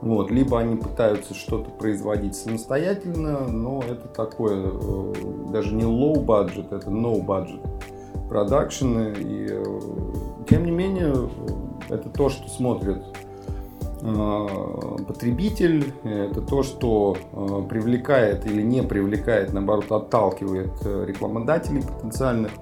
Вот, 0.00 0.30
либо 0.30 0.60
они 0.60 0.76
пытаются 0.76 1.34
что-то 1.34 1.70
производить 1.70 2.36
самостоятельно, 2.36 3.48
но 3.48 3.82
это 3.82 4.06
такое, 4.08 4.70
э, 4.72 5.12
даже 5.52 5.74
не 5.74 5.82
low 5.82 6.24
budget, 6.24 6.74
это 6.74 6.88
no 6.90 7.24
budget 7.24 7.60
продакшены. 8.28 9.14
И, 9.18 9.48
тем 10.48 10.64
не 10.64 10.70
менее, 10.70 11.14
это 11.88 12.08
то, 12.10 12.28
что 12.28 12.48
смотрят 12.48 13.02
Э, 14.00 14.46
потребитель, 15.06 15.92
это 16.04 16.40
то, 16.40 16.62
что 16.62 17.16
э, 17.32 17.68
привлекает 17.68 18.46
или 18.46 18.62
не 18.62 18.82
привлекает, 18.82 19.52
наоборот, 19.52 19.90
отталкивает 19.90 20.72
э, 20.84 21.04
рекламодателей 21.06 21.82
потенциальных. 21.82 22.52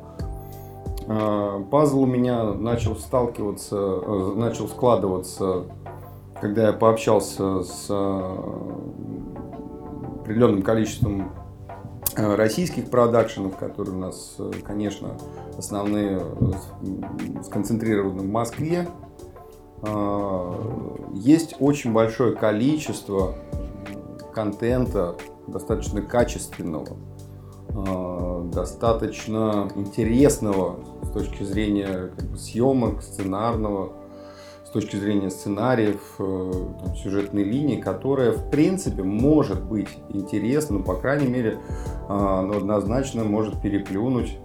Пазл 1.71 2.01
у 2.01 2.07
меня 2.07 2.43
начал 2.43 2.97
сталкиваться, 2.97 3.77
начал 4.35 4.67
складываться, 4.67 5.67
когда 6.41 6.69
я 6.69 6.73
пообщался 6.73 7.63
с 7.63 7.91
определенным 10.21 10.63
количеством 10.63 11.33
российских 12.17 12.91
продакшенов, 12.91 13.57
которые 13.57 13.95
у 13.95 13.99
нас, 13.99 14.37
конечно, 14.65 15.17
основные 15.59 16.21
сконцентрированы 17.45 18.23
в 18.23 18.31
Москве, 18.31 18.89
есть 21.15 21.57
очень 21.61 21.93
большое 21.93 22.35
количество 22.35 23.35
контента 24.35 25.17
достаточно 25.47 26.03
качественного, 26.03 26.97
э, 27.71 28.51
достаточно 28.53 29.69
интересного 29.75 30.77
с 31.03 31.11
точки 31.11 31.43
зрения 31.43 32.11
как 32.17 32.27
бы, 32.27 32.37
съемок, 32.37 33.03
сценарного, 33.03 33.93
с 34.67 34.71
точки 34.71 34.97
зрения 34.97 35.31
сценариев, 35.31 36.01
э, 36.19 36.53
там, 36.81 36.97
сюжетной 36.97 37.45
линии, 37.45 37.81
которая 37.81 38.33
в 38.33 38.51
принципе 38.51 39.03
может 39.03 39.63
быть 39.63 39.89
интересна, 40.11 40.79
ну, 40.79 40.85
по 40.85 40.97
крайней 40.97 41.29
мере, 41.29 41.59
ну, 42.09 42.57
однозначно 42.57 43.25
может 43.25 43.61
переплюнуть 43.63 44.39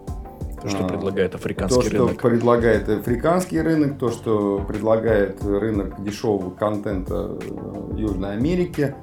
то, 0.62 0.70
что 0.70 0.86
а, 0.86 0.88
предлагает 0.88 1.36
африканский 1.36 1.90
то, 1.90 1.98
рынок. 1.98 2.10
То, 2.10 2.20
что 2.20 2.30
предлагает 2.30 2.90
африканский 2.90 3.62
рынок, 3.62 3.98
то, 3.98 4.10
что 4.12 4.64
предлагает 4.68 5.44
рынок 5.44 6.04
дешевого 6.04 6.52
контента 6.52 7.38
э, 7.42 7.98
Южной 7.98 8.34
Америки. 8.34 8.96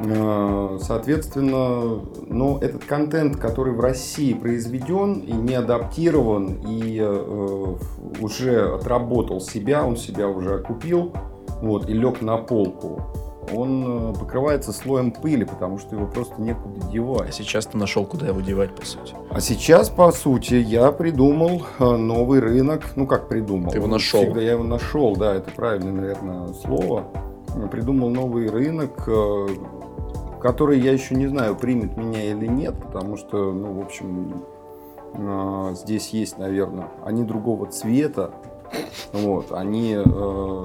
Э, 0.00 0.78
соответственно, 0.80 2.00
ну, 2.26 2.58
этот 2.58 2.84
контент, 2.84 3.36
который 3.36 3.72
в 3.72 3.80
России 3.80 4.32
произведен 4.32 5.14
и 5.20 5.32
не 5.32 5.54
адаптирован, 5.54 6.60
и 6.66 6.98
э, 7.00 7.76
уже 8.20 8.74
отработал 8.74 9.40
себя, 9.40 9.84
он 9.84 9.96
себя 9.96 10.28
уже 10.28 10.56
окупил, 10.56 11.12
вот, 11.60 11.88
и 11.88 11.92
лег 11.92 12.22
на 12.22 12.36
полку 12.36 13.02
он 13.50 14.12
э, 14.12 14.18
покрывается 14.18 14.74
слоем 14.74 15.10
пыли, 15.10 15.44
потому 15.44 15.78
что 15.78 15.96
его 15.96 16.06
просто 16.06 16.34
некуда 16.38 16.86
девать. 16.92 17.30
А 17.30 17.32
сейчас 17.32 17.64
ты 17.64 17.78
нашел, 17.78 18.04
куда 18.04 18.26
его 18.26 18.42
девать, 18.42 18.74
по 18.74 18.84
сути. 18.84 19.14
А 19.30 19.40
сейчас, 19.40 19.88
по 19.88 20.12
сути, 20.12 20.54
я 20.54 20.92
придумал 20.92 21.62
новый 21.78 22.40
рынок. 22.40 22.82
Ну, 22.94 23.06
как 23.06 23.28
придумал? 23.28 23.70
Ты 23.70 23.78
его 23.78 23.86
нашел. 23.86 24.20
Всегда 24.20 24.42
я 24.42 24.52
его 24.52 24.64
нашел, 24.64 25.16
да, 25.16 25.34
это 25.34 25.50
правильное, 25.50 25.92
наверное, 25.92 26.52
слово. 26.52 27.04
Придумал 27.70 28.10
новый 28.10 28.50
рынок, 28.50 29.08
который 30.40 30.78
я 30.78 30.92
еще 30.92 31.14
не 31.14 31.26
знаю, 31.26 31.56
примет 31.56 31.96
меня 31.96 32.22
или 32.22 32.46
нет, 32.46 32.74
потому 32.80 33.16
что, 33.16 33.52
ну, 33.52 33.72
в 33.72 33.80
общем, 33.80 34.44
здесь 35.74 36.10
есть, 36.10 36.38
наверное, 36.38 36.88
они 37.04 37.24
другого 37.24 37.66
цвета, 37.66 38.32
вот, 39.12 39.52
они 39.52 39.96
э, 39.96 40.64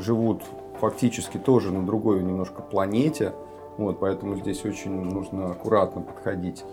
живут 0.00 0.42
фактически 0.80 1.38
тоже 1.38 1.72
на 1.72 1.84
другой 1.84 2.22
немножко 2.22 2.62
планете. 2.62 3.32
Вот, 3.76 4.00
поэтому 4.00 4.36
здесь 4.36 4.64
очень 4.64 4.90
нужно 4.90 5.52
аккуратно 5.52 6.00
подходить 6.02 6.64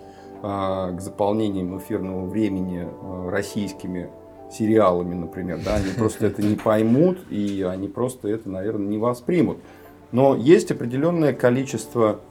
а, 0.41 0.91
к 0.91 1.01
заполнениям 1.01 1.77
эфирного 1.77 2.25
времени 2.25 2.87
а, 2.87 3.29
российскими 3.29 4.09
сериалами, 4.51 5.13
например. 5.13 5.59
Да? 5.63 5.75
Они 5.75 5.91
просто 5.97 6.27
это 6.27 6.41
не 6.41 6.55
поймут, 6.55 7.19
и 7.29 7.61
они 7.67 7.87
просто 7.87 8.27
это, 8.27 8.49
наверное, 8.49 8.87
не 8.87 8.97
воспримут. 8.97 9.59
Но 10.15 10.33
есть 10.33 10.71
определенное 10.71 11.33
количество 11.33 12.21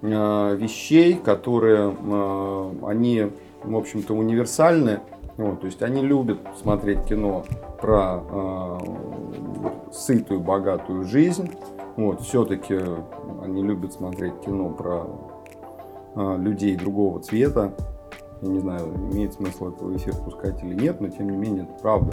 а, 0.00 0.54
вещей, 0.54 1.14
которые 1.14 1.92
а, 1.92 2.72
они, 2.86 3.32
в 3.64 3.76
общем-то, 3.76 4.14
универсальны. 4.14 5.00
Вот, 5.36 5.62
то 5.62 5.66
есть 5.66 5.82
они 5.82 6.02
любят 6.02 6.38
смотреть 6.60 7.02
кино 7.06 7.44
про 7.80 8.22
э, 8.30 8.78
сытую, 9.90 10.38
богатую 10.38 11.04
жизнь. 11.04 11.50
Вот, 11.96 12.20
все-таки 12.20 12.78
они 13.42 13.62
любят 13.62 13.94
смотреть 13.94 14.38
кино 14.44 14.68
про 14.68 15.06
э, 16.14 16.36
людей 16.38 16.76
другого 16.76 17.18
цвета. 17.20 17.74
Я 18.42 18.48
не 18.48 18.60
знаю, 18.60 18.86
имеет 19.10 19.32
смысл 19.32 19.70
это 19.70 19.84
в 19.84 19.96
эфир 19.96 20.14
пускать 20.14 20.62
или 20.62 20.74
нет, 20.74 21.00
но 21.00 21.08
тем 21.08 21.30
не 21.30 21.36
менее 21.36 21.64
это 21.64 21.82
правда. 21.82 22.12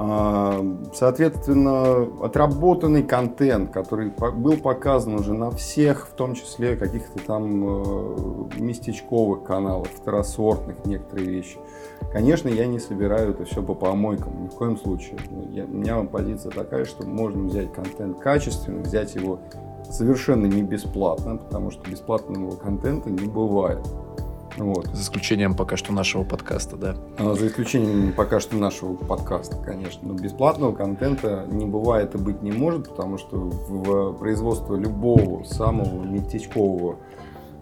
А, 0.00 0.64
соответственно, 0.94 2.06
отработанный 2.24 3.02
контент, 3.02 3.72
который 3.72 4.12
был 4.36 4.56
показан 4.56 5.16
уже 5.16 5.34
на 5.34 5.50
всех, 5.50 6.06
в 6.06 6.12
том 6.12 6.34
числе 6.34 6.76
каких-то 6.76 7.18
там 7.18 7.64
э, 7.64 8.60
местечковых 8.60 9.42
каналах, 9.42 9.88
второсортных 9.88 10.86
некоторые 10.86 11.28
вещи. 11.28 11.58
Конечно, 12.12 12.48
я 12.48 12.66
не 12.66 12.78
собираю 12.78 13.30
это 13.30 13.44
все 13.44 13.60
по 13.60 13.74
помойкам, 13.74 14.44
ни 14.44 14.46
в 14.46 14.52
коем 14.52 14.78
случае. 14.78 15.18
Я, 15.50 15.64
у 15.64 15.68
меня 15.68 16.00
позиция 16.04 16.52
такая, 16.52 16.84
что 16.84 17.04
можно 17.04 17.48
взять 17.48 17.72
контент 17.72 18.20
качественный, 18.20 18.82
взять 18.82 19.16
его 19.16 19.40
совершенно 19.90 20.46
не 20.46 20.62
бесплатно, 20.62 21.38
потому 21.38 21.72
что 21.72 21.90
бесплатного 21.90 22.54
контента 22.54 23.10
не 23.10 23.26
бывает. 23.26 23.84
Вот. 24.58 24.86
За 24.86 25.02
исключением 25.02 25.54
пока 25.54 25.76
что 25.76 25.92
нашего 25.92 26.24
подкаста, 26.24 26.76
да? 26.76 26.96
А, 27.18 27.34
за 27.34 27.46
исключением 27.46 28.12
пока 28.12 28.40
что 28.40 28.56
нашего 28.56 28.94
подкаста, 28.94 29.56
конечно. 29.56 30.08
Но 30.08 30.14
бесплатного 30.14 30.72
контента 30.72 31.46
не 31.50 31.66
бывает 31.66 32.14
и 32.14 32.18
быть 32.18 32.42
не 32.42 32.52
может, 32.52 32.88
потому 32.88 33.18
что 33.18 33.36
в 33.36 34.12
производство 34.18 34.74
любого 34.74 35.44
самого 35.44 36.02
местечкового 36.04 36.96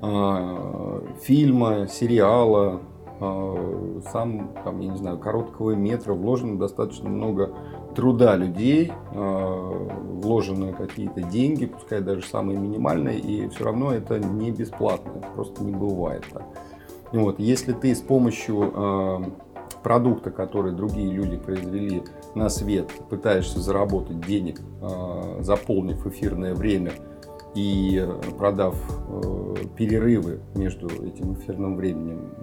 э, 0.03 1.01
фильма, 1.23 1.87
сериала, 1.89 2.81
э, 3.21 4.01
сам, 4.11 4.53
там, 4.65 4.81
я 4.81 4.91
не 4.91 4.97
знаю, 4.97 5.19
короткого 5.19 5.73
метра 5.73 6.15
вложено 6.15 6.59
достаточно 6.59 7.09
много 7.09 7.55
труда 7.95 8.37
людей, 8.37 8.93
э, 9.13 9.89
вложены 10.23 10.73
какие-то 10.73 11.23
деньги, 11.23 11.67
пускай 11.67 12.01
даже 12.01 12.23
самые 12.27 12.59
минимальные, 12.59 13.19
и 13.19 13.49
все 13.49 13.65
равно 13.65 13.93
это 13.93 14.19
не 14.19 14.51
бесплатно, 14.51 15.23
просто 15.35 15.63
не 15.63 15.73
бывает 15.73 16.25
так. 16.33 16.45
Вот, 17.17 17.39
если 17.39 17.73
ты 17.73 17.95
с 17.95 18.01
помощью 18.03 18.73
э, 18.75 19.25
продукта, 19.83 20.31
который 20.31 20.73
другие 20.73 21.11
люди 21.11 21.39
произвели 21.39 22.03
на 22.35 22.51
свет, 22.51 22.91
пытаешься 23.09 23.59
заработать 23.59 24.21
денег, 24.21 24.61
э, 24.83 25.39
заполнив 25.41 26.07
эфирное 26.07 26.55
время 26.55 26.93
и 27.55 28.07
продав 28.37 28.77
э, 29.09 29.55
перерывы 29.79 30.41
между 30.55 30.89
этим 30.89 31.33
эфирным 31.35 31.77
временем 31.77 32.35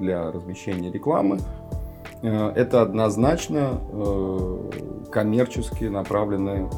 для 0.00 0.32
размещения 0.32 0.90
рекламы, 0.90 1.38
э, 2.22 2.52
это 2.56 2.80
однозначно 2.80 3.82
э, 3.92 4.70
коммерчески 5.12 5.84
направленная 5.84 6.70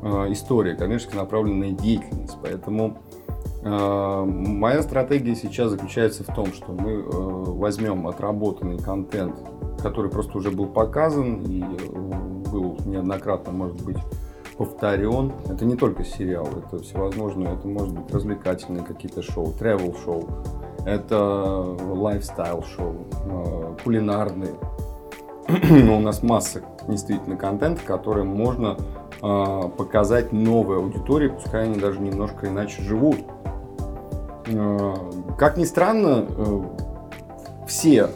э, 0.00 0.32
история, 0.32 0.74
коммерчески 0.74 1.16
направленная 1.16 1.72
деятельность. 1.72 2.38
Поэтому 2.42 2.96
Э, 2.96 3.11
моя 3.70 4.82
стратегия 4.82 5.34
сейчас 5.36 5.70
заключается 5.70 6.24
в 6.24 6.34
том, 6.34 6.46
что 6.52 6.72
мы 6.72 6.90
э, 6.90 7.04
возьмем 7.04 8.08
отработанный 8.08 8.78
контент, 8.78 9.36
который 9.80 10.10
просто 10.10 10.38
уже 10.38 10.50
был 10.50 10.66
показан 10.66 11.42
и 11.44 11.62
э, 11.62 12.50
был 12.50 12.76
неоднократно, 12.84 13.52
может 13.52 13.80
быть, 13.82 13.98
повторен. 14.56 15.32
Это 15.48 15.64
не 15.64 15.76
только 15.76 16.04
сериал, 16.04 16.48
это 16.56 16.82
всевозможные, 16.82 17.54
это 17.54 17.68
может 17.68 17.94
быть 17.94 18.12
развлекательные 18.12 18.84
какие-то 18.84 19.22
шоу, 19.22 19.52
travel 19.58 19.96
шоу, 20.04 20.28
это 20.84 21.18
лайфстайл 21.18 22.62
шоу, 22.64 23.06
кулинарные. 23.84 24.54
У 25.48 26.00
нас 26.00 26.22
масса 26.22 26.62
действительно 26.88 27.36
контента, 27.36 27.82
который 27.84 28.24
можно 28.24 28.76
показать 29.22 30.32
новой 30.32 30.78
аудитории, 30.78 31.28
пускай 31.28 31.64
они 31.64 31.78
даже 31.78 32.00
немножко 32.00 32.48
иначе 32.48 32.82
живут. 32.82 33.18
Э, 34.46 34.94
как 35.38 35.56
ни 35.56 35.64
странно, 35.64 36.26
э, 36.28 36.62
все 37.66 38.08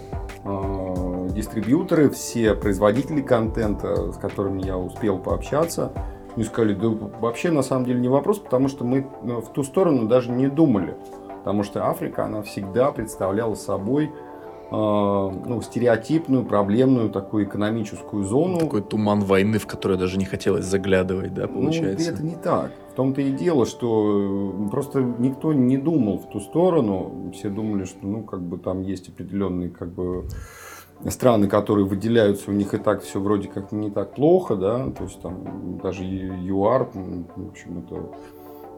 э, 0.44 1.28
дистрибьюторы, 1.30 2.11
все 2.11 2.54
производители 2.54 3.22
контента, 3.22 4.12
с 4.12 4.16
которыми 4.16 4.62
я 4.62 4.76
успел 4.76 5.18
пообщаться, 5.18 5.92
мне 6.34 6.44
сказали, 6.44 6.74
да 6.74 6.88
вообще 7.20 7.50
на 7.50 7.62
самом 7.62 7.86
деле 7.86 8.00
не 8.00 8.09
вопрос, 8.09 8.38
потому 8.38 8.68
что 8.68 8.84
мы 8.84 9.09
в 9.22 9.48
ту 9.52 9.62
сторону 9.62 10.07
даже 10.07 10.30
не 10.30 10.48
думали. 10.48 10.96
Потому 11.38 11.62
что 11.62 11.86
Африка, 11.88 12.24
она 12.24 12.42
всегда 12.42 12.90
представляла 12.90 13.54
собой 13.54 14.12
ну, 14.70 15.62
стереотипную, 15.62 16.44
проблемную 16.44 17.10
такую 17.10 17.44
экономическую 17.44 18.24
зону. 18.24 18.58
Такой 18.58 18.82
туман 18.82 19.20
войны, 19.20 19.58
в 19.58 19.66
который 19.66 19.96
даже 19.96 20.18
не 20.18 20.24
хотелось 20.24 20.64
заглядывать, 20.64 21.34
да, 21.34 21.46
ну, 21.46 21.54
получается? 21.54 22.10
Ну, 22.10 22.14
это 22.14 22.24
не 22.24 22.36
так 22.36 22.72
том-то 22.96 23.20
и 23.20 23.30
дело, 23.30 23.66
что 23.66 24.54
э, 24.66 24.70
просто 24.70 25.00
никто 25.00 25.52
не 25.52 25.76
думал 25.76 26.18
в 26.18 26.28
ту 26.30 26.40
сторону. 26.40 27.30
Все 27.32 27.50
думали, 27.50 27.84
что 27.84 28.04
ну, 28.06 28.22
как 28.22 28.40
бы 28.40 28.58
там 28.58 28.80
есть 28.80 29.08
определенные 29.08 29.70
как 29.70 29.92
бы, 29.92 30.24
страны, 31.08 31.46
которые 31.46 31.84
выделяются, 31.86 32.50
у 32.50 32.54
них 32.54 32.74
и 32.74 32.78
так 32.78 33.02
все 33.02 33.20
вроде 33.20 33.48
как 33.48 33.70
не 33.70 33.90
так 33.90 34.14
плохо, 34.14 34.56
да, 34.56 34.90
то 34.90 35.04
есть 35.04 35.20
там 35.20 35.78
даже 35.82 36.04
ЮАР, 36.04 36.88
в 36.94 37.48
общем, 37.48 37.84
это 37.84 38.10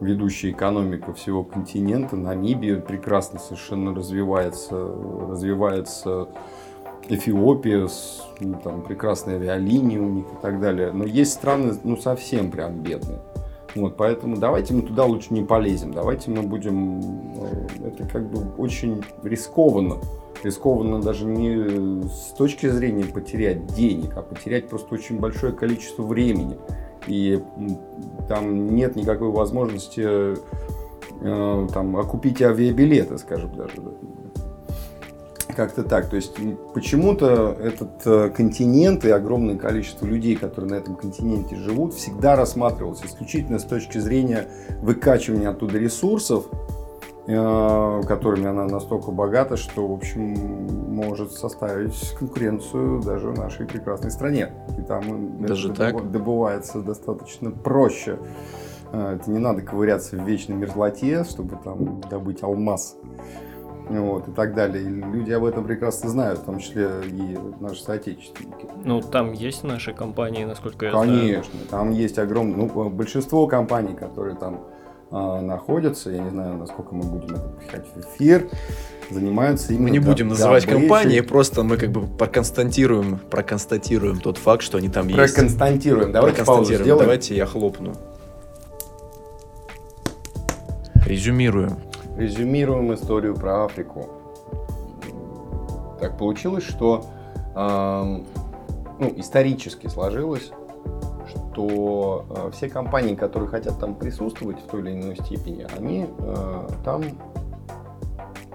ведущая 0.01 0.51
экономика 0.51 1.13
всего 1.13 1.43
континента, 1.43 2.15
Намибия 2.15 2.77
прекрасно 2.77 3.39
совершенно 3.39 3.93
развивается, 3.93 4.75
развивается 5.29 6.27
Эфиопия, 7.07 7.87
ну, 8.39 8.59
там 8.63 8.83
прекрасные 8.83 9.37
авиалинии 9.37 9.97
у 9.97 10.09
них 10.09 10.25
и 10.25 10.41
так 10.41 10.59
далее. 10.59 10.91
Но 10.91 11.05
есть 11.05 11.33
страны, 11.33 11.73
ну, 11.83 11.97
совсем 11.97 12.51
прям 12.51 12.83
бедные. 12.83 13.19
Вот, 13.75 13.97
поэтому 13.97 14.37
давайте 14.37 14.73
мы 14.73 14.81
туда 14.81 15.05
лучше 15.05 15.33
не 15.33 15.43
полезем. 15.43 15.91
Давайте 15.91 16.31
мы 16.31 16.43
будем... 16.43 16.99
Э, 17.35 17.87
это 17.87 18.07
как 18.07 18.29
бы 18.29 18.53
очень 18.57 19.03
рискованно. 19.23 19.97
Рискованно 20.43 21.01
даже 21.01 21.25
не 21.25 22.03
с 22.07 22.33
точки 22.37 22.67
зрения 22.67 23.05
потерять 23.05 23.67
денег, 23.67 24.15
а 24.15 24.21
потерять 24.21 24.69
просто 24.69 24.93
очень 24.93 25.19
большое 25.19 25.53
количество 25.53 26.03
времени. 26.03 26.57
И 27.07 27.41
там 28.27 28.75
нет 28.75 28.95
никакой 28.95 29.29
возможности 29.29 30.35
э, 31.21 31.67
там, 31.73 31.97
окупить 31.97 32.41
авиабилеты, 32.41 33.17
скажем 33.17 33.55
даже. 33.55 33.73
Как-то 35.55 35.83
так. 35.83 36.09
То 36.09 36.15
есть 36.15 36.35
почему-то 36.73 37.57
этот 37.59 38.05
э, 38.05 38.29
континент 38.29 39.03
и 39.03 39.09
огромное 39.09 39.57
количество 39.57 40.05
людей, 40.05 40.35
которые 40.35 40.71
на 40.71 40.75
этом 40.75 40.95
континенте 40.95 41.55
живут, 41.55 41.93
всегда 41.93 42.35
рассматривался 42.35 43.07
исключительно 43.07 43.59
с 43.59 43.63
точки 43.63 43.97
зрения 43.97 44.47
выкачивания 44.81 45.49
оттуда 45.49 45.77
ресурсов, 45.77 46.45
которыми 47.29 48.47
она 48.47 48.65
настолько 48.65 49.11
богата, 49.11 49.55
что, 49.55 49.87
в 49.87 49.93
общем, 49.93 50.35
может 50.99 51.31
составить 51.31 52.15
конкуренцию 52.17 53.01
даже 53.01 53.29
в 53.29 53.37
нашей 53.37 53.65
прекрасной 53.65 54.11
стране. 54.11 54.51
И 54.77 54.81
там 54.81 55.45
даже 55.45 55.69
это 55.71 55.91
так? 55.91 56.11
добывается 56.11 56.81
достаточно 56.81 57.51
проще. 57.51 58.17
Э, 58.91 59.15
это 59.15 59.29
не 59.29 59.39
надо 59.39 59.61
ковыряться 59.61 60.15
в 60.15 60.27
вечной 60.27 60.55
мерзлоте, 60.55 61.23
чтобы 61.23 61.57
там 61.63 62.01
добыть 62.09 62.43
алмаз 62.43 62.97
вот, 63.89 64.27
и 64.27 64.31
так 64.31 64.53
далее. 64.53 64.83
И 64.83 64.87
люди 64.87 65.31
об 65.31 65.43
этом 65.43 65.63
прекрасно 65.63 66.09
знают, 66.09 66.39
в 66.39 66.43
том 66.43 66.59
числе 66.59 66.89
и 67.05 67.37
наши 67.59 67.81
соотечественники. 67.81 68.67
Ну, 68.83 69.01
там 69.01 69.33
есть 69.33 69.63
наши 69.63 69.93
компании, 69.93 70.45
насколько 70.45 70.85
я 70.85 70.91
Конечно, 70.91 71.13
знаю. 71.13 71.27
Конечно, 71.27 71.59
там 71.69 71.91
есть 71.91 72.19
огромное, 72.19 72.55
ну, 72.55 72.89
большинство 72.89 73.47
компаний, 73.47 73.95
которые 73.95 74.35
там 74.35 74.61
находятся, 75.11 76.11
я 76.11 76.19
не 76.19 76.29
знаю, 76.29 76.57
насколько 76.57 76.93
мы 76.93 77.03
будем 77.03 77.35
это 77.35 77.49
пихать 77.59 77.85
в 77.95 77.99
эфир, 77.99 78.49
занимаются 79.09 79.73
именно... 79.73 79.85
Мы 79.85 79.89
не 79.91 79.99
будем 79.99 80.27
называть 80.27 80.65
компании, 80.65 81.21
просто 81.21 81.63
мы 81.63 81.77
как 81.77 81.91
бы 81.91 82.01
проконстатируем, 82.05 83.19
проконстатируем 83.29 84.19
тот 84.19 84.37
факт, 84.37 84.61
что 84.61 84.77
они 84.77 84.89
там 84.89 85.07
есть. 85.07 85.33
Проконстатируем, 85.33 86.11
давайте 86.11 86.43
паузу. 86.43 86.73
Давайте 86.83 87.35
я 87.35 87.45
хлопну. 87.45 87.93
Резюмируем. 91.05 91.75
Резюмируем 92.17 92.93
историю 92.93 93.33
про 93.33 93.65
Африку. 93.65 94.09
Так 95.99 96.17
получилось, 96.17 96.63
что 96.63 97.05
э, 97.55 98.19
ну, 98.99 99.13
исторически 99.17 99.87
сложилось, 99.87 100.51
что 101.51 102.25
э, 102.29 102.51
все 102.51 102.69
компании, 102.69 103.15
которые 103.15 103.49
хотят 103.49 103.79
там 103.79 103.95
присутствовать 103.95 104.59
в 104.59 104.67
той 104.67 104.81
или 104.81 104.91
иной 104.91 105.15
степени, 105.15 105.67
они 105.77 106.07
э, 106.17 106.69
там 106.83 107.03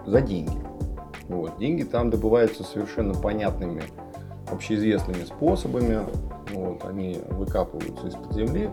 за 0.06 0.20
деньги. 0.20 0.58
Вот. 1.28 1.58
Деньги 1.58 1.82
там 1.82 2.10
добываются 2.10 2.64
совершенно 2.64 3.14
понятными, 3.14 3.82
общеизвестными 4.50 5.24
способами. 5.24 6.00
Вот. 6.52 6.84
Они 6.84 7.20
выкапываются 7.30 8.08
из-под 8.08 8.32
земли. 8.32 8.70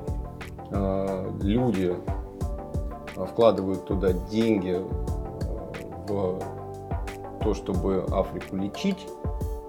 Э, 0.72 1.30
люди 1.42 1.96
вкладывают 3.16 3.86
туда 3.86 4.14
деньги 4.14 4.78
э, 4.78 4.84
в 6.08 6.40
то, 7.44 7.54
чтобы 7.54 8.06
Африку 8.12 8.56
лечить, 8.56 9.08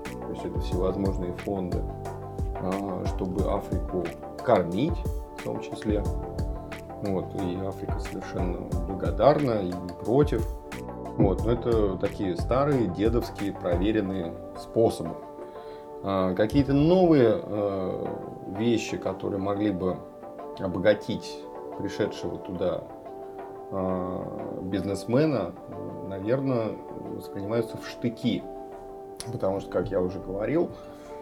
то 0.05 0.31
есть 0.31 0.45
это 0.45 0.61
всевозможные 0.61 1.33
фонды, 1.33 1.83
чтобы 3.07 3.53
Африку 3.53 4.05
кормить 4.45 4.99
в 5.39 5.45
том 5.45 5.61
числе. 5.61 6.03
Вот, 7.03 7.35
и 7.35 7.57
Африка 7.67 7.99
совершенно 7.99 8.59
благодарна 8.87 9.61
и 9.63 9.67
не 9.73 10.05
против. 10.05 10.47
Вот, 11.17 11.45
но 11.45 11.53
это 11.53 11.97
такие 11.97 12.37
старые, 12.37 12.87
дедовские, 12.87 13.53
проверенные 13.53 14.33
способы. 14.59 15.17
А, 16.05 16.35
какие-то 16.35 16.73
новые 16.73 17.41
э, 17.43 18.07
вещи, 18.57 18.97
которые 18.97 19.41
могли 19.41 19.71
бы 19.71 19.97
обогатить 20.59 21.41
пришедшего 21.79 22.39
туда 22.39 22.85
бизнесмена, 24.61 25.53
наверное, 26.07 26.73
воспринимаются 27.17 27.79
в 27.79 27.89
штыки. 27.89 28.43
Потому 29.33 29.61
что, 29.61 29.71
как 29.71 29.89
я 29.89 30.01
уже 30.01 30.21
говорил, 30.21 30.71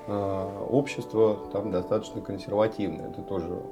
общество 0.07 1.39
там 1.53 1.71
достаточно 1.71 2.21
консервативное. 2.21 3.11
Это 3.11 3.23
тоже 3.23 3.63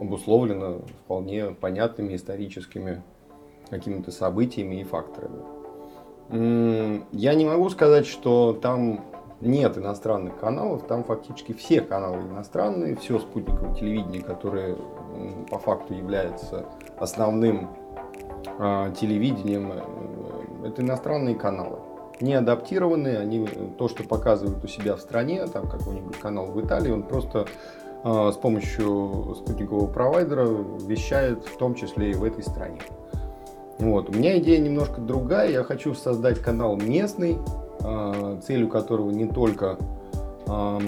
обусловлено 0.00 0.80
вполне 1.04 1.50
понятными 1.50 2.16
историческими 2.16 3.02
какими-то 3.70 4.10
событиями 4.10 4.80
и 4.80 4.84
факторами. 4.84 5.42
Я 7.12 7.34
не 7.34 7.44
могу 7.44 7.70
сказать, 7.70 8.06
что 8.06 8.52
там 8.52 9.04
нет 9.40 9.78
иностранных 9.78 10.38
каналов, 10.38 10.86
там 10.86 11.02
фактически 11.02 11.52
все 11.52 11.80
каналы 11.80 12.20
иностранные, 12.22 12.96
все 12.96 13.18
спутниковое 13.18 13.74
телевидение, 13.74 14.22
которое 14.22 14.76
по 15.50 15.58
факту 15.58 15.94
является 15.94 16.66
основным 16.98 17.70
а, 18.58 18.90
телевидением, 18.92 19.72
э, 19.72 20.68
это 20.68 20.82
иностранные 20.82 21.34
каналы. 21.34 21.78
Не 22.20 22.34
адаптированные, 22.34 23.18
они 23.18 23.46
то, 23.78 23.88
что 23.88 24.02
показывают 24.02 24.62
у 24.62 24.68
себя 24.68 24.96
в 24.96 25.00
стране, 25.00 25.46
там 25.46 25.68
какой-нибудь 25.68 26.18
канал 26.18 26.46
в 26.46 26.60
Италии, 26.60 26.90
он 26.90 27.02
просто 27.02 27.46
э, 28.04 28.30
с 28.32 28.36
помощью 28.36 29.36
спутникового 29.38 29.86
провайдера 29.86 30.46
вещает 30.46 31.44
в 31.46 31.56
том 31.56 31.74
числе 31.74 32.10
и 32.10 32.14
в 32.14 32.24
этой 32.24 32.42
стране. 32.42 32.80
Вот. 33.78 34.10
У 34.10 34.12
меня 34.12 34.38
идея 34.38 34.60
немножко 34.60 35.00
другая. 35.00 35.50
Я 35.50 35.64
хочу 35.64 35.94
создать 35.94 36.38
канал 36.40 36.76
местный, 36.76 37.38
э, 37.80 38.40
целью 38.46 38.68
которого 38.68 39.10
не 39.10 39.26
только, 39.26 39.78
э, 40.46 40.78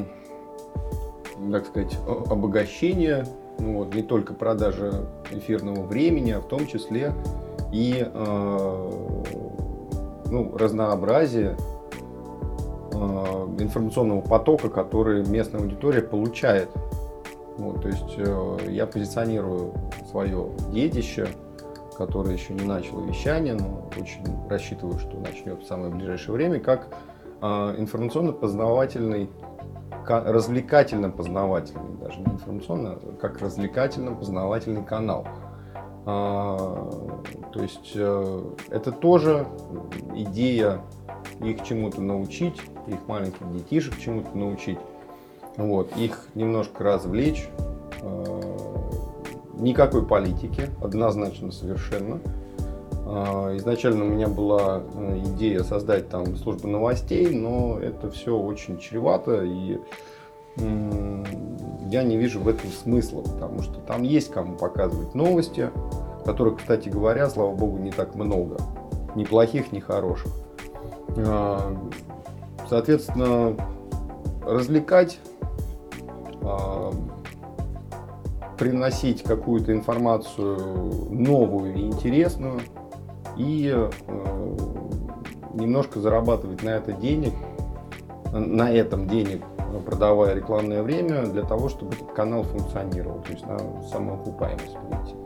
так 1.51 1.67
сказать, 1.67 1.97
обогащение, 2.29 3.25
ну, 3.59 3.79
вот, 3.79 3.95
не 3.95 4.03
только 4.03 4.35
продажа 4.35 5.07
эфирного 5.31 5.83
времени, 5.83 6.33
а 6.33 6.41
в 6.41 6.49
том 6.49 6.67
числе 6.67 7.15
и 7.73 8.07
э, 8.07 8.91
ну, 10.33 10.57
разнообразие 10.57 11.57
э, 12.93 12.97
информационного 13.59 14.23
потока, 14.23 14.71
который 14.71 15.27
местная 15.27 15.61
аудитория 15.61 16.01
получает. 16.01 16.71
Вот, 17.59 17.83
то 17.83 17.89
есть 17.89 18.15
э, 18.17 18.59
я 18.71 18.87
позиционирую 18.87 19.75
свое 20.11 20.49
детище, 20.71 21.29
которое 21.99 22.33
еще 22.33 22.55
не 22.55 22.65
начало 22.65 23.05
вещание, 23.05 23.53
но 23.53 23.91
очень 24.01 24.25
рассчитываю, 24.49 24.99
что 24.99 25.19
начнет 25.19 25.63
в 25.63 25.67
самое 25.67 25.93
ближайшее 25.93 26.35
время, 26.35 26.59
как 26.59 26.89
информационно-познавательный, 27.43 29.29
развлекательно-познавательный, 30.09 31.99
даже 32.01 32.21
не 32.21 32.33
информационно, 32.33 32.93
а 32.93 33.17
как 33.21 33.43
развлекательно-познавательный 33.43 34.85
канал. 34.85 35.27
А, 36.05 36.91
то 37.53 37.63
есть 37.63 37.93
э, 37.95 38.45
это 38.71 38.91
тоже 38.91 39.47
идея 40.17 40.81
их 41.41 41.63
чему-то 41.63 42.01
научить, 42.01 42.61
их 42.89 43.07
маленьких 43.07 43.53
детишек 43.53 43.99
чему-то 43.99 44.37
научить, 44.37 44.79
вот, 45.57 45.97
их 45.97 46.27
немножко 46.35 46.83
развлечь. 46.83 47.49
А, 48.03 48.41
никакой 49.55 50.05
политики, 50.05 50.71
однозначно 50.83 51.53
совершенно. 51.53 52.21
А, 53.07 53.57
изначально 53.57 54.05
у 54.05 54.09
меня 54.09 54.27
была 54.27 54.83
э, 54.95 55.23
идея 55.27 55.63
создать 55.63 56.09
там 56.09 56.37
службу 56.37 56.67
новостей, 56.67 57.31
но 57.31 57.79
это 57.79 58.11
все 58.11 58.37
очень 58.37 58.79
чревато 58.79 59.45
и 59.45 59.79
я 60.57 62.03
не 62.03 62.17
вижу 62.17 62.41
в 62.41 62.49
этом 62.49 62.71
смысла, 62.71 63.23
потому 63.23 63.63
что 63.63 63.81
там 63.81 64.03
есть 64.03 64.31
кому 64.31 64.57
показывать 64.57 65.15
новости, 65.15 65.71
которых, 66.25 66.59
кстати 66.59 66.89
говоря, 66.89 67.29
слава 67.29 67.55
богу, 67.55 67.79
не 67.79 67.91
так 67.91 68.15
много. 68.15 68.57
Ни 69.15 69.25
плохих, 69.25 69.73
ни 69.73 69.81
хороших. 69.81 70.33
А, 71.19 71.77
соответственно, 72.69 73.57
развлекать, 74.47 75.19
а, 76.43 76.93
приносить 78.59 79.23
какую-то 79.23 79.73
информацию 79.73 81.11
новую 81.11 81.75
и 81.75 81.81
интересную 81.81 82.61
и 83.37 83.71
а, 83.75 84.57
немножко 85.55 86.01
зарабатывать 86.01 86.63
на 86.63 86.71
это 86.71 86.93
денег, 86.93 87.35
на 88.33 88.71
этом 88.71 89.09
денег, 89.09 89.43
продавая 89.81 90.35
рекламное 90.35 90.83
время 90.83 91.23
для 91.27 91.43
того, 91.43 91.69
чтобы 91.69 91.95
этот 91.95 92.13
канал 92.13 92.43
функционировал, 92.43 93.21
то 93.23 93.33
есть 93.33 93.47
на 93.47 93.59
самоокупаемость 93.91 94.77
прийти. 94.89 95.17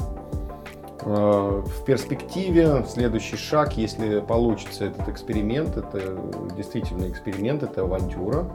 Э, 1.07 1.63
в 1.65 1.85
перспективе 1.85 2.85
следующий 2.89 3.37
шаг, 3.37 3.77
если 3.77 4.21
получится 4.21 4.87
этот 4.87 5.09
эксперимент, 5.09 5.77
это 5.77 6.19
действительно 6.57 7.09
эксперимент, 7.09 7.63
это 7.63 7.83
авантюра, 7.83 8.47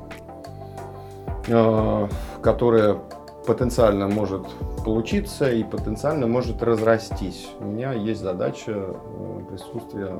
э, 1.48 2.08
которая 2.42 2.98
потенциально 3.48 4.08
может 4.08 4.46
получиться 4.84 5.50
и 5.50 5.64
потенциально 5.64 6.28
может 6.28 6.62
разрастись. 6.62 7.50
У 7.60 7.66
меня 7.66 7.94
есть 7.94 8.22
задача 8.22 8.74
э, 8.74 9.42
присутствия 9.50 10.20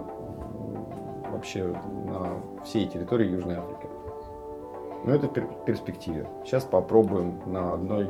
вообще 1.32 1.66
на 1.66 2.64
всей 2.64 2.88
территории 2.88 3.30
Южной 3.30 3.56
Африки. 3.56 3.91
Но 5.04 5.16
это 5.16 5.28
в 5.28 5.66
перспективе. 5.66 6.28
Сейчас 6.46 6.64
попробуем 6.64 7.42
на 7.46 7.74
одной 7.74 8.10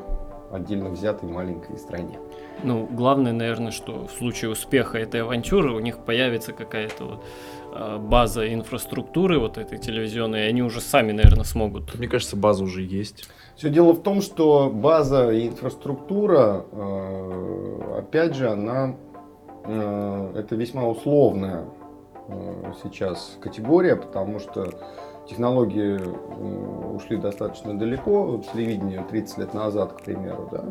отдельно 0.51 0.89
взятой 0.89 1.29
маленькой 1.29 1.77
стране. 1.77 2.19
Ну, 2.63 2.85
главное, 2.85 3.31
наверное, 3.31 3.71
что 3.71 4.07
в 4.07 4.11
случае 4.11 4.51
успеха 4.51 4.97
этой 4.97 5.21
авантюры 5.21 5.73
у 5.73 5.79
них 5.79 5.99
появится 5.99 6.51
какая-то 6.51 7.05
вот 7.05 7.23
а, 7.73 7.97
база 7.97 8.53
инфраструктуры 8.53 9.39
вот 9.39 9.57
этой 9.57 9.77
телевизионной, 9.77 10.41
и 10.45 10.49
они 10.49 10.61
уже 10.61 10.81
сами, 10.81 11.11
наверное, 11.11 11.45
смогут. 11.45 11.95
Мне 11.97 12.07
кажется, 12.07 12.35
база 12.35 12.63
уже 12.63 12.81
есть. 12.81 13.25
Все 13.55 13.69
дело 13.69 13.93
в 13.93 14.01
том, 14.01 14.21
что 14.21 14.69
база 14.69 15.31
и 15.31 15.47
инфраструктура, 15.47 16.65
э, 16.71 17.97
опять 17.99 18.35
же, 18.35 18.49
она 18.49 18.95
э, 19.65 20.33
это 20.35 20.55
весьма 20.55 20.87
условная 20.87 21.65
сейчас 22.81 23.37
категория, 23.41 23.97
потому 23.97 24.39
что 24.39 24.73
технологии 25.31 25.99
ушли 26.95 27.17
достаточно 27.17 27.77
далеко, 27.77 28.41
телевидение 28.53 29.05
30 29.09 29.37
лет 29.39 29.53
назад, 29.53 29.93
к 29.93 30.01
примеру, 30.03 30.47
да, 30.51 30.65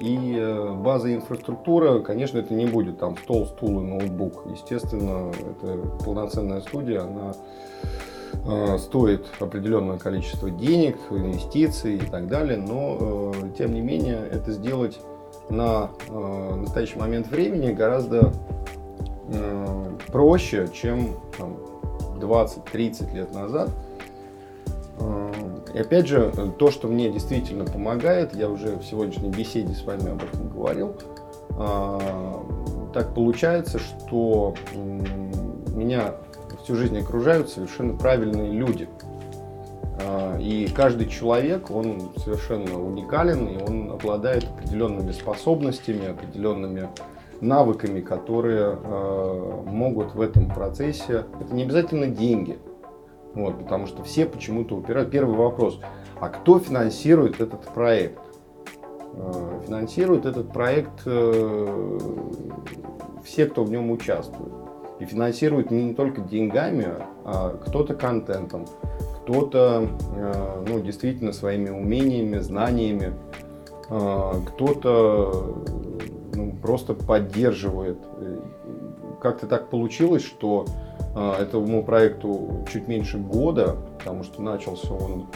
и 0.00 0.34
э, 0.34 0.74
база 0.74 1.14
инфраструктура, 1.14 2.00
конечно, 2.00 2.38
это 2.38 2.54
не 2.54 2.64
будет 2.64 2.98
там 2.98 3.18
стол, 3.18 3.46
стул 3.46 3.80
и 3.80 3.84
ноутбук. 3.84 4.44
Естественно, 4.50 5.30
это 5.30 5.76
полноценная 6.04 6.62
студия, 6.62 7.02
она 7.02 7.34
э, 8.46 8.78
стоит 8.78 9.26
определенное 9.38 9.98
количество 9.98 10.50
денег, 10.50 10.96
инвестиций 11.10 11.96
и 11.96 12.06
так 12.06 12.28
далее, 12.28 12.56
но 12.56 13.32
э, 13.34 13.50
тем 13.58 13.74
не 13.74 13.82
менее 13.82 14.26
это 14.30 14.52
сделать 14.52 14.98
на 15.50 15.90
настоящий 16.08 16.96
момент 16.96 17.26
времени 17.26 17.72
гораздо 17.72 18.32
проще, 20.12 20.68
чем 20.72 21.16
20-30 22.20 23.14
лет 23.14 23.34
назад. 23.34 23.70
И 25.72 25.78
опять 25.78 26.08
же, 26.08 26.32
то, 26.58 26.70
что 26.70 26.88
мне 26.88 27.10
действительно 27.10 27.64
помогает, 27.64 28.34
я 28.34 28.48
уже 28.48 28.76
в 28.76 28.82
сегодняшней 28.82 29.30
беседе 29.30 29.72
с 29.72 29.84
вами 29.84 30.10
об 30.10 30.22
этом 30.22 30.48
говорил, 30.48 30.96
а, 31.50 32.44
так 32.92 33.14
получается, 33.14 33.78
что 33.78 34.54
меня 34.74 36.14
всю 36.64 36.74
жизнь 36.74 36.98
окружают 36.98 37.50
совершенно 37.50 37.96
правильные 37.96 38.50
люди. 38.50 38.88
А, 40.02 40.36
и 40.38 40.66
каждый 40.66 41.08
человек, 41.08 41.70
он 41.70 42.10
совершенно 42.16 42.82
уникален, 42.82 43.46
и 43.46 43.62
он 43.62 43.92
обладает 43.92 44.44
определенными 44.44 45.12
способностями, 45.12 46.08
определенными 46.08 46.88
навыками, 47.40 48.00
которые 48.00 48.76
а, 48.82 49.62
могут 49.66 50.14
в 50.16 50.20
этом 50.20 50.48
процессе... 50.48 51.26
Это 51.40 51.54
не 51.54 51.62
обязательно 51.62 52.08
деньги– 52.08 52.58
вот, 53.34 53.58
потому 53.58 53.86
что 53.86 54.02
все 54.02 54.26
почему-то 54.26 54.76
упирают. 54.76 55.10
Первый 55.10 55.36
вопрос. 55.36 55.80
А 56.20 56.28
кто 56.28 56.58
финансирует 56.58 57.40
этот 57.40 57.62
проект? 57.72 58.18
Э, 59.14 59.60
финансирует 59.66 60.26
этот 60.26 60.52
проект 60.52 61.02
э, 61.06 61.98
все, 63.24 63.46
кто 63.46 63.64
в 63.64 63.70
нем 63.70 63.90
участвует. 63.90 64.52
И 64.98 65.04
финансирует 65.04 65.70
не 65.70 65.94
только 65.94 66.20
деньгами, 66.20 66.88
а 67.24 67.56
кто-то 67.66 67.94
контентом, 67.94 68.66
кто-то 69.22 69.88
э, 70.16 70.64
ну, 70.68 70.80
действительно 70.80 71.32
своими 71.32 71.70
умениями, 71.70 72.38
знаниями, 72.38 73.12
кто-то 73.88 75.64
ну, 76.34 76.52
просто 76.62 76.94
поддерживает. 76.94 77.98
Как-то 79.20 79.48
так 79.48 79.68
получилось, 79.68 80.22
что 80.22 80.66
этому 81.14 81.82
проекту 81.82 82.64
чуть 82.70 82.86
меньше 82.86 83.18
года, 83.18 83.76
потому 83.98 84.22
что 84.22 84.42
начался 84.42 84.92
он 84.92 85.26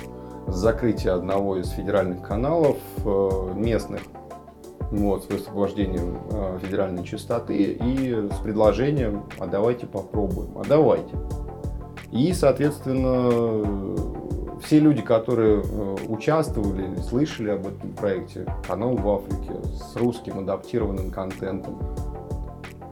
с 0.47 0.55
закрытия 0.55 1.14
одного 1.14 1.57
из 1.57 1.70
федеральных 1.70 2.22
каналов 2.22 2.77
э, 3.05 3.53
местных, 3.55 4.03
вот, 4.91 5.25
с 5.25 5.29
высвобождением 5.29 6.18
э, 6.31 6.59
федеральной 6.62 7.05
частоты 7.05 7.57
и 7.57 8.29
с 8.31 8.39
предложением 8.39 9.25
«а 9.39 9.47
давайте 9.47 9.87
попробуем», 9.87 10.57
«а 10.59 10.64
давайте». 10.68 11.16
И, 12.12 12.33
соответственно, 12.33 13.66
все 14.62 14.79
люди, 14.79 15.03
которые 15.03 15.62
э, 15.62 15.97
участвовали 16.09 17.01
слышали 17.01 17.51
об 17.51 17.66
этом 17.66 17.91
проекте, 17.93 18.47
канал 18.66 18.95
в 18.97 19.09
Африке 19.09 19.55
с 19.72 19.97
русским 19.97 20.39
адаптированным 20.39 21.11
контентом, 21.11 21.79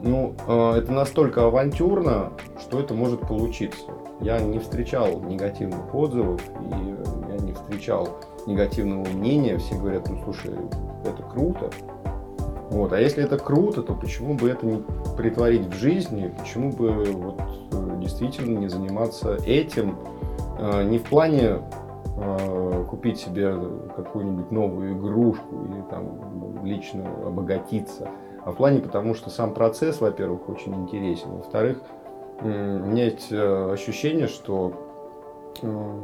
ну, 0.03 0.35
э, 0.49 0.79
это 0.79 0.93
настолько 0.93 1.47
авантюрно, 1.47 2.33
что 2.61 2.81
это 2.81 2.93
может 2.95 3.21
получиться. 3.21 3.93
Я 4.21 4.41
не 4.41 4.59
встречал 4.59 5.21
негативных 5.21 5.95
отзывов, 5.95 6.41
и 6.61 7.33
я 7.33 7.39
не 7.39 7.53
встречал 7.53 8.09
негативного 8.47 9.07
мнения. 9.09 9.59
Все 9.59 9.77
говорят, 9.77 10.09
ну 10.09 10.19
слушай, 10.25 10.51
это 11.05 11.23
круто. 11.23 11.71
Вот. 12.71 12.93
А 12.93 13.01
если 13.01 13.23
это 13.23 13.39
круто, 13.39 13.83
то 13.83 13.95
почему 13.95 14.35
бы 14.35 14.49
это 14.49 14.67
не 14.67 14.83
притворить 15.17 15.67
в 15.67 15.75
жизни? 15.75 16.35
Почему 16.39 16.73
бы 16.73 17.05
вот, 17.05 17.41
э, 17.73 18.01
действительно 18.01 18.59
не 18.59 18.69
заниматься 18.69 19.37
этим? 19.47 19.99
Э, 20.59 20.83
не 20.83 20.99
в 20.99 21.05
плане 21.05 21.61
купить 22.89 23.19
себе 23.19 23.57
какую-нибудь 23.97 24.53
новую 24.53 24.93
игрушку 24.93 25.65
или 25.65 25.83
там 25.91 26.63
лично 26.63 27.05
обогатиться, 27.27 28.09
а 28.45 28.51
в 28.51 28.57
плане 28.57 28.81
потому, 28.81 29.15
что 29.15 29.31
сам 29.31 29.55
процесс, 29.55 30.01
во-первых, 30.01 30.49
очень 30.49 30.75
интересен. 30.75 31.31
Во-вторых, 31.31 31.79
у 32.41 32.47
меня 32.47 33.05
есть 33.05 33.31
э, 33.31 33.73
ощущение, 33.73 34.27
что 34.27 34.73
э, 35.63 36.03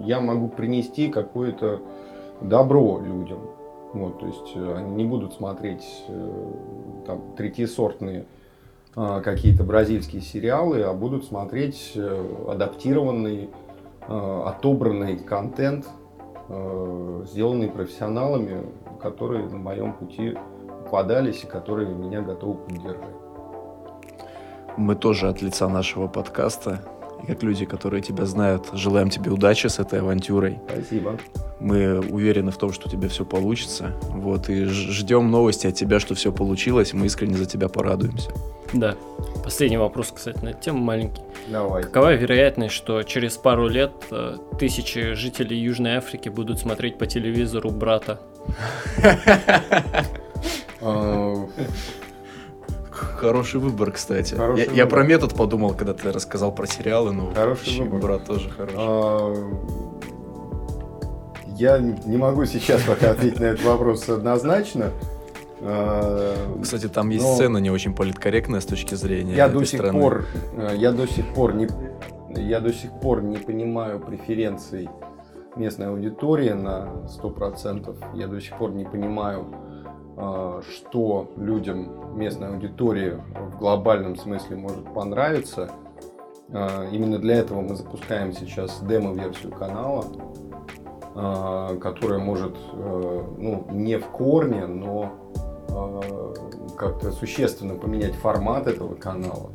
я 0.00 0.20
могу 0.20 0.48
принести 0.48 1.08
какое-то 1.08 1.80
добро 2.40 3.00
людям. 3.00 3.38
Вот, 3.92 4.18
то 4.18 4.26
есть 4.26 4.52
э, 4.56 4.74
они 4.78 4.94
не 4.96 5.04
будут 5.04 5.34
смотреть 5.34 6.04
там, 7.06 7.20
третьесортные 7.36 8.24
какие-то 8.94 9.64
бразильские 9.64 10.20
сериалы, 10.20 10.82
а 10.82 10.92
будут 10.92 11.24
смотреть 11.24 11.96
адаптированный, 12.46 13.48
отобранный 14.06 15.16
контент, 15.16 15.86
сделанный 17.24 17.68
профессионалами, 17.70 18.66
которые 19.00 19.46
на 19.46 19.56
моем 19.56 19.94
пути 19.94 20.36
попадались 20.92 21.42
и 21.44 21.46
которые 21.46 21.88
меня 21.88 22.20
готовы 22.20 22.54
поддержать. 22.54 22.98
Мы 24.76 24.94
тоже 24.94 25.28
от 25.28 25.40
лица 25.40 25.68
нашего 25.68 26.06
подкаста, 26.06 26.82
и 27.22 27.26
как 27.26 27.42
люди, 27.42 27.64
которые 27.64 28.02
тебя 28.02 28.26
знают, 28.26 28.68
желаем 28.74 29.08
тебе 29.08 29.30
удачи 29.30 29.68
с 29.68 29.78
этой 29.78 30.00
авантюрой. 30.00 30.58
Спасибо. 30.68 31.18
Мы 31.60 31.98
уверены 32.00 32.50
в 32.50 32.58
том, 32.58 32.72
что 32.72 32.88
у 32.88 32.90
тебя 32.90 33.08
все 33.08 33.24
получится. 33.24 33.92
Вот, 34.10 34.50
и 34.50 34.64
ждем 34.64 35.30
новости 35.30 35.66
от 35.66 35.74
тебя, 35.74 35.98
что 35.98 36.14
все 36.14 36.30
получилось. 36.30 36.92
Мы 36.92 37.06
искренне 37.06 37.36
за 37.36 37.46
тебя 37.46 37.68
порадуемся. 37.68 38.30
Да. 38.74 38.94
Последний 39.42 39.78
вопрос, 39.78 40.12
кстати, 40.14 40.44
на 40.44 40.50
эту 40.50 40.60
тему 40.60 40.78
маленький. 40.78 41.22
Давай. 41.48 41.84
Какова 41.84 42.14
вероятность, 42.14 42.74
что 42.74 43.02
через 43.02 43.38
пару 43.38 43.66
лет 43.66 43.92
э, 44.10 44.36
тысячи 44.58 45.14
жителей 45.14 45.58
Южной 45.58 45.96
Африки 45.96 46.28
будут 46.28 46.58
смотреть 46.58 46.98
по 46.98 47.06
телевизору 47.06 47.70
брата? 47.70 48.20
А, 50.80 51.46
хороший 52.90 53.60
выбор, 53.60 53.92
кстати. 53.92 54.34
Хороший 54.34 54.60
я, 54.60 54.64
выбор. 54.66 54.78
я 54.78 54.86
про 54.86 55.04
метод 55.04 55.34
подумал, 55.34 55.74
когда 55.74 55.94
ты 55.94 56.12
рассказал 56.12 56.52
про 56.54 56.66
сериалы, 56.66 57.12
но 57.12 57.32
хороший 57.32 57.80
выбор. 57.80 58.00
брат 58.00 58.24
тоже 58.24 58.50
хороший. 58.50 58.76
А, 58.78 59.34
я 61.56 61.78
не 61.78 62.16
могу 62.16 62.44
сейчас 62.44 62.82
пока 62.82 63.10
ответить 63.10 63.40
на 63.40 63.44
этот 63.44 63.64
вопрос 63.64 64.08
однозначно. 64.08 64.90
А, 65.60 66.34
Кстати, 66.60 66.88
там 66.88 67.10
есть 67.10 67.24
но... 67.24 67.34
сцена 67.34 67.58
не 67.58 67.70
очень 67.70 67.94
политкорректная 67.94 68.60
с 68.60 68.66
точки 68.66 68.96
зрения. 68.96 69.34
Я 69.34 69.48
до 69.48 69.64
сих 69.64 69.80
страны. 69.80 70.00
пор, 70.00 70.24
э, 70.56 70.74
я 70.76 70.90
до 70.90 71.06
сих 71.06 71.32
пор 71.34 71.54
не, 71.54 71.68
я 72.36 72.58
до 72.60 72.72
сих 72.72 72.90
пор 73.00 73.22
не 73.22 73.36
понимаю 73.36 74.00
преференций 74.00 74.88
местной 75.54 75.86
аудитории 75.86 76.50
на 76.50 76.88
100%. 77.22 77.94
Я 78.14 78.26
до 78.26 78.40
сих 78.40 78.56
пор 78.58 78.72
не 78.72 78.84
понимаю, 78.84 79.46
что 80.14 81.30
людям 81.36 82.18
местной 82.18 82.48
аудитории 82.48 83.18
в 83.34 83.58
глобальном 83.58 84.16
смысле 84.16 84.56
может 84.56 84.92
понравиться. 84.92 85.70
А, 86.52 86.86
именно 86.90 87.18
для 87.18 87.36
этого 87.36 87.62
мы 87.62 87.76
запускаем 87.76 88.32
сейчас 88.32 88.82
демо-версию 88.82 89.52
канала, 89.52 90.04
а, 91.14 91.76
которая 91.78 92.18
может 92.18 92.54
ну, 92.74 93.66
не 93.70 93.98
в 93.98 94.06
корне, 94.08 94.66
но 94.66 95.12
как-то 96.76 97.12
существенно 97.12 97.74
поменять 97.74 98.14
формат 98.14 98.66
этого 98.66 98.94
канала. 98.94 99.50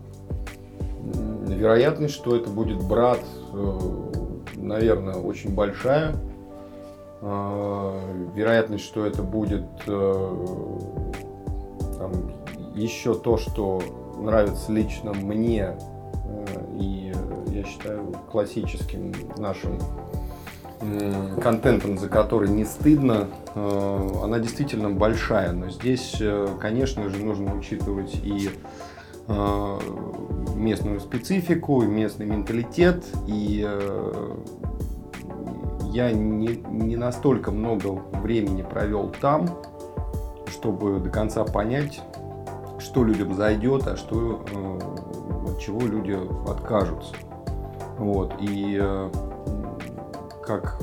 Вероятность, 1.47 2.13
что 2.13 2.35
это 2.35 2.49
будет 2.49 2.81
брат, 2.83 3.19
э, 3.53 3.79
наверное, 4.55 5.15
очень 5.15 5.53
большая. 5.53 6.15
А, 7.19 7.99
вероятность, 8.35 8.85
что 8.85 9.05
это 9.05 9.23
будет 9.23 9.65
э, 9.87 10.47
там, 11.97 12.11
еще 12.75 13.15
то, 13.15 13.37
что 13.37 13.81
нравится 14.19 14.71
лично 14.71 15.13
мне 15.13 15.75
э, 16.25 16.45
и, 16.79 17.11
я 17.49 17.63
считаю, 17.63 18.13
классическим 18.31 19.13
нашим 19.37 19.79
контентом, 21.41 21.97
за 21.97 22.07
который 22.07 22.49
не 22.49 22.63
стыдно, 22.63 23.29
э, 23.55 24.09
она 24.23 24.37
действительно 24.37 24.91
большая. 24.91 25.53
Но 25.53 25.71
здесь, 25.71 26.21
конечно 26.59 27.09
же, 27.09 27.17
нужно 27.23 27.55
учитывать 27.55 28.15
и 28.23 28.51
местную 30.55 31.01
специфику, 31.01 31.81
и 31.81 31.87
местный 31.87 32.25
менталитет. 32.27 33.03
И 33.27 33.67
я 35.91 36.11
не, 36.11 36.61
не 36.69 36.95
настолько 36.95 37.51
много 37.51 38.01
времени 38.21 38.61
провел 38.61 39.11
там, 39.21 39.47
чтобы 40.47 40.99
до 40.99 41.09
конца 41.09 41.43
понять, 41.43 42.01
что 42.79 43.03
людям 43.03 43.33
зайдет, 43.33 43.87
а 43.87 43.97
что, 43.97 44.43
от 45.47 45.59
чего 45.59 45.81
люди 45.81 46.17
откажутся. 46.49 47.15
Вот. 47.97 48.33
И 48.39 48.81
как 50.43 50.79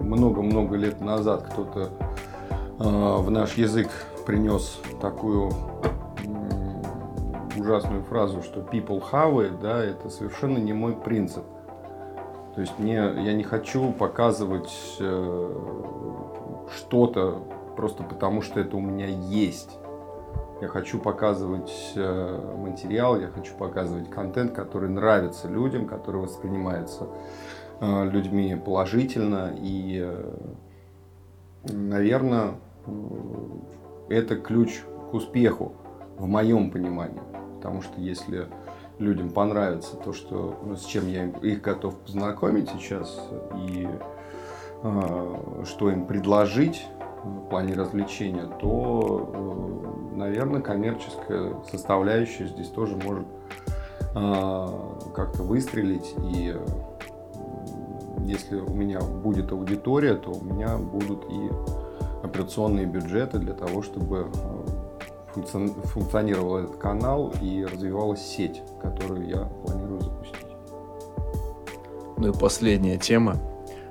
много-много 0.00 0.76
лет 0.76 1.00
назад 1.00 1.48
кто-то 1.50 1.90
э, 2.78 3.16
в 3.22 3.30
наш 3.30 3.54
язык 3.54 3.88
принес 4.26 4.78
такую 5.00 5.50
э, 6.22 7.60
ужасную 7.60 8.02
фразу, 8.04 8.42
что 8.42 8.60
people 8.60 9.02
have 9.10 9.36
it, 9.36 9.60
да, 9.60 9.82
это 9.82 10.10
совершенно 10.10 10.58
не 10.58 10.72
мой 10.72 10.94
принцип. 10.94 11.44
То 12.54 12.60
есть 12.60 12.78
мне, 12.78 12.94
я 12.94 13.32
не 13.32 13.42
хочу 13.42 13.92
показывать 13.92 14.72
э, 15.00 15.50
что-то 16.76 17.42
просто 17.76 18.04
потому, 18.04 18.42
что 18.42 18.60
это 18.60 18.76
у 18.76 18.80
меня 18.80 19.06
есть. 19.06 19.78
Я 20.60 20.68
хочу 20.68 20.98
показывать 20.98 21.92
э, 21.96 22.56
материал, 22.56 23.20
я 23.20 23.28
хочу 23.28 23.54
показывать 23.56 24.08
контент, 24.08 24.52
который 24.52 24.88
нравится 24.88 25.48
людям, 25.48 25.86
который 25.86 26.20
воспринимается 26.20 27.08
Э, 27.80 28.08
людьми 28.08 28.54
положительно. 28.56 29.52
И, 29.60 30.00
э, 30.02 30.34
наверное, 31.64 32.52
э, 32.86 32.92
это 34.10 34.36
ключ 34.36 34.82
к 35.10 35.14
успеху 35.14 35.72
в 36.16 36.26
моем 36.26 36.70
понимании. 36.70 37.20
Потому 37.56 37.82
что 37.82 38.00
если 38.00 38.46
людям 38.98 39.30
понравится 39.30 39.96
то, 39.96 40.12
что, 40.12 40.58
ну, 40.64 40.76
с 40.76 40.84
чем 40.84 41.08
я 41.08 41.26
их 41.26 41.60
готов 41.60 41.96
познакомить 41.96 42.68
сейчас, 42.70 43.28
и 43.68 43.88
что 45.64 45.90
им 45.90 46.06
предложить 46.06 46.86
в 47.24 47.48
плане 47.48 47.74
развлечения, 47.74 48.46
то, 48.60 50.10
наверное, 50.14 50.60
коммерческая 50.60 51.54
составляющая 51.70 52.48
здесь 52.48 52.68
тоже 52.68 52.96
может 52.96 53.26
как-то 54.12 55.42
выстрелить. 55.42 56.14
И 56.18 56.54
если 58.24 58.60
у 58.60 58.74
меня 58.74 59.00
будет 59.00 59.52
аудитория, 59.52 60.14
то 60.14 60.30
у 60.30 60.44
меня 60.44 60.76
будут 60.76 61.24
и 61.30 61.50
операционные 62.22 62.86
бюджеты 62.86 63.38
для 63.38 63.52
того, 63.54 63.82
чтобы 63.82 64.30
э, 64.32 64.73
функционировал 65.34 66.58
этот 66.58 66.76
канал 66.76 67.34
и 67.42 67.64
развивалась 67.64 68.20
сеть, 68.20 68.62
которую 68.80 69.28
я 69.28 69.44
планирую 69.64 70.00
запустить. 70.00 70.46
Ну 72.16 72.28
и 72.28 72.32
последняя 72.32 72.96
тема. 72.96 73.36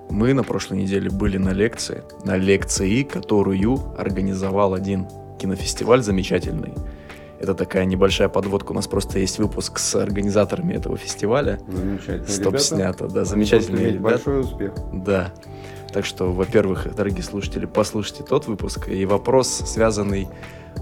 Мы 0.10 0.34
на 0.34 0.44
прошлой 0.44 0.80
неделе 0.80 1.10
были 1.10 1.38
на 1.38 1.50
лекции, 1.50 2.04
на 2.24 2.38
лекции, 2.38 3.04
которую 3.04 3.80
организовал 3.98 4.74
один 4.74 5.08
кинофестиваль 5.40 6.02
замечательный– 6.02 6.74
это 7.44 7.56
такая 7.56 7.84
небольшая 7.84 8.30
подводка. 8.30 8.72
У 8.72 8.74
нас 8.74 8.88
просто 8.88 9.20
есть 9.20 9.38
выпуск 9.38 9.78
с 9.78 9.96
организаторами 9.96 10.76
этого 10.76 10.96
фестиваля. 10.96 11.60
Замечательно. 11.68 12.26
Стоп 12.26 12.58
снято, 12.58 13.10
да, 13.10 13.26
замечательные 13.26 13.92
ребята. 13.92 14.16
Большой 14.16 14.40
успех. 14.40 14.72
Да. 14.94 15.34
Так 15.92 16.06
что, 16.06 16.32
во-первых, 16.32 16.96
дорогие 16.96 17.22
слушатели, 17.22 17.66
послушайте 17.66 18.24
тот 18.24 18.48
выпуск. 18.48 18.88
И 18.88 19.06
вопрос, 19.06 19.50
связанный 19.50 20.30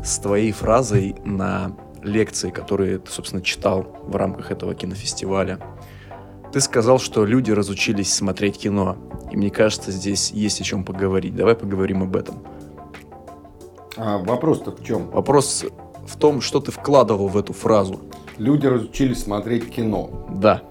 с 0.03 0.19
твоей 0.19 0.51
фразой 0.51 1.15
на 1.23 1.75
лекции, 2.03 2.49
которые 2.49 2.99
ты, 2.99 3.11
собственно, 3.11 3.41
читал 3.41 3.87
в 4.03 4.15
рамках 4.15 4.51
этого 4.51 4.73
кинофестиваля. 4.73 5.59
Ты 6.51 6.59
сказал, 6.59 6.99
что 6.99 7.25
люди 7.25 7.51
разучились 7.51 8.13
смотреть 8.13 8.57
кино. 8.57 8.97
И 9.31 9.37
мне 9.37 9.49
кажется, 9.49 9.91
здесь 9.91 10.31
есть 10.31 10.59
о 10.59 10.63
чем 10.63 10.83
поговорить. 10.83 11.35
Давай 11.35 11.55
поговорим 11.55 12.03
об 12.03 12.15
этом. 12.15 12.43
А 13.95 14.17
вопрос-то 14.17 14.71
в 14.71 14.83
чем? 14.83 15.09
Вопрос 15.11 15.65
в 16.05 16.17
том, 16.17 16.41
что 16.41 16.59
ты 16.59 16.71
вкладывал 16.71 17.27
в 17.27 17.37
эту 17.37 17.53
фразу. 17.53 18.01
Люди 18.37 18.65
разучились 18.65 19.23
смотреть 19.23 19.69
кино. 19.69 20.25
Да. 20.29 20.61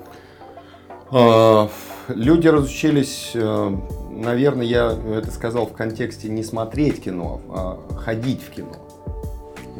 А, 1.10 1.68
люди 2.08 2.48
разучились, 2.48 3.32
э, 3.34 3.76
наверное, 4.10 4.66
я 4.66 4.92
это 4.92 5.30
сказал 5.30 5.66
в 5.66 5.72
контексте 5.72 6.28
не 6.28 6.42
смотреть 6.42 7.02
кино, 7.04 7.40
а 7.48 7.78
ходить 7.96 8.42
в 8.42 8.50
кино. 8.50 8.72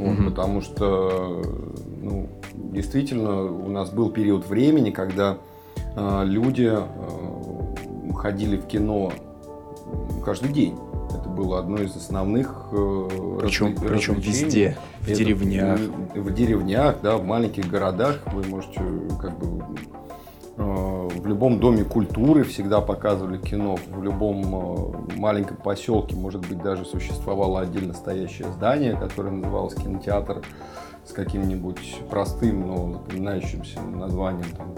Вот, 0.01 0.19
угу. 0.19 0.31
Потому 0.31 0.61
что, 0.63 1.43
ну, 2.01 2.29
действительно, 2.55 3.45
у 3.45 3.69
нас 3.69 3.91
был 3.91 4.11
период 4.11 4.47
времени, 4.49 4.91
когда 4.91 5.37
э, 5.95 6.23
люди 6.25 6.71
э, 6.73 8.13
ходили 8.15 8.57
в 8.57 8.67
кино 8.67 9.13
каждый 10.25 10.53
день 10.53 10.77
было 11.37 11.59
одно 11.59 11.79
из 11.79 11.97
основных 11.97 12.67
причем, 12.71 13.75
развлечений. 13.75 13.89
Причем 13.89 14.15
везде, 14.15 14.77
в 15.01 15.09
Это 15.09 15.19
деревнях. 15.19 15.81
В 16.15 16.35
деревнях, 16.35 16.97
да, 17.03 17.17
в 17.17 17.25
маленьких 17.25 17.69
городах 17.69 18.21
вы 18.33 18.45
можете 18.47 18.81
как 19.21 19.39
бы 19.39 19.65
э, 20.57 21.00
в 21.21 21.27
любом 21.27 21.61
доме 21.61 21.85
культуры 21.85 22.45
всегда 22.45 22.81
показывали 22.81 23.37
кино, 23.37 23.77
в 23.77 24.03
любом 24.03 25.13
э, 25.13 25.17
маленьком 25.17 25.59
поселке, 25.59 26.17
может 26.17 26.41
быть, 26.49 26.63
даже 26.63 26.87
существовало 26.87 27.61
отдельно 27.61 27.93
стоящее 27.93 28.49
здание, 28.53 28.97
которое 28.97 29.31
называлось 29.31 29.75
кинотеатр 29.75 30.43
с 31.05 31.13
каким-нибудь 31.13 31.99
простым, 32.09 32.67
но 32.67 32.93
запоминающимся 32.93 33.81
названием 33.83 34.51
там, 34.57 34.75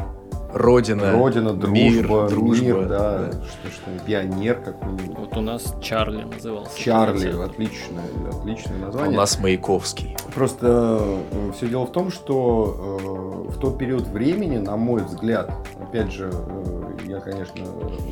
Родина, 0.52 1.12
Родина, 1.12 1.54
дружба, 1.54 1.74
мир, 1.74 2.06
дружба 2.06 2.64
мир, 2.64 2.88
да, 2.88 3.18
да. 3.18 3.32
Что, 3.32 3.70
что, 3.70 4.04
пионер 4.04 4.60
какой-нибудь. 4.60 5.18
Вот 5.18 5.36
у 5.36 5.40
нас 5.40 5.74
Чарли 5.80 6.24
назывался. 6.24 6.78
Чарли, 6.78 7.28
отличное, 7.42 8.04
отличное 8.30 8.78
название. 8.78 9.10
А 9.10 9.12
у 9.12 9.16
нас 9.16 9.38
Маяковский. 9.40 10.16
Просто 10.34 11.00
э, 11.30 11.52
все 11.56 11.68
дело 11.68 11.86
в 11.86 11.92
том, 11.92 12.10
что 12.10 13.46
э, 13.48 13.52
в 13.52 13.58
тот 13.58 13.78
период 13.78 14.06
времени, 14.08 14.58
на 14.58 14.76
мой 14.76 15.02
взгляд, 15.02 15.50
опять 15.80 16.12
же, 16.12 16.30
э, 16.32 16.82
я, 17.06 17.20
конечно, 17.20 17.64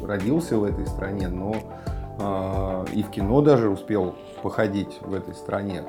родился 0.07 0.57
в 0.57 0.65
этой 0.65 0.87
стране, 0.87 1.29
но 1.29 1.57
э, 2.19 2.93
и 2.95 3.03
в 3.03 3.11
кино 3.11 3.43
даже 3.43 3.69
успел 3.69 4.15
походить 4.43 4.99
в 5.03 5.13
этой 5.13 5.35
стране. 5.35 5.85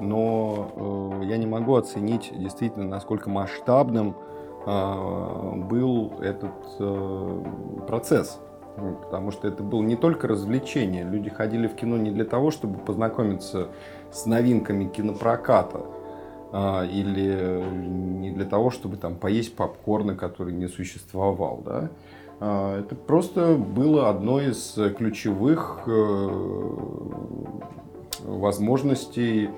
Но 0.00 1.20
э, 1.20 1.24
я 1.26 1.38
не 1.38 1.46
могу 1.46 1.74
оценить 1.74 2.32
действительно, 2.36 2.86
насколько 2.86 3.28
масштабным 3.28 4.14
был 4.68 6.12
этот 6.20 6.52
э, 6.78 7.44
процесс. 7.86 8.38
Потому 8.76 9.32
что 9.32 9.48
это 9.48 9.62
было 9.62 9.82
не 9.82 9.96
только 9.96 10.28
развлечение. 10.28 11.04
Люди 11.04 11.30
ходили 11.30 11.66
в 11.66 11.74
кино 11.74 11.96
не 11.96 12.10
для 12.10 12.24
того, 12.24 12.50
чтобы 12.52 12.78
познакомиться 12.78 13.68
с 14.12 14.24
новинками 14.26 14.84
кинопроката, 14.84 15.80
а, 16.52 16.84
или 16.84 17.60
не 17.72 18.30
для 18.30 18.44
того, 18.44 18.70
чтобы 18.70 18.96
там 18.96 19.16
поесть 19.16 19.56
попкорна, 19.56 20.14
который 20.14 20.52
не 20.52 20.68
существовал. 20.68 21.60
Да? 21.64 21.88
А, 22.38 22.78
это 22.78 22.94
просто 22.94 23.54
было 23.56 24.10
одной 24.10 24.50
из 24.50 24.78
ключевых 24.96 25.80
э, 25.86 26.28
возможностей 28.24 29.50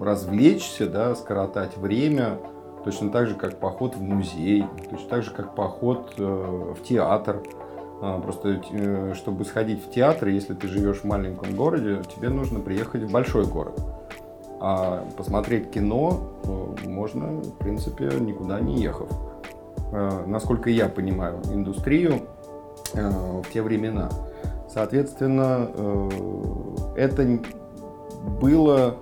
развлечься, 0.00 0.88
да, 0.88 1.14
скоротать 1.14 1.76
время, 1.76 2.40
Точно 2.84 3.10
так 3.10 3.26
же, 3.28 3.34
как 3.34 3.56
поход 3.56 3.96
в 3.96 4.02
музей, 4.02 4.66
точно 4.90 5.08
так 5.08 5.22
же, 5.22 5.30
как 5.30 5.54
поход 5.54 6.14
э, 6.18 6.74
в 6.76 6.82
театр. 6.82 7.42
А, 8.02 8.20
просто, 8.20 8.60
э, 8.70 9.14
чтобы 9.14 9.46
сходить 9.46 9.82
в 9.82 9.90
театр, 9.90 10.28
если 10.28 10.52
ты 10.52 10.68
живешь 10.68 10.98
в 10.98 11.04
маленьком 11.04 11.54
городе, 11.56 12.02
тебе 12.14 12.28
нужно 12.28 12.60
приехать 12.60 13.02
в 13.04 13.10
большой 13.10 13.46
город. 13.46 13.80
А 14.60 15.02
посмотреть 15.16 15.70
кино 15.70 16.20
э, 16.44 16.86
можно, 16.86 17.40
в 17.40 17.56
принципе, 17.56 18.10
никуда 18.20 18.60
не 18.60 18.80
ехав. 18.82 19.08
Насколько 20.26 20.70
я 20.70 20.88
понимаю 20.88 21.40
индустрию 21.52 22.22
в 22.94 23.44
те 23.52 23.62
времена. 23.62 24.08
Соответственно, 24.68 25.70
это 26.96 27.38
было 28.40 28.96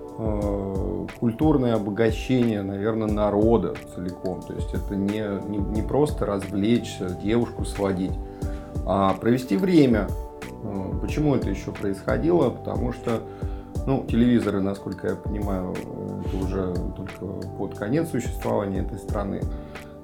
культурное 1.18 1.74
обогащение, 1.74 2.62
наверное, 2.62 3.08
народа 3.08 3.74
целиком. 3.94 4.42
То 4.42 4.54
есть 4.54 4.72
это 4.74 4.94
не, 4.94 5.22
не, 5.48 5.58
не 5.58 5.82
просто 5.82 6.26
развлечься, 6.26 7.16
девушку 7.22 7.64
сводить, 7.64 8.12
а 8.86 9.14
провести 9.14 9.56
время. 9.56 10.08
Э, 10.64 10.92
почему 11.00 11.34
это 11.34 11.50
еще 11.50 11.72
происходило? 11.72 12.50
Потому 12.50 12.92
что 12.92 13.20
ну, 13.86 14.04
телевизоры, 14.06 14.60
насколько 14.60 15.08
я 15.08 15.14
понимаю, 15.16 15.74
это 16.24 16.36
уже 16.36 16.74
только 16.96 17.26
под 17.58 17.76
конец 17.76 18.10
существования 18.10 18.80
этой 18.80 18.98
страны 18.98 19.40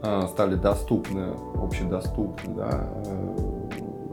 э, 0.03 0.23
стали 0.29 0.57
доступны, 0.57 1.35
общедоступны. 1.55 2.55
Да? 2.55 2.89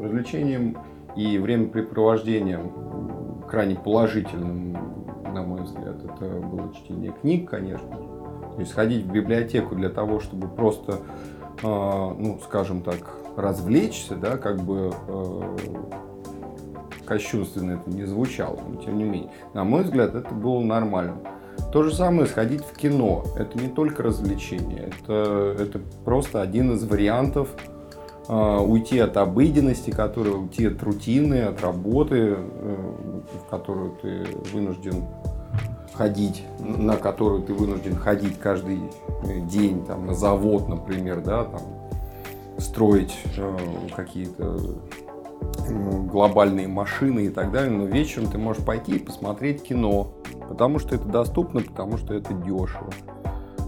развлечением 0.05 0.77
и 1.15 1.37
времяпрепровождением 1.37 2.71
крайне 3.49 3.75
положительным, 3.75 4.77
на 5.35 5.43
мой 5.43 5.61
взгляд, 5.63 5.97
это 6.03 6.25
было 6.25 6.73
чтение 6.73 7.11
книг, 7.11 7.49
конечно. 7.49 7.89
То 8.55 8.59
есть 8.59 8.71
ходить 8.71 9.05
в 9.05 9.11
библиотеку 9.11 9.75
для 9.75 9.89
того, 9.89 10.21
чтобы 10.21 10.47
просто, 10.47 10.99
ну, 11.61 12.39
скажем 12.43 12.81
так, 12.81 13.17
развлечься, 13.35 14.15
да, 14.15 14.37
как 14.37 14.61
бы 14.61 14.93
кощунственно 17.05 17.73
это 17.73 17.89
не 17.89 18.05
звучало, 18.05 18.57
но 18.67 18.81
тем 18.81 18.97
не 18.97 19.03
менее, 19.03 19.31
на 19.53 19.63
мой 19.63 19.83
взгляд, 19.83 20.15
это 20.15 20.33
было 20.33 20.61
нормально. 20.61 21.17
То 21.71 21.83
же 21.83 21.93
самое 21.93 22.27
сходить 22.27 22.61
в 22.61 22.75
кино. 22.75 23.25
Это 23.37 23.59
не 23.59 23.69
только 23.69 24.03
развлечение, 24.03 24.89
это, 25.01 25.55
это 25.59 25.79
просто 26.03 26.41
один 26.41 26.73
из 26.73 26.83
вариантов 26.85 27.49
э, 27.57 27.74
уйти 28.33 28.99
от 28.99 29.17
обыденности, 29.17 29.91
который, 29.91 30.33
уйти 30.33 30.65
от 30.67 30.81
рутины, 30.81 31.43
от 31.43 31.61
работы, 31.61 32.35
э, 32.37 32.91
в 33.45 33.49
которую 33.49 33.91
ты 34.01 34.25
вынужден 34.51 35.03
ходить, 35.93 36.43
на 36.59 36.97
которую 36.97 37.43
ты 37.43 37.53
вынужден 37.53 37.95
ходить 37.95 38.37
каждый 38.39 38.79
день, 39.49 39.85
там, 39.85 40.07
на 40.07 40.13
завод, 40.13 40.67
например, 40.67 41.21
да, 41.21 41.45
там, 41.45 41.61
строить 42.57 43.15
э, 43.37 43.57
какие-то 43.95 44.59
глобальные 46.11 46.67
машины 46.67 47.25
и 47.25 47.29
так 47.29 47.51
далее, 47.51 47.71
но 47.71 47.85
вечером 47.85 48.27
ты 48.29 48.37
можешь 48.37 48.63
пойти 48.63 48.95
и 48.95 48.99
посмотреть 48.99 49.63
кино, 49.63 50.13
потому 50.47 50.79
что 50.79 50.95
это 50.95 51.05
доступно, 51.05 51.61
потому 51.61 51.97
что 51.97 52.13
это 52.13 52.33
дешево. 52.33 52.91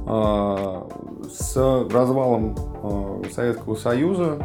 А, 0.10 0.88
с 1.30 1.58
развалом 1.92 2.56
а, 2.82 3.22
Советского 3.30 3.76
Союза 3.76 4.38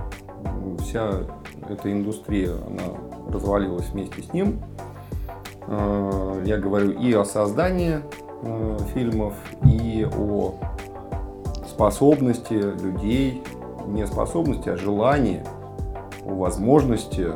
вся 0.80 1.20
эта 1.68 1.92
индустрия 1.92 2.50
она 2.66 3.32
развалилась 3.32 3.88
вместе 3.90 4.22
с 4.22 4.32
ним. 4.32 4.60
А, 5.68 6.42
я 6.44 6.58
говорю 6.58 6.90
и 6.90 7.12
о 7.12 7.24
создании 7.24 8.00
фильмов, 8.92 9.34
и 9.64 10.04
о 10.18 10.54
способности 11.68 12.54
людей, 12.54 13.44
не 13.86 14.04
способности, 14.04 14.68
а 14.68 14.76
желании 14.76 15.44
о 16.26 16.34
возможности 16.34 17.34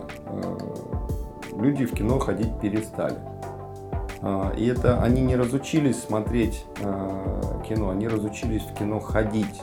люди 1.57 1.87
в 1.87 1.93
кино 1.93 2.19
ходить 2.19 2.59
перестали. 2.61 3.36
А, 4.29 4.53
и 4.57 4.67
это 4.67 5.01
они 5.03 5.23
не 5.23 5.37
разучились 5.37 6.03
смотреть 6.03 6.65
э, 6.81 7.63
кино, 7.69 7.91
они 7.91 8.09
разучились 8.09 8.63
в 8.63 8.77
кино 8.77 8.99
ходить. 8.99 9.63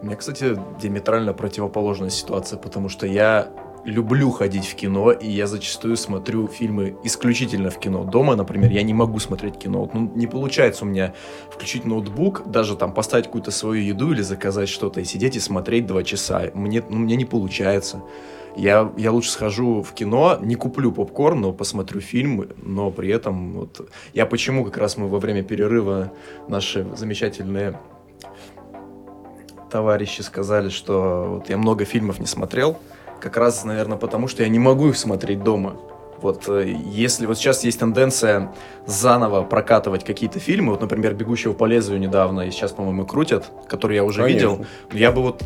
У 0.00 0.06
меня, 0.06 0.14
кстати, 0.14 0.56
диаметрально 0.80 1.32
противоположная 1.32 2.10
ситуация, 2.10 2.56
потому 2.56 2.88
что 2.88 3.04
я 3.04 3.48
люблю 3.84 4.30
ходить 4.30 4.64
в 4.66 4.76
кино, 4.76 5.10
и 5.10 5.28
я 5.28 5.48
зачастую 5.48 5.96
смотрю 5.96 6.46
фильмы 6.46 6.96
исключительно 7.02 7.70
в 7.70 7.80
кино. 7.80 8.04
Дома, 8.04 8.36
например, 8.36 8.70
я 8.70 8.84
не 8.84 8.94
могу 8.94 9.18
смотреть 9.18 9.58
кино. 9.58 9.90
Ну, 9.92 10.08
не 10.14 10.28
получается 10.28 10.84
у 10.84 10.88
меня 10.88 11.12
включить 11.50 11.84
ноутбук, 11.84 12.44
даже 12.46 12.76
там 12.76 12.94
поставить 12.94 13.26
какую-то 13.26 13.50
свою 13.50 13.82
еду 13.82 14.12
или 14.12 14.22
заказать 14.22 14.68
что-то 14.68 15.00
и 15.00 15.04
сидеть 15.04 15.34
и 15.34 15.40
смотреть 15.40 15.86
два 15.86 16.04
часа. 16.04 16.44
Мне, 16.54 16.80
ну, 16.88 16.98
мне 16.98 17.16
не 17.16 17.24
получается. 17.24 18.02
Я, 18.56 18.92
я 18.96 19.10
лучше 19.10 19.30
схожу 19.30 19.82
в 19.82 19.92
кино, 19.92 20.38
не 20.40 20.54
куплю 20.54 20.92
попкорн, 20.92 21.40
но 21.40 21.52
посмотрю 21.52 22.00
фильм, 22.00 22.48
но 22.62 22.90
при 22.90 23.10
этом 23.10 23.52
вот... 23.52 23.88
Я 24.12 24.26
почему 24.26 24.64
как 24.64 24.76
раз 24.76 24.96
мы 24.96 25.08
во 25.08 25.18
время 25.18 25.42
перерыва 25.42 26.12
наши 26.48 26.86
замечательные 26.96 27.78
товарищи 29.70 30.20
сказали, 30.20 30.68
что 30.68 31.26
вот 31.28 31.48
я 31.50 31.56
много 31.56 31.84
фильмов 31.84 32.20
не 32.20 32.26
смотрел, 32.26 32.78
как 33.20 33.36
раз, 33.36 33.64
наверное, 33.64 33.98
потому 33.98 34.28
что 34.28 34.44
я 34.44 34.48
не 34.48 34.60
могу 34.60 34.88
их 34.88 34.96
смотреть 34.96 35.42
дома. 35.42 35.76
Вот 36.20 36.48
э, 36.48 36.72
если 36.86 37.26
вот 37.26 37.38
сейчас 37.38 37.64
есть 37.64 37.80
тенденция 37.80 38.54
заново 38.86 39.42
прокатывать 39.42 40.04
какие-то 40.04 40.38
фильмы, 40.38 40.70
вот, 40.70 40.80
например, 40.80 41.14
«Бегущего 41.14 41.54
по 41.54 41.64
лезвию» 41.64 41.98
недавно, 41.98 42.42
и 42.42 42.50
сейчас, 42.50 42.70
по-моему, 42.70 43.04
крутят, 43.04 43.50
который 43.68 43.96
я 43.96 44.04
уже 44.04 44.22
Конечно. 44.22 44.48
видел, 44.48 44.66
я 44.92 45.10
бы 45.10 45.22
вот... 45.22 45.42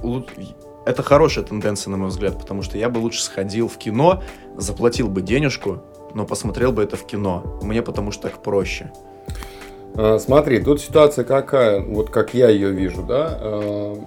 Это 0.88 1.02
хорошая 1.02 1.44
тенденция, 1.44 1.90
на 1.90 1.98
мой 1.98 2.08
взгляд, 2.08 2.38
потому 2.38 2.62
что 2.62 2.78
я 2.78 2.88
бы 2.88 2.96
лучше 2.96 3.22
сходил 3.22 3.68
в 3.68 3.76
кино, 3.76 4.22
заплатил 4.56 5.08
бы 5.08 5.20
денежку, 5.20 5.82
но 6.14 6.24
посмотрел 6.24 6.72
бы 6.72 6.82
это 6.82 6.96
в 6.96 7.04
кино. 7.04 7.58
Мне 7.60 7.82
потому 7.82 8.10
что 8.10 8.30
так 8.30 8.42
проще. 8.42 8.90
А, 9.96 10.18
смотри, 10.18 10.60
тут 10.60 10.80
ситуация 10.80 11.26
какая, 11.26 11.82
вот 11.82 12.08
как 12.08 12.32
я 12.32 12.48
ее 12.48 12.70
вижу, 12.70 13.02
да, 13.02 13.38
а, 13.38 13.98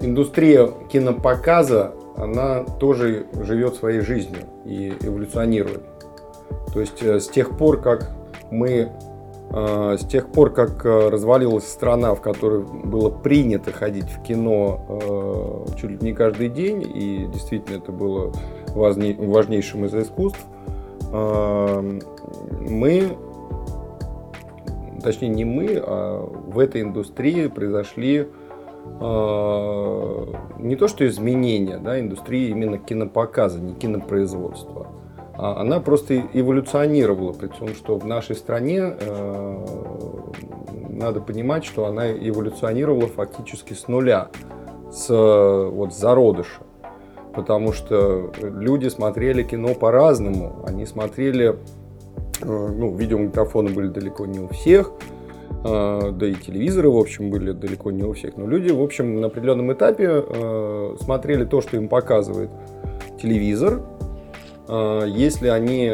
индустрия 0.00 0.70
кинопоказа, 0.92 1.92
она 2.16 2.62
тоже 2.62 3.26
живет 3.40 3.74
своей 3.74 3.98
жизнью 3.98 4.44
и 4.64 4.96
эволюционирует. 5.00 5.82
То 6.72 6.78
есть 6.78 7.02
э, 7.02 7.18
с 7.18 7.26
тех 7.26 7.56
пор, 7.58 7.80
как 7.80 8.12
мы 8.52 8.92
с 9.56 10.06
тех 10.06 10.32
пор, 10.32 10.52
как 10.52 10.84
э, 10.84 11.08
развалилась 11.08 11.66
страна, 11.66 12.14
в 12.14 12.20
которой 12.20 12.64
было 12.64 13.10
принято 13.10 13.72
ходить 13.72 14.10
в 14.10 14.22
кино 14.22 15.64
чуть 15.78 15.90
ли 15.90 15.98
не 16.00 16.12
каждый 16.12 16.48
день, 16.48 16.82
и 16.82 17.28
действительно 17.32 17.76
это 17.76 17.92
было 17.92 18.32
важнейшим 18.74 19.84
из 19.84 19.94
искусств, 19.94 20.44
мы, 21.12 23.16
точнее 25.02 25.28
не 25.28 25.44
мы, 25.44 25.80
а 25.80 26.26
в 26.26 26.58
этой 26.58 26.82
индустрии 26.82 27.46
произошли 27.46 28.26
Э, 29.00 30.26
не 30.58 30.76
то 30.76 30.88
что 30.88 31.06
изменения 31.06 31.78
да, 31.78 31.98
индустрии 31.98 32.50
именно 32.50 32.78
кинопоказа, 32.78 33.60
не 33.60 33.74
кинопроизводства. 33.74 34.88
А 35.36 35.60
она 35.60 35.80
просто 35.80 36.22
эволюционировала, 36.32 37.32
при 37.32 37.48
том, 37.48 37.68
что 37.68 37.98
в 37.98 38.06
нашей 38.06 38.36
стране 38.36 38.80
э, 38.80 39.66
надо 40.90 41.20
понимать, 41.20 41.64
что 41.64 41.86
она 41.86 42.10
эволюционировала 42.12 43.08
фактически 43.08 43.72
с 43.72 43.88
нуля, 43.88 44.28
с 44.92 45.08
вот, 45.08 45.92
зародыша. 45.92 46.62
Потому 47.34 47.72
что 47.72 48.30
люди 48.40 48.86
смотрели 48.86 49.42
кино 49.42 49.74
по-разному. 49.74 50.62
Они 50.68 50.86
смотрели, 50.86 51.56
э, 52.40 52.46
ну, 52.46 52.94
видеомагнитофоны 52.94 53.70
были 53.70 53.88
далеко 53.88 54.26
не 54.26 54.38
у 54.38 54.46
всех, 54.48 54.92
а, 55.66 56.12
да 56.12 56.26
и 56.26 56.34
телевизоры, 56.34 56.90
в 56.90 56.96
общем, 56.96 57.30
были 57.30 57.50
далеко 57.52 57.90
не 57.90 58.04
у 58.04 58.12
всех, 58.12 58.36
но 58.36 58.46
люди, 58.46 58.70
в 58.70 58.82
общем, 58.82 59.20
на 59.20 59.28
определенном 59.28 59.72
этапе 59.72 60.22
смотрели 61.00 61.44
то, 61.44 61.62
что 61.62 61.76
им 61.78 61.88
показывает 61.88 62.50
телевизор. 63.20 63.80
А, 64.68 65.04
если 65.04 65.48
они 65.48 65.92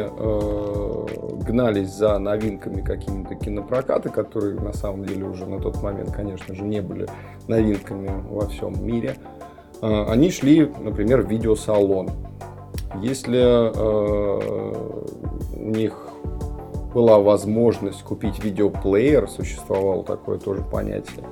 гнались 1.45 1.89
за 1.89 2.17
новинками 2.19 2.81
какими-то 2.81 3.35
кинопроката, 3.35 4.09
которые 4.09 4.59
на 4.59 4.73
самом 4.73 5.05
деле 5.05 5.25
уже 5.25 5.45
на 5.45 5.59
тот 5.59 5.81
момент, 5.81 6.11
конечно 6.11 6.55
же, 6.55 6.63
не 6.63 6.81
были 6.81 7.07
новинками 7.47 8.09
во 8.29 8.47
всем 8.47 8.85
мире, 8.85 9.15
они 9.81 10.29
шли, 10.29 10.71
например, 10.79 11.21
в 11.23 11.29
видеосалон. 11.29 12.11
Если 13.01 13.71
у 15.57 15.69
них 15.69 16.07
была 16.93 17.19
возможность 17.19 18.03
купить 18.03 18.43
видеоплеер, 18.43 19.27
существовало 19.27 20.03
такое 20.03 20.37
тоже 20.37 20.61
понятие, 20.61 21.25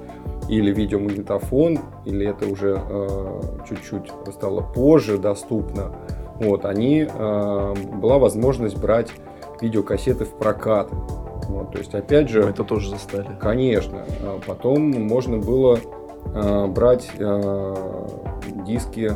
или 0.48 0.74
видеомагнитофон, 0.74 1.80
или 2.06 2.28
это 2.28 2.48
уже 2.48 2.82
э, 2.82 3.41
чуть-чуть 3.68 4.11
стало 4.34 4.61
позже 4.61 5.18
доступно, 5.18 5.91
вот, 6.40 6.66
они, 6.66 7.07
э, 7.07 7.74
была 7.94 8.18
возможность 8.18 8.78
брать 8.78 9.11
видеокассеты 9.61 10.26
в 10.26 10.34
прокат. 10.34 10.90
Вот, 11.48 11.72
то 11.72 11.80
есть, 11.80 11.94
опять 11.94 12.30
же... 12.30 12.44
Мы 12.44 12.49
это 12.52 12.64
тоже 12.64 12.91
застали. 12.91 13.28
Конечно. 13.40 14.06
А 14.22 14.40
потом 14.45 14.91
можно 14.91 15.38
было 15.38 15.80
э, 16.34 16.68
брать 16.68 17.10
э, 17.18 17.76
диски 18.66 19.11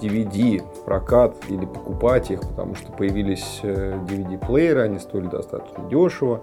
DVD 0.00 0.62
в 0.62 0.84
прокат 0.84 1.36
или 1.48 1.64
покупать 1.66 2.30
их, 2.30 2.40
потому 2.40 2.74
что 2.74 2.92
появились 2.92 3.60
DVD-плееры, 3.62 4.80
э, 4.80 4.84
они 4.84 4.98
стоили 4.98 5.26
достаточно 5.26 5.88
дешево. 5.88 6.40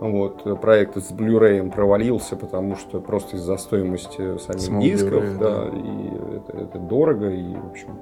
Вот, 0.00 0.60
проект 0.60 0.96
с 0.96 1.10
Blu-ray 1.10 1.72
провалился, 1.72 2.36
потому 2.36 2.76
что 2.76 3.00
просто 3.00 3.36
из-за 3.36 3.56
стоимости 3.56 4.38
самих 4.38 4.68
Small 4.68 4.80
дисков, 4.80 5.38
да, 5.38 5.64
да, 5.64 5.76
и 5.76 6.36
это, 6.36 6.56
это 6.56 6.78
дорого, 6.78 7.30
и, 7.30 7.56
в 7.56 7.66
общем, 7.70 7.98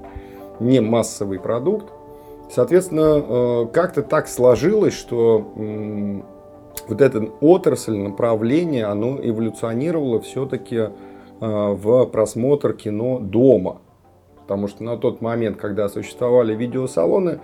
не 0.59 0.79
массовый 0.79 1.39
продукт. 1.39 1.91
Соответственно, 2.49 3.23
э, 3.27 3.67
как-то 3.73 4.03
так 4.03 4.27
сложилось, 4.27 4.93
что 4.93 5.45
вот 6.87 7.01
эта 7.01 7.27
отрасль, 7.41 7.97
направление, 7.97 8.85
оно 8.85 9.17
эволюционировало 9.21 10.21
все-таки 10.21 10.75
э, 10.77 10.89
в 11.39 12.05
просмотр 12.05 12.73
кино 12.73 13.19
дома. 13.19 13.81
Потому 14.41 14.69
что 14.69 14.83
на 14.83 14.95
тот 14.97 15.19
момент, 15.19 15.57
когда 15.57 15.89
существовали 15.89 16.55
видеосалоны, 16.55 17.39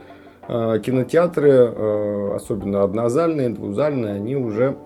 э, 0.48 0.80
кинотеатры, 0.80 2.34
особенно 2.36 2.84
однозальные, 2.84 3.50
двузальные, 3.50 4.14
они 4.16 4.38
уже, 4.38 4.78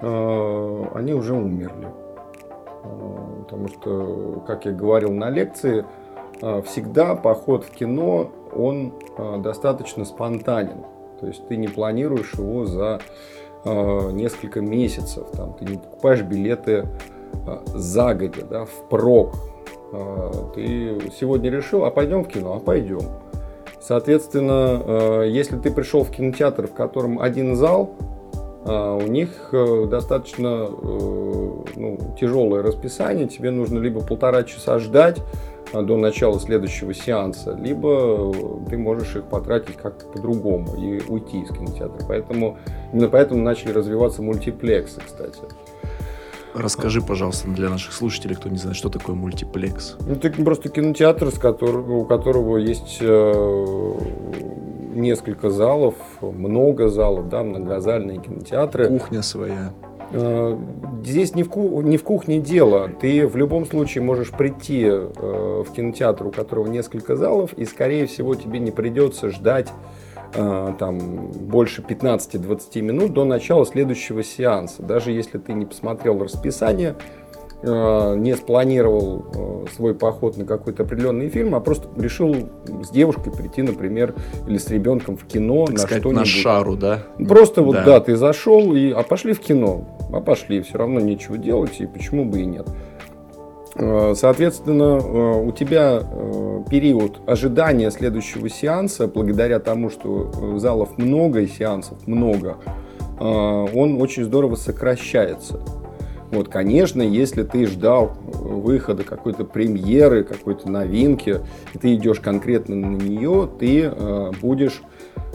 они 0.00 1.12
уже 1.12 1.34
умерли. 1.34 1.88
Потому 3.42 3.68
что, 3.68 4.42
как 4.46 4.64
я 4.64 4.72
говорил 4.72 5.12
на 5.12 5.28
лекции, 5.28 5.84
всегда 6.40 7.14
поход 7.14 7.64
в 7.64 7.70
кино, 7.70 8.30
он 8.54 8.94
а, 9.16 9.38
достаточно 9.38 10.04
спонтанен. 10.04 10.84
То 11.20 11.26
есть 11.26 11.46
ты 11.48 11.56
не 11.56 11.68
планируешь 11.68 12.34
его 12.34 12.64
за 12.64 13.00
несколько 13.62 14.62
месяцев. 14.62 15.26
Там, 15.36 15.52
ты 15.52 15.66
не 15.66 15.76
покупаешь 15.76 16.22
билеты 16.22 16.86
загодя, 17.66 18.42
да, 18.48 18.64
впрок. 18.64 19.34
Ты 20.54 20.98
сегодня 21.20 21.50
решил, 21.50 21.84
а 21.84 21.90
пойдем 21.90 22.24
в 22.24 22.28
кино, 22.28 22.54
а 22.54 22.58
пойдем. 22.58 23.02
Соответственно, 23.82 25.24
если 25.24 25.58
ты 25.58 25.70
пришел 25.70 26.04
в 26.04 26.10
кинотеатр, 26.10 26.68
в 26.68 26.72
котором 26.72 27.20
один 27.20 27.54
зал, 27.54 27.90
а, 28.62 28.94
у 28.94 29.06
них 29.06 29.28
э, 29.52 29.86
достаточно 29.86 30.68
э, 30.68 31.50
ну, 31.76 31.98
тяжелое 32.20 32.62
расписание. 32.62 33.26
Тебе 33.26 33.50
нужно 33.50 33.78
либо 33.78 34.00
полтора 34.00 34.42
часа 34.42 34.78
ждать 34.78 35.18
а, 35.18 35.22
до 35.72 35.96
начала 35.96 36.38
следующего 36.40 36.94
сеанса, 36.94 37.56
либо 37.60 38.32
ты 38.68 38.76
можешь 38.76 39.16
их 39.16 39.24
потратить 39.24 39.76
как-то 39.76 40.06
по-другому 40.06 40.74
и 40.76 41.00
уйти 41.08 41.40
из 41.40 41.48
кинотеатра. 41.48 42.04
Поэтому, 42.06 42.58
именно 42.92 43.08
поэтому 43.08 43.42
начали 43.42 43.72
развиваться 43.72 44.22
мультиплексы, 44.22 45.00
кстати. 45.04 45.40
Расскажи, 46.54 47.00
пожалуйста, 47.00 47.48
для 47.48 47.70
наших 47.70 47.92
слушателей, 47.92 48.34
кто 48.34 48.48
не 48.48 48.56
знает, 48.56 48.76
что 48.76 48.88
такое 48.88 49.14
мультиплекс. 49.14 49.96
Ну, 50.00 50.14
это 50.14 50.30
просто 50.42 50.68
кинотеатр, 50.68 51.30
с 51.30 51.38
которого, 51.38 51.98
у 51.98 52.04
которого 52.04 52.56
есть 52.56 52.98
э, 53.00 53.94
несколько 54.94 55.50
залов, 55.50 55.94
много 56.20 56.88
залов, 56.88 57.28
да, 57.28 57.44
многозальные 57.44 58.18
кинотеатры. 58.18 58.88
Кухня 58.88 59.22
своя. 59.22 59.72
Э, 60.12 60.56
здесь 61.04 61.34
не 61.34 61.42
в, 61.42 61.48
ку- 61.50 61.80
не 61.82 61.96
в 61.96 62.02
кухне 62.02 62.40
дело. 62.40 62.88
Ты 63.00 63.26
в 63.26 63.36
любом 63.36 63.64
случае 63.66 64.02
можешь 64.02 64.30
прийти 64.30 64.84
э, 64.86 65.62
в 65.66 65.72
кинотеатр, 65.72 66.26
у 66.26 66.30
которого 66.30 66.66
несколько 66.66 67.16
залов, 67.16 67.52
и, 67.54 67.64
скорее 67.64 68.06
всего, 68.06 68.34
тебе 68.34 68.58
не 68.58 68.70
придется 68.72 69.30
ждать 69.30 69.68
э, 70.34 70.72
там, 70.78 70.98
больше 71.28 71.82
15-20 71.82 72.80
минут 72.80 73.12
до 73.12 73.24
начала 73.24 73.64
следующего 73.64 74.22
сеанса. 74.24 74.82
Даже 74.82 75.12
если 75.12 75.38
ты 75.38 75.52
не 75.52 75.66
посмотрел 75.66 76.18
расписание, 76.22 76.96
не 77.62 78.34
спланировал 78.36 79.24
э, 79.34 79.66
свой 79.74 79.94
поход 79.94 80.36
на 80.38 80.46
какой-то 80.46 80.84
определенный 80.84 81.28
фильм, 81.28 81.54
а 81.54 81.60
просто 81.60 81.88
решил 82.00 82.34
с 82.82 82.90
девушкой 82.90 83.32
прийти, 83.32 83.60
например, 83.60 84.14
или 84.48 84.56
с 84.56 84.70
ребенком 84.70 85.16
в 85.18 85.26
кино 85.26 85.66
так 85.66 85.74
на 85.74 85.86
что-нибудь. 85.86 86.14
На 86.14 86.24
шару, 86.24 86.76
да? 86.76 87.00
Просто 87.28 87.62
вот, 87.62 87.74
да. 87.74 87.84
да, 87.84 88.00
ты 88.00 88.16
зашел 88.16 88.74
и, 88.74 88.90
а 88.90 89.02
пошли 89.02 89.34
в 89.34 89.40
кино, 89.40 89.84
а 90.10 90.20
пошли, 90.20 90.62
все 90.62 90.78
равно 90.78 91.00
нечего 91.00 91.36
делать, 91.36 91.80
и 91.80 91.86
почему 91.86 92.24
бы 92.24 92.40
и 92.40 92.46
нет. 92.46 92.66
Э, 93.74 94.14
соответственно, 94.16 95.40
у 95.42 95.52
тебя 95.52 96.02
период 96.70 97.18
ожидания 97.26 97.90
следующего 97.90 98.48
сеанса, 98.48 99.06
благодаря 99.06 99.58
тому, 99.58 99.90
что 99.90 100.30
залов 100.56 100.96
много 100.96 101.40
и 101.40 101.46
сеансов 101.46 102.06
много, 102.06 102.56
он 103.18 104.00
очень 104.00 104.24
здорово 104.24 104.54
сокращается. 104.54 105.60
Вот, 106.30 106.48
конечно, 106.48 107.02
если 107.02 107.42
ты 107.42 107.66
ждал 107.66 108.12
выхода 108.24 109.02
какой-то 109.02 109.44
премьеры, 109.44 110.22
какой-то 110.22 110.70
новинки, 110.70 111.40
и 111.74 111.78
ты 111.78 111.94
идешь 111.94 112.20
конкретно 112.20 112.76
на 112.76 112.96
нее, 112.96 113.48
ты 113.58 113.82
э, 113.82 114.30
будешь 114.40 114.80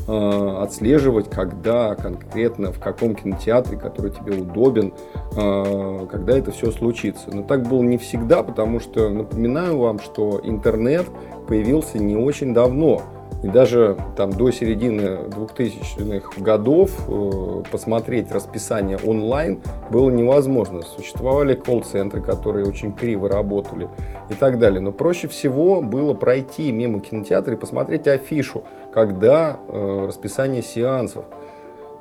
э, 0.08 0.58
отслеживать, 0.62 1.30
когда 1.30 1.96
конкретно, 1.96 2.72
в 2.72 2.80
каком 2.80 3.14
кинотеатре, 3.14 3.78
который 3.78 4.12
тебе 4.12 4.42
удобен, 4.42 4.94
э, 5.36 6.08
когда 6.10 6.38
это 6.38 6.52
все 6.52 6.72
случится. 6.72 7.30
Но 7.30 7.44
так 7.44 7.68
было 7.68 7.82
не 7.82 7.98
всегда, 7.98 8.42
потому 8.42 8.80
что, 8.80 9.10
напоминаю 9.10 9.78
вам, 9.78 10.00
что 10.00 10.40
интернет 10.44 11.08
появился 11.48 12.00
не 12.00 12.16
очень 12.16 12.54
давно. 12.54 13.02
И 13.44 13.48
даже 13.48 13.98
там 14.16 14.32
до 14.32 14.49
середины 14.52 15.28
2000-х 15.28 16.41
годов 16.41 16.91
э, 17.07 17.64
посмотреть 17.72 18.32
расписание 18.32 18.98
онлайн 18.98 19.62
было 19.91 20.10
невозможно. 20.10 20.82
Существовали 20.82 21.53
колл-центры, 21.53 22.22
которые 22.22 22.66
очень 22.66 22.94
криво 22.94 23.30
работали 23.30 23.88
и 24.30 24.34
так 24.34 24.57
далее. 24.57 24.80
Но 24.80 24.91
проще 24.91 25.28
всего 25.28 25.82
было 25.82 26.14
пройти 26.14 26.72
мимо 26.72 26.99
кинотеатра 26.99 27.53
и 27.53 27.57
посмотреть 27.57 28.07
афишу, 28.07 28.64
когда 28.94 29.60
э, 29.68 30.06
расписание 30.07 30.64
сеансов. 30.64 31.26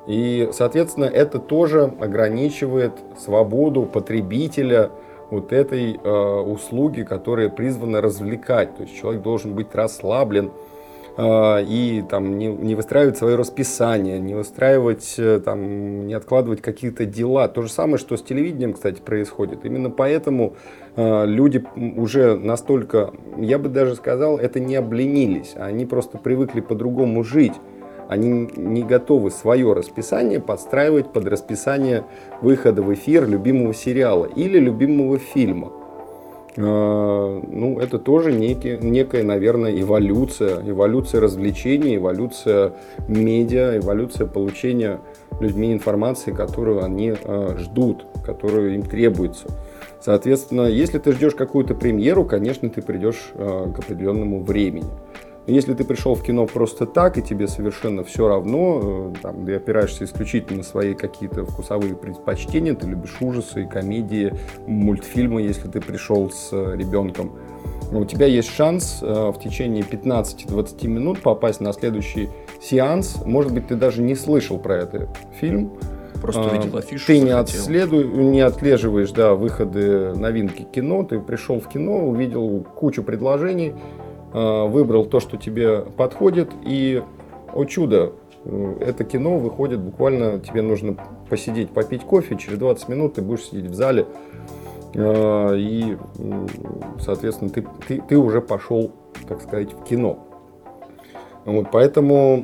И, 0.07 0.49
соответственно, 0.51 1.05
это 1.05 1.39
тоже 1.39 1.93
ограничивает 1.99 2.93
свободу 3.17 3.83
потребителя 3.83 4.91
вот 5.31 5.51
этой 5.51 5.99
э, 6.01 6.39
услуги, 6.41 7.01
которая 7.01 7.49
призвана 7.49 8.01
развлекать. 8.01 8.75
То 8.75 8.83
есть 8.83 8.95
человек 8.95 9.21
должен 9.21 9.53
быть 9.53 9.73
расслаблен, 9.73 10.51
и 11.17 12.03
там 12.09 12.37
не, 12.37 12.47
не 12.47 12.75
выстраивать 12.75 13.17
свое 13.17 13.35
расписание, 13.37 14.19
не 14.19 14.35
выстраивать, 14.35 15.15
э, 15.17 15.39
там, 15.43 16.07
не 16.07 16.13
откладывать 16.13 16.61
какие-то 16.61 17.05
дела. 17.05 17.47
То 17.47 17.61
же 17.61 17.69
самое, 17.69 17.97
что 17.97 18.17
с 18.17 18.21
телевидением, 18.21 18.73
кстати, 18.73 18.99
происходит. 18.99 19.63
Именно 19.63 19.89
поэтому 19.89 20.55
э, 20.97 21.25
люди 21.25 21.63
уже 21.95 22.35
настолько, 22.35 23.13
я 23.37 23.57
бы 23.57 23.69
даже 23.69 23.95
сказал, 23.95 24.37
это 24.37 24.59
не 24.59 24.75
обленились, 24.75 25.53
они 25.55 25.85
просто 25.85 26.17
привыкли 26.17 26.59
по-другому 26.59 27.23
жить. 27.23 27.53
Они 28.07 28.49
не 28.55 28.83
готовы 28.83 29.31
свое 29.31 29.73
расписание 29.73 30.39
подстраивать 30.39 31.11
под 31.11 31.25
расписание 31.25 32.03
выхода 32.41 32.83
в 32.83 32.93
эфир 32.93 33.27
любимого 33.27 33.73
сериала 33.73 34.25
или 34.25 34.59
любимого 34.59 35.17
фильма. 35.17 35.71
А, 36.57 37.41
ну, 37.47 37.79
это 37.79 37.99
тоже 37.99 38.31
некий, 38.31 38.77
некая, 38.77 39.23
наверное, 39.23 39.79
эволюция, 39.79 40.61
эволюция 40.65 41.21
развлечений, 41.21 41.97
эволюция 41.97 42.73
медиа, 43.07 43.77
эволюция 43.77 44.27
получения 44.27 44.99
людьми 45.39 45.73
информации, 45.73 46.31
которую 46.31 46.83
они 46.83 47.13
а, 47.23 47.55
ждут, 47.57 48.05
которую 48.25 48.75
им 48.75 48.83
требуется. 48.83 49.47
Соответственно, 49.99 50.67
если 50.67 50.99
ты 50.99 51.11
ждешь 51.11 51.35
какую-то 51.35 51.73
премьеру, 51.73 52.25
конечно, 52.25 52.69
ты 52.69 52.81
придешь 52.81 53.31
а, 53.33 53.71
к 53.71 53.79
определенному 53.79 54.43
времени. 54.43 54.85
Если 55.47 55.75
ты 55.75 55.83
пришел 55.83 56.15
в 56.15 56.23
кино 56.23 56.47
просто 56.47 56.87
так, 56.87 57.17
и 57.17 57.21
тебе 57.21 57.47
совершенно 57.47 58.03
все 58.03 58.27
равно, 58.27 59.11
э, 59.13 59.13
там, 59.21 59.45
ты 59.45 59.55
опираешься 59.55 60.03
исключительно 60.03 60.59
на 60.59 60.63
свои 60.63 60.95
какие-то 60.95 61.45
вкусовые 61.45 61.95
предпочтения, 61.95 62.73
ты 62.73 62.87
любишь 62.87 63.17
ужасы, 63.19 63.67
комедии, 63.67 64.33
мультфильмы, 64.65 65.43
если 65.43 65.67
ты 65.67 65.81
пришел 65.81 66.31
с 66.31 66.49
э, 66.51 66.75
ребенком, 66.75 67.33
у 67.91 68.03
тебя 68.05 68.25
есть 68.25 68.49
шанс 68.49 68.99
э, 69.01 69.31
в 69.31 69.39
течение 69.39 69.83
15-20 69.83 70.87
минут 70.87 71.21
попасть 71.21 71.61
на 71.61 71.71
следующий 71.73 72.29
сеанс. 72.59 73.21
Может 73.23 73.53
быть, 73.53 73.67
ты 73.67 73.75
даже 73.75 74.01
не 74.01 74.15
слышал 74.15 74.57
про 74.57 74.77
этот 74.77 75.09
фильм. 75.39 75.73
Просто 76.21 76.41
увидел 76.41 76.77
афишу. 76.77 77.05
Ты 77.05 77.19
не, 77.19 77.29
отследуй, 77.29 78.07
не 78.07 78.41
отслеживаешь 78.41 79.11
да, 79.11 79.35
выходы 79.35 80.15
новинки 80.15 80.63
кино. 80.63 81.03
Ты 81.03 81.19
пришел 81.19 81.59
в 81.59 81.67
кино, 81.67 82.07
увидел 82.07 82.65
кучу 82.75 83.03
предложений, 83.03 83.75
выбрал 84.35 85.05
то, 85.05 85.19
что 85.21 85.37
тебе 85.37 85.79
подходит, 85.79 86.51
и, 86.65 87.01
о 87.53 87.63
чудо, 87.63 88.11
э, 88.43 88.75
это 88.81 89.05
кино 89.05 89.37
выходит 89.37 89.79
буквально, 89.79 90.39
тебе 90.39 90.61
нужно 90.61 90.97
посидеть, 91.29 91.69
попить 91.69 92.01
кофе, 92.01 92.35
через 92.35 92.57
20 92.57 92.89
минут 92.89 93.13
ты 93.13 93.21
будешь 93.21 93.45
сидеть 93.45 93.67
в 93.67 93.73
зале, 93.73 94.07
э, 94.93 95.57
и, 95.57 95.97
соответственно, 96.99 97.49
ты, 97.49 97.65
ты, 97.87 98.01
ты 98.01 98.17
уже 98.17 98.41
пошел, 98.41 98.91
так 99.27 99.41
сказать, 99.41 99.71
в 99.71 99.83
кино. 99.85 100.19
Вот, 101.45 101.67
поэтому 101.71 102.43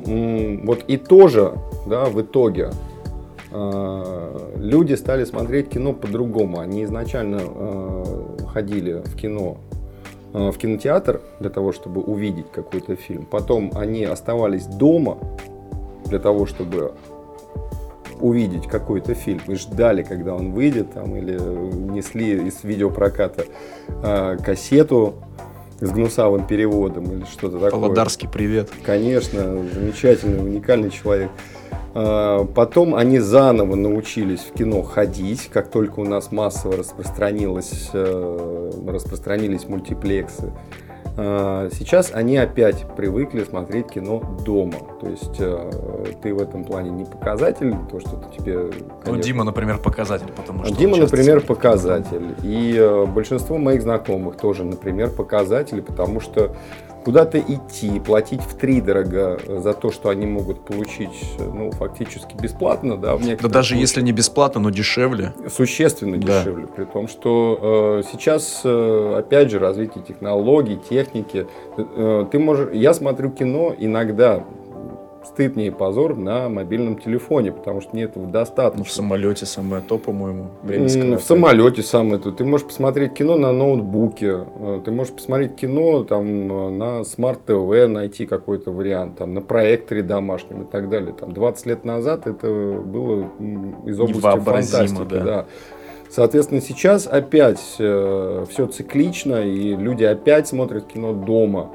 вот 0.64 0.84
и 0.86 0.96
тоже, 0.96 1.54
да, 1.86 2.04
в 2.04 2.22
итоге 2.22 2.70
люди 3.50 4.94
стали 4.94 5.24
смотреть 5.24 5.70
кино 5.70 5.92
по-другому. 5.92 6.60
Они 6.60 6.84
изначально 6.84 7.40
ходили 8.46 9.02
в 9.04 9.16
кино 9.16 9.58
Э, 9.71 9.71
в 10.32 10.52
кинотеатр 10.56 11.20
для 11.40 11.50
того, 11.50 11.72
чтобы 11.72 12.00
увидеть 12.00 12.50
какой-то 12.50 12.96
фильм. 12.96 13.26
Потом 13.26 13.72
они 13.74 14.04
оставались 14.04 14.66
дома 14.66 15.18
для 16.06 16.18
того, 16.18 16.46
чтобы 16.46 16.94
увидеть 18.20 18.66
какой-то 18.66 19.14
фильм 19.14 19.40
и 19.48 19.54
ждали, 19.56 20.02
когда 20.02 20.34
он 20.34 20.52
выйдет, 20.52 20.92
там, 20.92 21.16
или 21.16 21.38
несли 21.38 22.46
из 22.46 22.62
видеопроката 22.62 23.46
э, 23.88 24.36
кассету 24.42 25.14
с 25.80 25.90
гнусавым 25.90 26.46
переводом 26.46 27.04
или 27.12 27.24
что-то 27.24 27.58
такое. 27.58 27.80
Володарский 27.80 28.28
привет. 28.28 28.70
Конечно, 28.84 29.40
замечательный, 29.74 30.38
уникальный 30.38 30.90
человек. 30.90 31.30
А, 31.94 32.44
потом 32.44 32.94
они 32.94 33.18
заново 33.18 33.74
научились 33.74 34.40
в 34.40 34.52
кино 34.52 34.82
ходить, 34.82 35.48
как 35.52 35.70
только 35.70 36.00
у 36.00 36.04
нас 36.04 36.32
массово 36.32 36.76
распространилось, 36.76 37.90
э, 37.92 38.70
распространились 38.86 39.68
мультиплексы. 39.68 40.52
А, 41.14 41.68
сейчас 41.72 42.10
они 42.14 42.38
опять 42.38 42.86
привыкли 42.96 43.44
смотреть 43.44 43.88
кино 43.88 44.22
дома. 44.44 44.78
То 45.00 45.08
есть 45.08 45.36
э, 45.38 46.12
ты 46.22 46.32
в 46.34 46.40
этом 46.40 46.64
плане 46.64 46.90
не 46.90 47.04
показатель, 47.04 47.74
то, 47.90 48.00
что 48.00 48.16
ты 48.16 48.38
тебе... 48.38 48.56
Ну, 48.56 48.70
конечно... 48.70 49.12
Ну, 49.12 49.16
Дима, 49.18 49.44
например, 49.44 49.78
показатель, 49.78 50.32
потому 50.34 50.64
что... 50.64 50.74
Дима, 50.74 50.96
например, 50.96 51.42
показатель. 51.42 52.34
И 52.42 52.74
э, 52.78 53.04
большинство 53.04 53.58
моих 53.58 53.82
знакомых 53.82 54.36
тоже, 54.36 54.64
например, 54.64 55.10
показатели, 55.10 55.82
потому 55.82 56.20
что 56.20 56.56
куда-то 57.04 57.38
идти, 57.38 58.00
платить 58.00 58.40
в 58.42 58.56
три 58.56 58.80
дорого 58.80 59.38
за 59.46 59.72
то, 59.72 59.90
что 59.90 60.08
они 60.08 60.26
могут 60.26 60.64
получить, 60.64 61.36
ну, 61.38 61.70
фактически 61.72 62.34
бесплатно, 62.36 62.96
да, 62.96 63.16
в 63.16 63.36
Да 63.40 63.48
даже 63.48 63.76
если 63.76 64.00
не 64.00 64.12
бесплатно, 64.12 64.60
но 64.60 64.70
дешевле. 64.70 65.32
Существенно 65.48 66.18
да. 66.18 66.40
дешевле, 66.40 66.66
при 66.66 66.84
том, 66.84 67.08
что 67.08 68.02
э, 68.02 68.08
сейчас, 68.10 68.62
э, 68.64 69.14
опять 69.18 69.50
же, 69.50 69.58
развитие 69.58 70.04
технологий, 70.04 70.76
техники, 70.76 71.46
э, 71.76 72.26
ты 72.30 72.38
можешь, 72.38 72.72
я 72.72 72.94
смотрю 72.94 73.30
кино 73.30 73.74
иногда, 73.78 74.44
стыд 75.24 75.56
мне 75.56 75.68
и 75.68 75.70
позор 75.70 76.16
на 76.16 76.48
мобильном 76.48 76.98
телефоне, 76.98 77.52
потому 77.52 77.80
что 77.80 77.90
мне 77.92 78.04
этого 78.04 78.26
достаточно. 78.26 78.78
Ну, 78.78 78.84
в 78.84 78.90
самолете 78.90 79.46
самое 79.46 79.82
то, 79.82 79.98
по-моему. 79.98 80.48
В 80.62 81.20
самолете 81.20 81.82
самое 81.82 82.18
то. 82.18 82.32
Ты 82.32 82.44
можешь 82.44 82.66
посмотреть 82.66 83.14
кино 83.14 83.36
на 83.36 83.52
ноутбуке, 83.52 84.44
э, 84.58 84.80
ты 84.84 84.90
можешь 84.90 85.12
посмотреть 85.12 85.56
кино 85.56 86.04
там 86.04 86.52
э, 86.52 86.70
на 86.70 87.04
смарт-ТВ, 87.04 87.88
найти 87.88 88.26
какой-то 88.26 88.70
вариант, 88.70 89.18
там, 89.18 89.34
на 89.34 89.40
проекторе 89.40 90.02
домашнем 90.02 90.62
и 90.62 90.64
так 90.64 90.88
далее. 90.88 91.12
Там 91.12 91.32
20 91.32 91.66
лет 91.66 91.84
назад 91.84 92.26
это 92.26 92.48
было 92.48 93.28
из 93.86 94.00
области 94.00 94.20
фантастики. 94.20 95.04
Да. 95.08 95.24
Да. 95.24 95.46
Соответственно, 96.10 96.60
сейчас 96.60 97.06
опять 97.06 97.76
э, 97.78 98.44
все 98.50 98.66
циклично, 98.66 99.36
и 99.36 99.74
люди 99.74 100.04
опять 100.04 100.46
смотрят 100.46 100.86
кино 100.86 101.14
дома. 101.14 101.70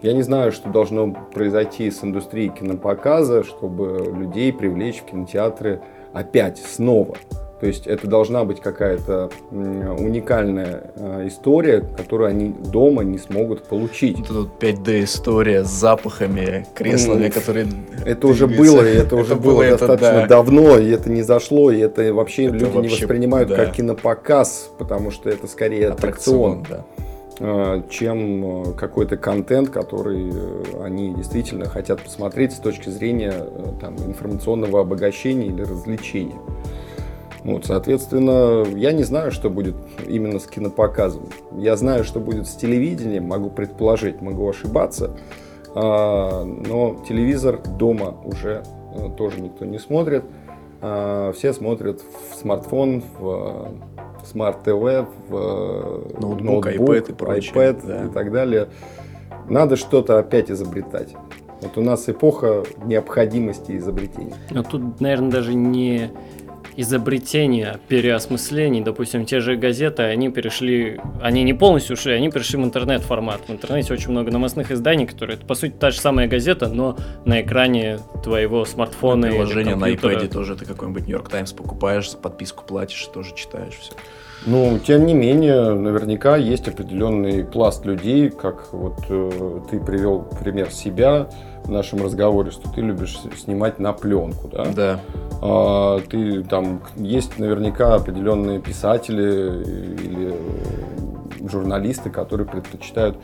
Я 0.00 0.12
не 0.12 0.22
знаю, 0.22 0.52
что 0.52 0.70
должно 0.70 1.12
произойти 1.34 1.90
с 1.90 2.04
индустрией 2.04 2.50
кинопоказа, 2.50 3.42
чтобы 3.42 4.14
людей 4.16 4.52
привлечь 4.52 5.00
в 5.00 5.06
кинотеатры 5.06 5.80
опять, 6.12 6.58
снова. 6.58 7.16
То 7.60 7.66
есть 7.66 7.88
это 7.88 8.06
должна 8.06 8.44
быть 8.44 8.60
какая-то 8.60 9.30
уникальная 9.50 10.92
э, 10.94 11.26
история, 11.26 11.80
которую 11.80 12.30
они 12.30 12.50
дома 12.50 13.02
не 13.02 13.18
смогут 13.18 13.64
получить. 13.64 14.18
Вот 14.18 14.28
тут 14.28 14.62
5D 14.62 15.02
история 15.02 15.64
с 15.64 15.68
запахами, 15.68 16.64
креслами, 16.76 17.26
mm, 17.26 17.30
которые. 17.30 17.66
Это 18.06 18.28
уже 18.28 18.46
было, 18.46 18.88
и 18.88 18.94
это 18.94 19.16
уже 19.16 19.34
было 19.34 19.64
достаточно 19.64 20.28
давно, 20.28 20.78
и 20.78 20.88
это 20.90 21.10
не 21.10 21.22
зашло, 21.22 21.72
и 21.72 21.80
это 21.80 22.14
вообще 22.14 22.46
люди 22.46 22.76
не 22.76 22.88
воспринимают 22.88 23.52
как 23.52 23.72
кинопоказ, 23.72 24.70
потому 24.78 25.10
что 25.10 25.28
это 25.28 25.48
скорее 25.48 25.88
аттракцион. 25.88 26.60
аттракцион 26.60 26.84
Э, 26.98 27.07
чем 27.38 28.62
э, 28.62 28.72
какой-то 28.74 29.16
контент, 29.16 29.70
который 29.70 30.30
э, 30.32 30.82
они 30.82 31.14
действительно 31.14 31.66
хотят 31.66 32.02
посмотреть 32.02 32.52
с 32.52 32.56
точки 32.58 32.88
зрения 32.88 33.32
там, 33.80 33.96
информационного 33.96 34.80
обогащения 34.80 35.46
или 35.46 35.62
развлечения. 35.62 36.38
Вот, 37.44 37.66
соответственно, 37.66 38.64
я 38.76 38.90
не 38.92 39.04
знаю, 39.04 39.30
что 39.30 39.50
будет 39.50 39.76
именно 40.08 40.40
с 40.40 40.46
кинопоказом. 40.46 41.28
Я 41.56 41.76
знаю, 41.76 42.02
что 42.02 42.18
будет 42.18 42.48
с 42.48 42.56
телевидением, 42.56 43.24
могу 43.24 43.50
предположить, 43.50 44.20
могу 44.20 44.48
ошибаться. 44.48 45.16
А, 45.76 46.42
но 46.44 46.96
телевизор 47.08 47.60
дома 47.62 48.16
уже 48.24 48.64
тоже 49.16 49.40
никто 49.40 49.64
не 49.64 49.78
смотрит. 49.78 50.24
А, 50.80 51.32
все 51.32 51.52
смотрят 51.52 52.00
в 52.00 52.34
смартфон, 52.34 53.04
в 53.18 53.68
смарт-ТВ, 54.24 54.68
в 54.68 55.06
э, 55.30 56.20
ноутбук, 56.20 56.66
ноутбук 56.66 56.66
iPad, 56.66 57.10
и, 57.10 57.12
прочее, 57.12 57.52
iPad 57.54 57.86
да. 57.86 58.04
и 58.04 58.08
так 58.08 58.32
далее. 58.32 58.68
Надо 59.48 59.76
что-то 59.76 60.18
опять 60.18 60.50
изобретать. 60.50 61.14
Вот 61.60 61.76
у 61.76 61.82
нас 61.82 62.08
эпоха 62.08 62.62
необходимости 62.84 63.76
изобретений. 63.76 64.34
Но 64.50 64.62
тут, 64.62 65.00
наверное, 65.00 65.30
даже 65.30 65.54
не 65.54 66.10
изобретения, 66.78 67.80
переосмыслений. 67.88 68.80
Допустим, 68.80 69.26
те 69.26 69.40
же 69.40 69.56
газеты, 69.56 70.04
они 70.04 70.30
перешли, 70.30 71.00
они 71.20 71.42
не 71.42 71.52
полностью 71.52 71.94
ушли, 71.94 72.12
они 72.12 72.30
перешли 72.30 72.56
в 72.56 72.64
интернет-формат. 72.64 73.40
В 73.48 73.50
интернете 73.50 73.92
очень 73.92 74.12
много 74.12 74.30
новостных 74.30 74.70
изданий, 74.70 75.04
которые, 75.04 75.36
это, 75.36 75.44
по 75.44 75.56
сути, 75.56 75.72
та 75.72 75.90
же 75.90 76.00
самая 76.00 76.28
газета, 76.28 76.68
но 76.68 76.96
на 77.24 77.42
экране 77.42 77.98
твоего 78.22 78.64
смартфона 78.64 79.26
на 79.26 79.32
Приложение 79.32 79.74
на 79.74 79.90
iPad 79.90 80.28
тоже 80.28 80.54
ты 80.54 80.66
какой-нибудь 80.66 81.02
Нью-Йорк 81.02 81.28
Таймс 81.28 81.52
покупаешь, 81.52 82.12
подписку 82.12 82.64
платишь, 82.64 83.04
тоже 83.06 83.34
читаешь 83.34 83.74
все. 83.74 83.92
Ну, 84.46 84.78
тем 84.78 85.04
не 85.04 85.14
менее, 85.14 85.74
наверняка 85.74 86.36
есть 86.36 86.68
определенный 86.68 87.44
пласт 87.44 87.84
людей, 87.84 88.30
как 88.30 88.72
вот 88.72 89.00
э, 89.08 89.60
ты 89.68 89.80
привел 89.80 90.22
пример 90.40 90.70
себя 90.70 91.28
в 91.68 91.70
нашем 91.70 92.02
разговоре, 92.02 92.50
что 92.50 92.68
ты 92.70 92.80
любишь 92.80 93.18
снимать 93.36 93.78
на 93.78 93.92
пленку, 93.92 94.48
да? 94.48 94.64
Да. 94.74 95.00
А, 95.40 96.00
ты 96.00 96.42
там 96.42 96.82
есть 96.96 97.38
наверняка 97.38 97.94
определенные 97.94 98.58
писатели 98.58 99.62
или 100.02 100.34
журналисты, 101.46 102.10
которые 102.10 102.48
предпочитают 102.48 103.16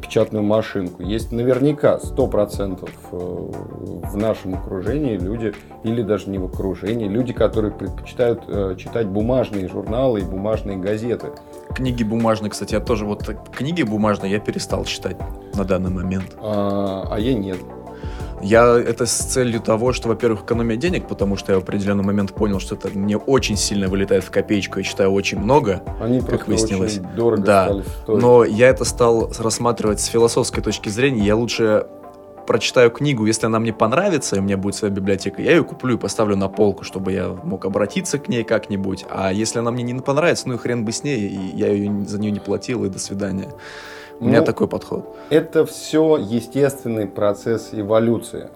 печатную 0.00 0.42
машинку. 0.42 1.02
Есть 1.02 1.30
наверняка 1.30 1.98
100% 2.02 2.88
э, 3.12 3.16
в 3.16 4.16
нашем 4.16 4.54
окружении 4.54 5.16
люди, 5.16 5.54
или 5.84 6.02
даже 6.02 6.30
не 6.30 6.38
в 6.38 6.46
окружении, 6.46 7.06
люди, 7.06 7.32
которые 7.32 7.72
предпочитают 7.72 8.42
э, 8.48 8.74
читать 8.76 9.06
бумажные 9.06 9.68
журналы 9.68 10.20
и 10.20 10.24
бумажные 10.24 10.78
газеты. 10.78 11.28
Книги 11.74 12.02
бумажные, 12.02 12.50
кстати, 12.50 12.74
я 12.74 12.80
тоже 12.80 13.04
вот 13.04 13.22
книги 13.52 13.82
бумажные 13.82 14.32
я 14.32 14.40
перестал 14.40 14.84
читать 14.84 15.16
на 15.54 15.64
данный 15.64 15.90
момент. 15.90 16.36
А, 16.42 17.06
а 17.08 17.18
я 17.20 17.34
нет. 17.34 17.58
Я 18.42 18.78
это 18.78 19.06
с 19.06 19.12
целью 19.12 19.60
того, 19.60 19.92
что, 19.92 20.08
во-первых, 20.08 20.44
экономия 20.44 20.76
денег, 20.76 21.06
потому 21.06 21.36
что 21.36 21.52
я 21.52 21.58
в 21.58 21.62
определенный 21.62 22.04
момент 22.04 22.32
понял, 22.32 22.60
что 22.60 22.74
это 22.74 22.88
мне 22.88 23.16
очень 23.16 23.56
сильно 23.56 23.88
вылетает 23.88 24.24
в 24.24 24.30
копеечку, 24.30 24.78
я 24.78 24.84
читаю 24.84 25.12
очень 25.12 25.38
много, 25.38 25.82
Они 26.00 26.20
как 26.20 26.48
выяснилось. 26.48 26.98
Очень 26.98 27.14
дорого 27.14 27.42
да. 27.42 27.64
стали 27.64 27.82
стоить. 27.82 28.22
Но 28.22 28.44
я 28.44 28.68
это 28.68 28.84
стал 28.84 29.30
рассматривать 29.38 30.00
с 30.00 30.06
философской 30.06 30.62
точки 30.62 30.88
зрения. 30.88 31.24
Я 31.24 31.36
лучше 31.36 31.86
прочитаю 32.46 32.90
книгу, 32.90 33.26
если 33.26 33.46
она 33.46 33.60
мне 33.60 33.72
понравится, 33.72 34.34
и 34.34 34.38
у 34.40 34.42
меня 34.42 34.56
будет 34.56 34.74
своя 34.74 34.92
библиотека, 34.92 35.40
я 35.40 35.52
ее 35.52 35.62
куплю 35.62 35.94
и 35.94 35.98
поставлю 35.98 36.34
на 36.34 36.48
полку, 36.48 36.82
чтобы 36.82 37.12
я 37.12 37.28
мог 37.28 37.64
обратиться 37.64 38.18
к 38.18 38.28
ней 38.28 38.42
как-нибудь. 38.42 39.04
А 39.08 39.32
если 39.32 39.60
она 39.60 39.70
мне 39.70 39.84
не 39.84 39.94
понравится, 40.00 40.48
ну 40.48 40.54
и 40.54 40.56
хрен 40.56 40.84
бы 40.84 40.90
с 40.90 41.04
ней, 41.04 41.28
и 41.28 41.56
я 41.56 41.68
ее, 41.68 42.04
за 42.06 42.18
нее 42.18 42.32
не 42.32 42.40
платил, 42.40 42.84
и 42.84 42.88
до 42.88 42.98
свидания. 42.98 43.50
У 44.20 44.26
меня 44.26 44.40
ну, 44.40 44.46
такой 44.46 44.68
подход. 44.68 45.16
Это 45.30 45.64
все 45.64 46.18
естественный 46.18 47.06
процесс 47.06 47.70
эволюции. 47.72 48.50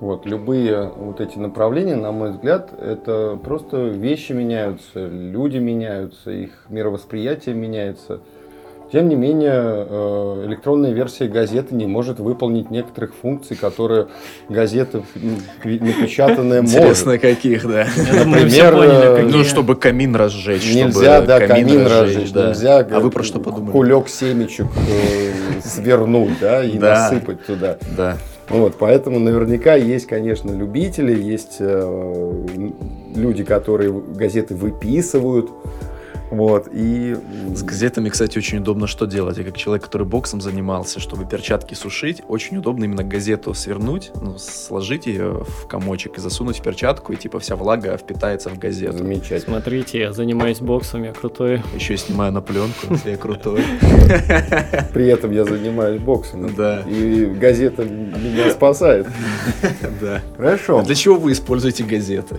Вот, 0.00 0.26
любые 0.26 0.92
вот 0.96 1.20
эти 1.20 1.38
направления, 1.38 1.94
на 1.94 2.10
мой 2.10 2.32
взгляд, 2.32 2.72
это 2.80 3.38
просто 3.42 3.86
вещи 3.86 4.32
меняются, 4.32 5.06
люди 5.06 5.58
меняются, 5.58 6.30
их 6.30 6.66
мировосприятие 6.68 7.54
меняется. 7.54 8.20
Тем 8.90 9.08
не 9.08 9.16
менее, 9.16 9.52
э, 9.54 10.44
электронная 10.46 10.92
версия 10.92 11.28
газеты 11.28 11.74
не 11.74 11.86
может 11.86 12.20
выполнить 12.20 12.70
некоторых 12.70 13.12
функций, 13.14 13.54
которые 13.54 14.06
газета 14.48 15.02
напечатанная 15.62 16.62
может. 16.62 16.76
Интересно, 16.76 17.18
каких, 17.18 17.68
да. 17.68 17.86
Например, 18.24 18.74
поняли, 18.74 19.20
э, 19.20 19.28
ну, 19.30 19.44
чтобы 19.44 19.76
камин 19.76 20.16
разжечь. 20.16 20.74
Нельзя, 20.74 21.20
да, 21.20 21.46
камин, 21.46 21.86
разжечь. 21.86 22.32
Да. 22.32 22.48
Нельзя 22.48 22.78
а 22.78 23.00
вы 23.00 23.10
про 23.10 23.22
что 23.22 23.40
подумали? 23.40 23.72
кулек 23.72 24.08
семечек 24.08 24.66
э, 24.88 25.60
свернуть, 25.62 26.38
да, 26.40 26.64
и 26.64 26.78
да. 26.78 27.10
насыпать 27.10 27.44
туда. 27.44 27.76
Да. 27.94 28.16
Вот, 28.48 28.76
поэтому 28.78 29.18
наверняка 29.18 29.74
есть, 29.74 30.06
конечно, 30.06 30.50
любители, 30.50 31.20
есть 31.20 31.56
э, 31.60 32.44
люди, 33.14 33.44
которые 33.44 33.92
газеты 33.92 34.54
выписывают, 34.54 35.50
вот, 36.30 36.68
и... 36.72 37.16
С 37.54 37.62
газетами, 37.62 38.08
кстати, 38.08 38.38
очень 38.38 38.58
удобно 38.58 38.86
что 38.86 39.06
делать. 39.06 39.38
Я 39.38 39.44
как 39.44 39.56
человек, 39.56 39.84
который 39.84 40.06
боксом 40.06 40.40
занимался, 40.40 41.00
чтобы 41.00 41.24
перчатки 41.24 41.74
сушить, 41.74 42.22
очень 42.28 42.58
удобно 42.58 42.84
именно 42.84 43.04
газету 43.04 43.54
свернуть, 43.54 44.10
ну, 44.20 44.38
сложить 44.38 45.06
ее 45.06 45.44
в 45.46 45.66
комочек 45.66 46.18
и 46.18 46.20
засунуть 46.20 46.58
в 46.58 46.62
перчатку, 46.62 47.12
и 47.12 47.16
типа 47.16 47.38
вся 47.40 47.56
влага 47.56 47.96
впитается 47.96 48.50
в 48.50 48.58
газету. 48.58 48.98
Замечательно. 48.98 49.56
Смотрите, 49.56 49.98
я 49.98 50.12
занимаюсь 50.12 50.60
боксом, 50.60 51.04
я 51.04 51.12
крутой. 51.12 51.62
Еще 51.74 51.94
и 51.94 51.96
снимаю 51.96 52.32
на 52.32 52.40
пленку, 52.40 52.98
я 53.04 53.16
крутой. 53.16 53.62
При 54.92 55.08
этом 55.08 55.32
я 55.32 55.44
занимаюсь 55.44 56.00
боксом. 56.00 56.54
Да. 56.54 56.82
И 56.86 57.24
газета 57.26 57.84
меня 57.84 58.50
спасает. 58.50 59.06
Да. 60.00 60.22
Хорошо. 60.36 60.78
А 60.78 60.82
для 60.82 60.94
чего 60.94 61.16
вы 61.16 61.32
используете 61.32 61.82
газеты? 61.82 62.36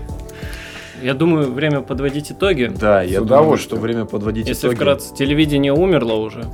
Я 1.02 1.14
думаю, 1.14 1.52
время 1.52 1.82
подводить 1.82 2.32
итоги. 2.32 2.72
Да, 2.80 3.02
я 3.02 3.22
думаю, 3.22 3.58
что 3.58 3.76
время 3.76 4.06
подводить 4.06 4.48
Если 4.48 4.68
итоги. 4.68 4.72
Если 4.72 4.84
вкратце, 4.84 5.16
телевидение 5.16 5.74
умерло 5.74 6.14
уже. 6.14 6.46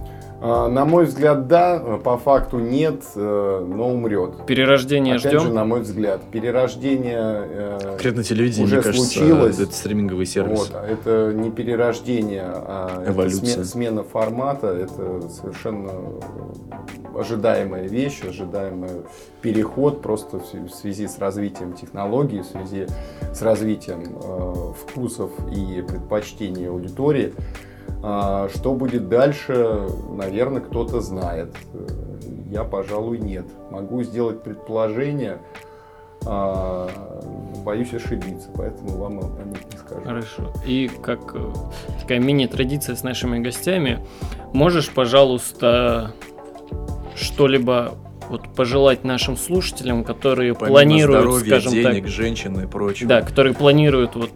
А, 0.42 0.68
на 0.68 0.86
мой 0.86 1.06
взгляд, 1.06 1.48
да, 1.48 1.80
по 2.04 2.18
факту 2.18 2.60
нет, 2.60 3.02
э, 3.16 3.66
но 3.68 3.90
умрет. 3.90 4.46
Перерождение 4.46 5.16
Опять 5.16 5.32
ждем? 5.32 5.42
же, 5.42 5.54
на 5.54 5.64
мой 5.66 5.80
взгляд, 5.82 6.22
перерождение 6.32 7.18
э, 7.20 7.80
Конкретно 7.82 8.24
телевидение, 8.24 8.66
уже 8.66 8.76
мне 8.76 8.84
кажется, 8.84 9.08
случилось. 9.10 9.60
это 9.60 9.72
стриминговый 9.72 10.26
сервис. 10.26 10.60
Вот, 10.60 10.72
а 10.74 10.86
это 10.86 11.32
не 11.34 11.50
перерождение, 11.52 12.44
а 12.46 13.02
это 13.02 13.12
Эволюция. 13.12 13.64
сме- 13.64 13.66
смена 13.66 14.04
формата. 14.04 14.68
Это 14.68 15.28
совершенно 15.30 15.92
ожидаемая 17.18 17.88
вещь, 17.88 18.22
ожидаемый 18.28 18.90
переход 19.42 20.02
просто 20.02 20.40
в 20.40 20.70
связи 20.70 21.08
с 21.08 21.18
развитием 21.18 21.74
технологий, 21.74 22.42
в 22.42 22.46
связи 22.46 22.88
с 23.34 23.42
развитием 23.42 24.18
э, 24.22 24.74
вкусов 24.86 25.32
и 25.56 25.82
предпочтений 25.82 26.68
аудитории. 26.70 27.34
А 28.08 28.50
что 28.54 28.76
будет 28.76 29.10
дальше, 29.10 29.88
наверное, 30.12 30.62
кто-то 30.62 31.02
знает. 31.02 31.56
Я, 32.52 32.64
пожалуй, 32.64 33.18
нет. 33.18 33.46
Могу 33.72 34.04
сделать 34.04 34.44
предположение, 34.44 35.40
а, 36.24 36.88
боюсь 37.66 37.96
ошибиться, 37.96 38.50
поэтому 38.56 38.90
вам 38.98 39.20
о 39.22 39.44
них 39.44 39.58
не 39.72 39.78
скажу. 39.80 40.02
Хорошо. 40.04 40.54
И 40.68 40.88
как 41.02 41.34
э, 41.34 41.52
такая 42.00 42.20
мини-традиция 42.20 42.96
с 42.96 43.02
нашими 43.02 43.40
гостями, 43.40 44.06
можешь, 44.54 44.92
пожалуйста, 44.92 46.14
что-либо 47.16 47.96
вот 48.30 48.48
пожелать 48.56 49.04
нашим 49.04 49.38
слушателям, 49.38 50.04
которые 50.04 50.54
Помимо 50.54 50.74
планируют, 50.74 51.22
здоровья, 51.22 51.48
скажем 51.60 51.72
денег, 51.74 52.04
так, 52.04 52.08
женщин 52.12 52.60
и 52.60 52.68
прочего. 52.68 53.10
да, 53.10 53.22
которые 53.22 53.54
планируют 53.54 54.16
вот, 54.16 54.32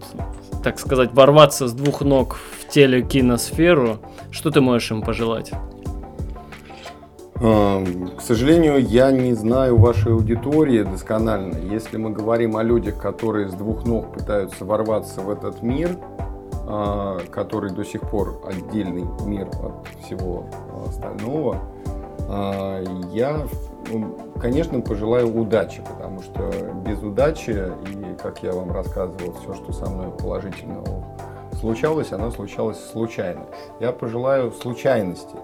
так 0.64 0.80
сказать, 0.80 1.14
ворваться 1.14 1.68
с 1.68 1.74
двух 1.74 2.02
ног 2.02 2.38
в 2.60 2.68
телекиносферу, 2.70 3.98
что 4.32 4.52
ты 4.52 4.62
можешь 4.62 4.92
им 4.92 5.02
пожелать? 5.02 5.52
Эм, 7.42 8.10
К 8.18 8.22
сожалению, 8.22 8.80
я 8.86 9.12
не 9.12 9.34
знаю 9.34 9.78
вашей 9.78 10.12
аудитории 10.12 10.84
досконально. 10.84 11.56
Если 11.72 11.96
мы 11.98 12.10
говорим 12.10 12.58
о 12.58 12.64
людях, 12.64 12.98
которые 13.02 13.48
с 13.50 13.54
двух 13.54 13.86
ног 13.86 14.14
пытаются 14.14 14.66
ворваться 14.66 15.22
в 15.22 15.30
этот 15.30 15.62
мир, 15.64 15.98
а, 16.68 17.20
который 17.32 17.72
до 17.72 17.86
сих 17.86 18.02
пор 18.02 18.42
отдельный 18.46 19.06
мир 19.26 19.48
от 19.48 19.88
всего 20.04 20.48
остального, 20.88 21.58
а, 22.28 22.84
я, 23.14 23.30
м, 23.30 23.50
конечно, 24.40 24.82
пожелаю 24.82 25.36
удачи, 25.36 25.82
потому 25.88 26.22
что 26.22 26.50
без 26.86 27.02
удачи, 27.02 27.72
и 27.88 28.16
как 28.22 28.44
я 28.44 28.52
вам 28.52 28.72
рассказывал, 28.72 29.34
все, 29.34 29.54
что 29.54 29.72
со 29.72 29.90
мной 29.90 30.12
положительного 30.12 31.06
случалось, 31.60 32.12
оно 32.12 32.32
случалось 32.32 32.80
случайно. 32.92 33.46
Я 33.80 33.92
пожелаю 33.92 34.52
случайности. 34.52 35.36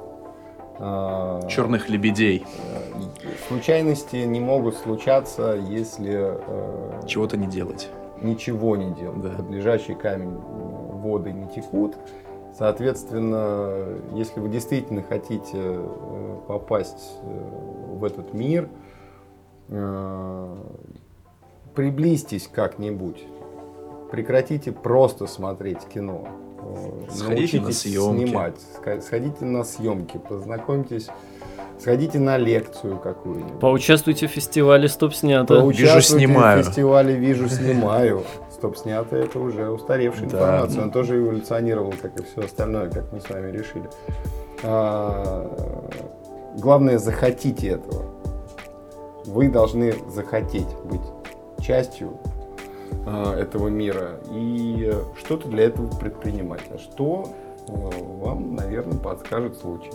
А, 0.78 1.42
Черных 1.48 1.90
лебедей. 1.90 2.46
Э, 2.74 3.30
Случайности 3.48 4.18
не 4.18 4.40
могут 4.42 4.76
случаться, 4.76 5.54
если 5.56 6.36
э, 6.38 7.02
Чего-то 7.08 7.38
не 7.38 7.48
делать. 7.48 7.90
ничего 8.22 8.76
не 8.76 8.92
делать. 8.94 9.22
Да. 9.22 9.30
Под 9.30 9.50
лежачий 9.50 9.94
камень 9.94 10.34
э, 10.36 10.96
воды 10.98 11.32
не 11.32 11.48
текут. 11.48 11.96
Соответственно, 12.58 14.00
если 14.14 14.40
вы 14.40 14.48
действительно 14.48 15.04
хотите 15.04 15.58
э, 15.58 16.38
попасть 16.48 17.18
э, 17.22 17.96
в 17.98 18.04
этот 18.06 18.34
мир, 18.34 18.70
э, 19.68 20.56
приблизьтесь 21.76 22.50
как-нибудь. 22.52 23.22
Прекратите 24.10 24.72
просто 24.72 25.28
смотреть 25.28 25.80
кино. 25.94 26.28
Сходите 27.10 27.58
на 27.58 27.64
Научитесь 27.64 27.80
съемки. 27.82 28.26
снимать. 28.26 28.56
Сходите 29.02 29.46
на 29.46 29.64
съемки, 29.64 30.18
познакомьтесь, 30.18 31.10
сходите 31.78 32.20
на 32.20 32.38
лекцию 32.38 32.98
какую-нибудь. 33.00 33.60
Поучаствуйте 33.60 34.28
в 34.28 34.32
фестивале 34.32 34.88
«Стоп 34.88 35.14
снято». 35.14 35.60
Поучаствуйте 35.60 36.26
снимаю. 36.26 36.64
в 36.64 36.66
фестивале 36.68 37.16
«Вижу, 37.16 37.50
снимаю». 37.50 38.24
Стоп, 38.56 38.78
снято 38.78 39.18
это 39.18 39.38
уже 39.38 39.70
устаревшая 39.70 40.30
Да. 40.30 40.38
информация. 40.38 40.84
Он 40.84 40.92
тоже 40.92 41.18
эволюционировал, 41.20 41.94
как 42.02 42.18
и 42.18 42.24
все 42.24 42.42
остальное, 42.46 42.90
как 42.90 43.12
мы 43.12 43.20
с 43.20 43.30
вами 43.30 43.52
решили. 43.52 43.90
А, 44.64 45.52
Главное, 46.58 46.98
захотите 46.98 47.68
этого. 47.68 48.04
Вы 49.26 49.50
должны 49.50 49.94
захотеть 50.10 50.70
быть 50.86 51.02
частью 51.62 52.18
а, 53.06 53.38
этого 53.38 53.68
мира 53.68 54.22
и 54.32 54.94
что-то 55.18 55.50
для 55.50 55.66
этого 55.66 55.88
предпринимать. 55.98 56.62
А 56.74 56.78
что 56.78 57.28
э, 57.68 57.72
вам, 57.74 58.56
наверное, 58.56 58.98
подскажет 58.98 59.58
случай. 59.58 59.92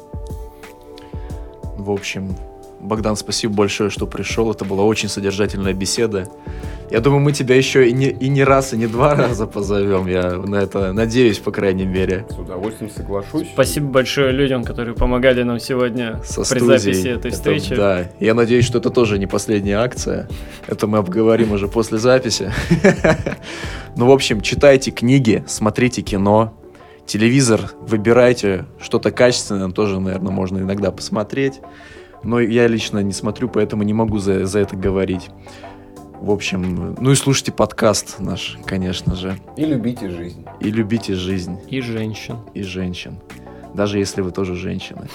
В 1.79 1.91
общем, 1.91 2.37
Богдан, 2.81 3.15
спасибо 3.17 3.53
большое, 3.55 3.91
что 3.91 4.07
пришел. 4.07 4.51
Это 4.51 4.65
была 4.65 4.85
очень 4.85 5.09
содержательная 5.09 5.75
беседа. 5.75 6.29
Я 6.91 7.01
думаю, 7.01 7.21
мы 7.21 7.33
тебя 7.33 7.55
еще 7.55 7.89
и 7.89 7.93
не, 7.93 8.09
и 8.09 8.29
не 8.29 8.43
раз, 8.43 8.73
и 8.73 8.77
не 8.77 8.87
два 8.87 9.15
раза 9.17 9.47
позовем. 9.47 10.07
Я 10.07 10.33
на 10.39 10.57
это 10.57 10.93
надеюсь, 10.93 11.39
по 11.39 11.53
крайней 11.53 11.85
мере. 11.85 12.27
С 12.31 12.39
удовольствием 12.39 12.91
соглашусь. 12.91 13.47
Спасибо 13.53 13.87
большое 13.89 14.33
людям, 14.33 14.65
которые 14.65 14.95
помогали 14.95 15.43
нам 15.43 15.61
сегодня 15.61 16.21
Со 16.25 16.41
при 16.41 16.59
студией. 16.59 16.79
записи 16.79 17.09
этой 17.09 17.29
Это- 17.29 17.37
встречи. 17.37 17.75
да. 17.77 18.11
Я 18.19 18.35
надеюсь, 18.35 18.65
что 18.65 18.79
это 18.79 18.91
тоже 18.91 19.19
не 19.19 19.27
последняя 19.27 19.77
акция. 19.79 20.29
Это 20.67 20.87
мы 20.87 20.99
обговорим 20.99 21.53
уже 21.53 21.69
после 21.69 21.99
записи. 21.99 22.51
Ну, 23.97 24.07
в 24.07 24.13
общем, 24.13 24.41
читайте 24.41 24.93
книги, 24.93 25.43
смотрите 25.49 26.01
кино, 26.03 26.55
телевизор, 27.07 27.73
выбирайте 27.81 28.67
что-то 28.81 29.11
качественное, 29.11 29.69
тоже, 29.71 29.99
наверное, 29.99 30.31
можно 30.31 30.59
иногда 30.59 30.93
посмотреть. 30.93 31.61
Но 32.23 32.41
я 32.41 32.67
лично 32.67 32.99
не 33.01 33.13
смотрю, 33.13 33.49
поэтому 33.49 33.83
не 33.83 33.95
могу 33.95 34.19
за, 34.19 34.47
за 34.47 34.59
это 34.61 34.77
говорить. 34.77 35.29
В 36.21 36.31
общем, 36.31 36.95
ну 37.01 37.13
и 37.13 37.15
слушайте 37.15 37.51
подкаст 37.51 38.21
наш, 38.21 38.59
конечно 38.67 39.15
же. 39.15 39.39
И 39.57 39.65
любите 39.65 40.11
жизнь. 40.11 40.45
И 40.61 40.71
любите 40.71 41.15
жизнь 41.15 41.59
И 41.69 41.81
женщин. 41.81 42.37
и 42.53 42.63
женщин. 42.63 43.19
Даже 43.75 43.99
если 43.99 44.21
вы 44.21 44.31
тоже 44.31 44.55
женщины. 44.55 45.09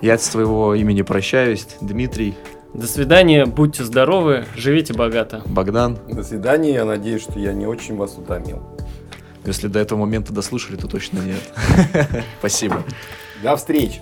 Я 0.00 0.14
от 0.14 0.22
своего 0.22 0.74
имени 0.74 1.02
прощаюсь. 1.02 1.66
Дмитрий, 1.80 2.34
До 2.74 2.88
свидания, 2.88 3.46
будьте 3.46 3.84
здоровы, 3.84 4.46
живите 4.56 4.92
богато. 4.94 5.42
Богдан. 5.46 5.98
До 6.10 6.24
свидания. 6.24 6.72
Я 6.72 6.84
надеюсь, 6.84 7.22
что 7.22 7.38
я 7.38 7.52
не 7.52 7.66
очень 7.66 7.96
вас 7.96 8.18
утомил. 8.18 8.60
Если 9.44 9.68
до 9.68 9.78
этого 9.78 10.00
момента 10.00 10.32
дослушали, 10.32 10.76
то 10.76 10.88
точно 10.88 11.20
нет. 11.20 11.52
Спасибо. 12.40 12.82
До 13.42 13.54
встречи. 13.56 14.00